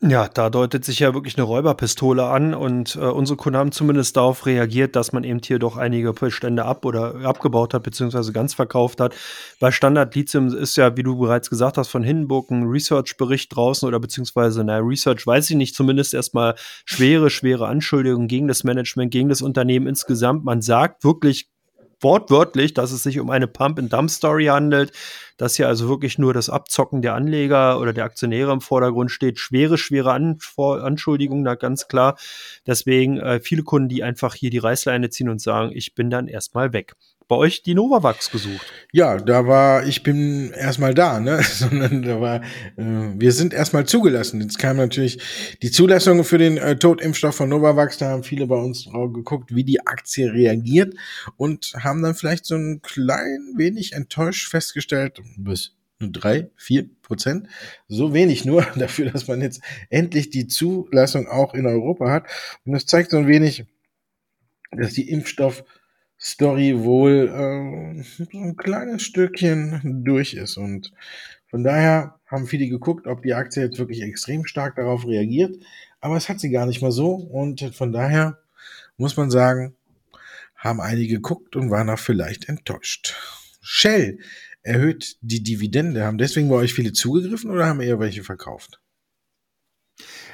Ja, 0.00 0.28
da 0.28 0.48
deutet 0.48 0.84
sich 0.84 1.00
ja 1.00 1.12
wirklich 1.12 1.36
eine 1.36 1.42
Räuberpistole 1.42 2.24
an 2.24 2.54
und 2.54 2.94
äh, 2.94 3.00
unsere 3.00 3.36
Kunden 3.36 3.58
haben 3.58 3.72
zumindest 3.72 4.16
darauf 4.16 4.46
reagiert, 4.46 4.94
dass 4.94 5.10
man 5.10 5.24
eben 5.24 5.40
hier 5.44 5.58
doch 5.58 5.76
einige 5.76 6.12
Bestände 6.12 6.64
ab 6.64 6.84
oder 6.84 7.16
abgebaut 7.24 7.74
hat, 7.74 7.82
beziehungsweise 7.82 8.32
ganz 8.32 8.54
verkauft 8.54 9.00
hat. 9.00 9.16
Bei 9.58 9.72
Standard 9.72 10.14
Lithium 10.14 10.54
ist 10.54 10.76
ja, 10.76 10.96
wie 10.96 11.02
du 11.02 11.18
bereits 11.18 11.50
gesagt 11.50 11.78
hast, 11.78 11.88
von 11.88 12.04
Hindenburg 12.04 12.48
ein 12.52 12.62
Research-Bericht 12.62 13.56
draußen 13.56 13.88
oder 13.88 13.98
beziehungsweise, 13.98 14.62
naja, 14.62 14.84
Research 14.84 15.26
weiß 15.26 15.50
ich 15.50 15.56
nicht, 15.56 15.74
zumindest 15.74 16.14
erstmal 16.14 16.54
schwere, 16.84 17.28
schwere 17.28 17.66
Anschuldigungen 17.66 18.28
gegen 18.28 18.46
das 18.46 18.62
Management, 18.62 19.10
gegen 19.10 19.28
das 19.28 19.42
Unternehmen 19.42 19.88
insgesamt. 19.88 20.44
Man 20.44 20.62
sagt 20.62 21.02
wirklich 21.02 21.48
wortwörtlich, 22.00 22.74
dass 22.74 22.92
es 22.92 23.02
sich 23.02 23.18
um 23.20 23.30
eine 23.30 23.46
Pump-and-Dump-Story 23.46 24.46
handelt, 24.46 24.92
dass 25.36 25.56
hier 25.56 25.68
also 25.68 25.88
wirklich 25.88 26.18
nur 26.18 26.34
das 26.34 26.50
Abzocken 26.50 27.02
der 27.02 27.14
Anleger 27.14 27.80
oder 27.80 27.92
der 27.92 28.04
Aktionäre 28.04 28.52
im 28.52 28.60
Vordergrund 28.60 29.10
steht. 29.10 29.38
Schwere, 29.38 29.78
schwere 29.78 30.12
An 30.12 30.38
Anschuldigungen, 30.56 31.44
da 31.44 31.54
ganz 31.54 31.88
klar. 31.88 32.18
Deswegen 32.66 33.18
äh, 33.18 33.40
viele 33.40 33.62
Kunden, 33.62 33.88
die 33.88 34.02
einfach 34.02 34.34
hier 34.34 34.50
die 34.50 34.58
Reißleine 34.58 35.10
ziehen 35.10 35.28
und 35.28 35.40
sagen, 35.40 35.70
ich 35.72 35.94
bin 35.94 36.10
dann 36.10 36.28
erstmal 36.28 36.72
weg 36.72 36.94
bei 37.28 37.36
euch 37.36 37.62
die 37.62 37.74
Novavax 37.74 38.30
gesucht? 38.30 38.66
Ja, 38.90 39.18
da 39.18 39.46
war, 39.46 39.86
ich 39.86 40.02
bin 40.02 40.50
erstmal 40.50 40.94
da, 40.94 41.20
ne? 41.20 41.42
Sondern 41.52 42.02
da 42.02 42.20
war, 42.20 42.42
äh, 42.76 43.12
wir 43.14 43.32
sind 43.32 43.52
erstmal 43.52 43.86
zugelassen. 43.86 44.40
Jetzt 44.40 44.58
kam 44.58 44.78
natürlich 44.78 45.18
die 45.62 45.70
Zulassung 45.70 46.24
für 46.24 46.38
den 46.38 46.56
äh, 46.56 46.76
Totimpfstoff 46.76 47.36
von 47.36 47.50
Novavax. 47.50 47.98
Da 47.98 48.08
haben 48.08 48.24
viele 48.24 48.46
bei 48.46 48.56
uns 48.56 48.86
drauf 48.86 49.12
geguckt, 49.12 49.54
wie 49.54 49.64
die 49.64 49.86
Aktie 49.86 50.32
reagiert 50.32 50.94
und 51.36 51.74
haben 51.78 52.02
dann 52.02 52.14
vielleicht 52.14 52.46
so 52.46 52.56
ein 52.56 52.80
klein 52.82 53.52
wenig 53.56 53.92
enttäuscht 53.92 54.48
festgestellt, 54.48 55.20
bis 55.36 55.74
Nur 55.98 56.10
drei, 56.10 56.50
vier 56.56 56.88
Prozent. 57.02 57.48
So 57.88 58.14
wenig 58.14 58.46
nur 58.46 58.62
dafür, 58.76 59.10
dass 59.10 59.28
man 59.28 59.42
jetzt 59.42 59.60
endlich 59.90 60.30
die 60.30 60.46
Zulassung 60.46 61.28
auch 61.28 61.52
in 61.52 61.66
Europa 61.66 62.10
hat. 62.10 62.26
Und 62.64 62.72
das 62.72 62.86
zeigt 62.86 63.10
so 63.10 63.18
ein 63.18 63.26
wenig, 63.26 63.66
dass 64.70 64.94
die 64.94 65.10
Impfstoff-Story 66.18 66.84
wohl 66.84 67.28
äh, 67.28 68.02
so 68.02 68.38
ein 68.38 68.56
kleines 68.56 69.02
Stückchen 69.02 70.02
durch 70.04 70.34
ist. 70.34 70.56
Und 70.56 70.92
von 71.46 71.62
daher 71.62 72.20
haben 72.26 72.46
viele 72.46 72.68
geguckt, 72.68 73.06
ob 73.06 73.22
die 73.22 73.34
Aktie 73.34 73.62
jetzt 73.62 73.78
wirklich 73.78 74.02
extrem 74.02 74.44
stark 74.44 74.76
darauf 74.76 75.06
reagiert. 75.06 75.56
Aber 76.00 76.16
es 76.16 76.28
hat 76.28 76.40
sie 76.40 76.50
gar 76.50 76.66
nicht 76.66 76.82
mal 76.82 76.92
so. 76.92 77.14
Und 77.14 77.74
von 77.74 77.92
daher 77.92 78.38
muss 78.96 79.16
man 79.16 79.30
sagen, 79.30 79.74
haben 80.56 80.80
einige 80.80 81.14
geguckt 81.14 81.56
und 81.56 81.70
waren 81.70 81.88
auch 81.88 81.98
vielleicht 81.98 82.48
enttäuscht. 82.48 83.14
Shell 83.62 84.18
erhöht 84.62 85.16
die 85.20 85.42
Dividende. 85.42 86.04
Haben 86.04 86.18
deswegen 86.18 86.48
bei 86.48 86.56
euch 86.56 86.74
viele 86.74 86.92
zugegriffen 86.92 87.50
oder 87.50 87.66
haben 87.66 87.80
eher 87.80 88.00
welche 88.00 88.24
verkauft? 88.24 88.80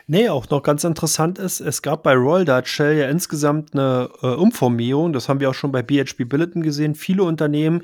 Nee, 0.06 0.28
auch 0.28 0.50
noch 0.50 0.62
ganz 0.62 0.84
interessant 0.84 1.38
ist, 1.38 1.60
es 1.60 1.80
gab 1.80 2.02
bei 2.02 2.12
Royal 2.12 2.44
Dutch 2.44 2.70
Shell 2.70 2.98
ja 2.98 3.08
insgesamt 3.08 3.72
eine 3.72 4.10
äh, 4.22 4.26
Umformierung. 4.26 5.14
Das 5.14 5.30
haben 5.30 5.40
wir 5.40 5.48
auch 5.48 5.54
schon 5.54 5.72
bei 5.72 5.82
BHP 5.82 6.28
Billiton 6.28 6.62
gesehen. 6.62 6.94
Viele 6.94 7.22
Unternehmen 7.22 7.80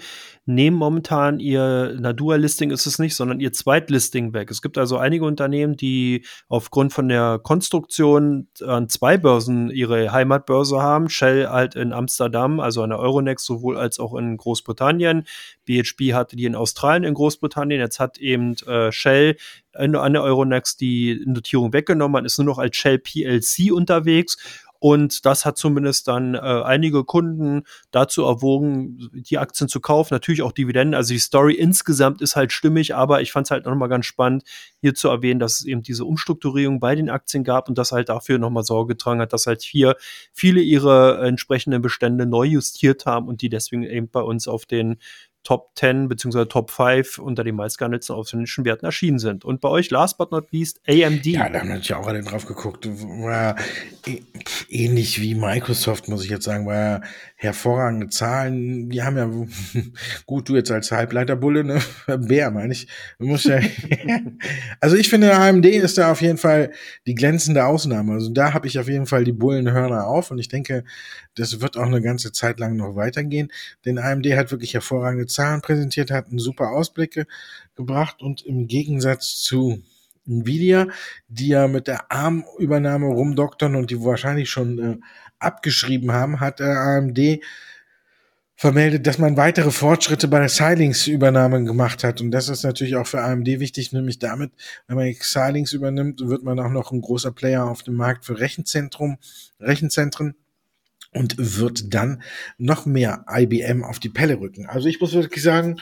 nehmen 0.55 0.77
momentan 0.77 1.41
ihr, 1.41 1.97
na 1.99 2.13
Dual-Listing 2.13 2.71
ist 2.71 2.87
es 2.87 2.99
nicht, 2.99 3.15
sondern 3.15 3.41
ihr 3.41 3.53
Zweitlisting 3.53 4.33
weg. 4.33 4.51
Es 4.51 4.63
gibt 4.63 4.79
also 4.79 4.97
einige 4.97 5.25
Unternehmen, 5.25 5.77
die 5.77 6.25
aufgrund 6.49 6.93
von 6.93 7.09
der 7.09 7.39
Konstruktion 7.43 8.49
an 8.65 8.89
zwei 8.89 9.17
Börsen 9.17 9.71
ihre 9.71 10.13
Heimatbörse 10.13 10.81
haben. 10.81 11.09
Shell 11.09 11.49
halt 11.49 11.75
in 11.75 11.93
Amsterdam, 11.93 12.61
also 12.61 12.83
an 12.83 12.91
der 12.91 12.99
Euronext, 12.99 13.47
sowohl 13.47 13.77
als 13.77 13.99
auch 13.99 14.15
in 14.15 14.37
Großbritannien. 14.37 15.25
BHP 15.67 16.15
hatte 16.15 16.37
die 16.37 16.45
in 16.45 16.55
Australien, 16.55 17.05
in 17.05 17.15
Großbritannien. 17.15 17.81
Jetzt 17.81 18.01
hat 18.01 18.19
eben 18.19 18.55
äh, 18.67 18.93
Shell 18.93 19.37
an 19.73 19.93
der 19.93 20.23
Euronext 20.23 20.81
die 20.81 21.23
Notierung 21.27 21.73
weggenommen. 21.73 22.13
Man 22.13 22.25
ist 22.25 22.39
nur 22.39 22.47
noch 22.47 22.59
als 22.59 22.77
Shell 22.77 22.99
PLC 22.99 23.73
unterwegs 23.73 24.37
und 24.81 25.27
das 25.27 25.45
hat 25.45 25.59
zumindest 25.59 26.09
dann 26.09 26.35
äh, 26.35 26.39
einige 26.39 27.05
Kunden 27.05 27.65
dazu 27.91 28.25
erwogen, 28.25 29.11
die 29.13 29.37
Aktien 29.37 29.69
zu 29.69 29.79
kaufen. 29.79 30.15
Natürlich 30.15 30.41
auch 30.41 30.53
Dividenden. 30.53 30.95
Also 30.95 31.13
die 31.13 31.21
Story 31.21 31.55
insgesamt 31.55 32.23
ist 32.23 32.35
halt 32.35 32.51
stimmig, 32.51 32.95
aber 32.95 33.21
ich 33.21 33.31
fand 33.31 33.47
es 33.47 33.51
halt 33.51 33.67
nochmal 33.67 33.91
ganz 33.91 34.07
spannend, 34.07 34.43
hier 34.81 34.95
zu 34.95 35.09
erwähnen, 35.09 35.39
dass 35.39 35.61
es 35.61 35.67
eben 35.67 35.83
diese 35.83 36.07
Umstrukturierung 36.07 36.81
bei 36.81 36.95
den 36.95 37.11
Aktien 37.11 37.45
gab 37.45 37.69
und 37.69 37.77
das 37.77 37.93
halt 37.93 38.09
dafür 38.09 38.39
nochmal 38.39 38.65
Sorge 38.65 38.95
getragen 38.95 39.21
hat, 39.21 39.35
dass 39.35 39.47
halt 39.47 39.61
hier 39.61 39.97
viele 40.33 40.63
ihre 40.63 41.27
entsprechenden 41.27 41.83
Bestände 41.83 42.25
neu 42.25 42.45
justiert 42.45 43.05
haben 43.05 43.29
und 43.29 43.43
die 43.43 43.51
deswegen 43.51 43.83
eben 43.83 44.09
bei 44.09 44.23
uns 44.23 44.49
auf 44.49 44.65
den 44.65 44.97
Top 45.43 45.71
10 45.77 46.09
bzw. 46.09 46.45
Top 46.45 46.71
5 46.71 47.19
unter 47.19 47.45
den 47.45 47.57
meistgehandelten 47.57 48.15
ausländischen 48.15 48.65
Werten 48.65 48.85
erschienen 48.85 49.19
sind. 49.19 49.45
Und 49.45 49.61
bei 49.61 49.69
euch, 49.69 49.91
last 49.91 50.19
but 50.19 50.31
not 50.33 50.53
least, 50.53 50.81
AMD. 50.87 51.25
Ja, 51.27 51.49
da 51.49 51.61
haben 51.61 51.69
natürlich 51.69 51.95
auch 51.95 52.07
alle 52.07 52.23
drauf 52.23 52.45
geguckt. 52.45 52.87
War 52.87 53.57
ähnlich 54.69 55.21
wie 55.21 55.35
Microsoft, 55.35 56.09
muss 56.09 56.25
ich 56.25 56.31
jetzt 56.31 56.45
sagen, 56.45 56.67
war 56.67 57.01
hervorragende 57.37 58.09
Zahlen. 58.09 58.91
Die 58.91 59.03
haben 59.03 59.17
ja, 59.17 59.83
gut, 60.27 60.49
du 60.49 60.57
jetzt 60.57 60.71
als 60.71 60.93
Halbleiterbulle, 60.93 61.65
ne? 61.65 61.81
Bär, 62.19 62.51
meine 62.51 62.73
ich. 62.73 62.89
Muss 63.19 63.45
ja, 63.45 63.61
also 64.81 64.97
ich 64.97 65.09
finde, 65.09 65.35
AMD 65.35 65.65
ist 65.67 65.97
da 65.97 66.13
auf 66.13 66.21
jeden 66.21 66.39
Fall 66.39 66.73
die 67.07 67.15
glänzende 67.15 67.65
Ausnahme. 67.65 68.13
Also 68.13 68.31
da 68.31 68.53
habe 68.53 68.67
ich 68.67 68.79
auf 68.79 68.89
jeden 68.89 69.07
Fall 69.07 69.25
die 69.25 69.33
Bullenhörner 69.33 70.07
auf 70.07 70.31
und 70.31 70.39
ich 70.39 70.49
denke, 70.49 70.85
das 71.35 71.61
wird 71.61 71.77
auch 71.79 71.87
eine 71.87 72.03
ganze 72.03 72.33
Zeit 72.33 72.61
lang 72.61 72.77
noch 72.77 72.97
weitergehen. 72.97 73.51
Denn 73.85 73.99
AMD 73.99 74.27
hat 74.37 74.51
wirklich 74.51 74.75
hervorragende 74.75 75.27
Zahlen 75.31 75.63
präsentiert, 75.63 76.11
hat 76.11 76.29
einen 76.29 76.39
super 76.39 76.71
Ausblicke 76.71 77.27
gebracht 77.75 78.23
und 78.23 78.43
im 78.43 78.67
Gegensatz 78.67 79.41
zu 79.41 79.83
Nvidia, 80.27 80.89
die 81.29 81.49
ja 81.49 81.67
mit 81.67 81.87
der 81.87 82.11
ARM-Übernahme 82.13 83.07
rumdoktern 83.07 83.75
und 83.75 83.91
die 83.91 84.03
wahrscheinlich 84.03 84.51
schon 84.51 84.79
äh, 84.79 84.97
abgeschrieben 85.39 86.13
haben, 86.13 86.41
hat 86.41 86.61
AMD 86.61 87.41
vermeldet, 88.61 89.07
dass 89.07 89.17
man 89.17 89.39
weitere 89.39 89.71
Fortschritte 89.71 90.29
bei 90.29 90.39
der 90.39 90.49
Xilinx-Übernahme 90.49 91.65
gemacht 91.65 92.05
hat. 92.05 92.21
Und 92.21 92.31
das 92.31 92.51
ist 92.51 92.63
natürlich 92.63 92.95
auch 92.97 93.07
für 93.07 93.23
AMD 93.23 93.47
wichtig, 93.47 93.93
nämlich 93.93 94.19
damit, 94.19 94.53
wenn 94.87 94.97
man 94.97 95.11
Xilinx 95.15 95.73
übernimmt, 95.73 96.21
wird 96.21 96.43
man 96.43 96.61
auch 96.61 96.69
noch 96.69 96.93
ein 96.93 97.01
großer 97.01 97.33
Player 97.33 97.65
auf 97.65 97.83
dem 97.83 97.95
Markt 97.95 98.27
für 98.27 98.39
Rechenzentrum, 98.39 99.17
Rechenzentren 99.61 100.35
und 101.13 101.35
wird 101.39 101.93
dann 101.93 102.23
noch 102.59 102.87
mehr 102.87 103.25
IBM 103.29 103.85
auf 103.85 103.99
die 103.99 104.09
Pelle 104.09 104.41
rücken. 104.41 104.67
Also 104.67 104.89
ich 104.89 105.01
muss 105.01 105.13
wirklich 105.13 105.43
sagen, 105.43 105.81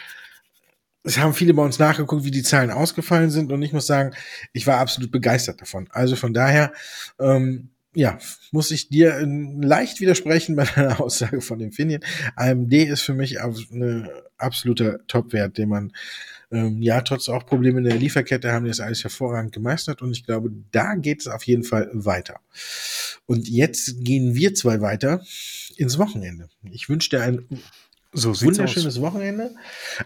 es 1.03 1.19
haben 1.19 1.35
viele 1.35 1.55
bei 1.55 1.63
uns 1.63 1.79
nachgeguckt, 1.79 2.25
wie 2.25 2.31
die 2.31 2.43
Zahlen 2.43 2.71
ausgefallen 2.71 3.31
sind 3.31 3.53
und 3.53 3.63
ich 3.63 3.73
muss 3.73 3.87
sagen, 3.87 4.15
ich 4.53 4.67
war 4.67 4.79
absolut 4.79 5.11
begeistert 5.11 5.61
davon. 5.61 5.89
Also 5.91 6.17
von 6.17 6.35
daher, 6.35 6.73
ähm, 7.19 7.71
ja, 7.95 8.19
muss 8.53 8.71
ich 8.71 8.89
dir 8.89 9.19
leicht 9.27 10.01
widersprechen 10.01 10.57
bei 10.57 10.65
deiner 10.65 11.01
Aussage 11.01 11.41
von 11.41 11.61
Infineon. 11.61 12.03
AMD 12.37 12.73
ist 12.73 13.03
für 13.03 13.15
mich 13.15 13.41
ein 13.41 14.09
absoluter 14.37 15.07
Topwert, 15.07 15.59
den 15.59 15.69
man 15.69 15.93
ähm, 16.51 16.81
ja, 16.81 17.03
trotz 17.03 17.29
auch 17.29 17.45
Probleme 17.45 17.79
in 17.79 17.85
der 17.85 17.97
Lieferkette 17.97 18.53
haben 18.53 18.65
die 18.65 18.71
das 18.71 18.81
alles 18.81 19.05
hervorragend 19.05 19.53
gemeistert 19.53 20.01
und 20.01 20.13
ich 20.13 20.25
glaube, 20.25 20.51
da 20.73 20.95
geht 20.95 21.21
es 21.21 21.29
auf 21.29 21.45
jeden 21.45 21.65
Fall 21.65 21.91
weiter. 21.93 22.41
Und 23.27 23.49
jetzt 23.49 24.05
gehen 24.05 24.35
wir 24.35 24.55
zwei 24.55 24.81
weiter 24.81 25.23
ins 25.77 25.99
Wochenende. 25.99 26.49
Ich 26.71 26.89
wünsche 26.89 27.11
dir 27.11 27.23
ein 27.23 27.47
so 28.13 28.41
wunderschönes 28.41 28.97
aus. 28.97 29.03
Wochenende. 29.03 29.55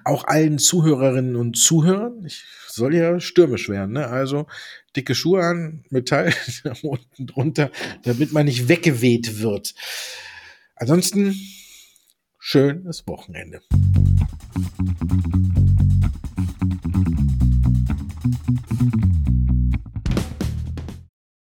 Auch 0.05 0.25
allen 0.25 0.59
Zuhörerinnen 0.59 1.37
und 1.37 1.57
Zuhörern. 1.57 2.25
Ich 2.27 2.45
soll 2.67 2.95
ja 2.95 3.21
stürmisch 3.21 3.69
werden, 3.69 3.93
ne? 3.93 4.09
Also 4.09 4.49
dicke 4.97 5.15
Schuhe 5.15 5.45
an, 5.45 5.85
Metall 5.91 6.35
unten 6.83 7.27
drunter, 7.27 7.71
damit 8.03 8.33
man 8.33 8.47
nicht 8.47 8.69
weggeweht 8.69 9.41
wird. 9.41 9.75
Ansonsten 10.75 11.37
schönes 12.41 13.07
Wochenende. 13.07 13.63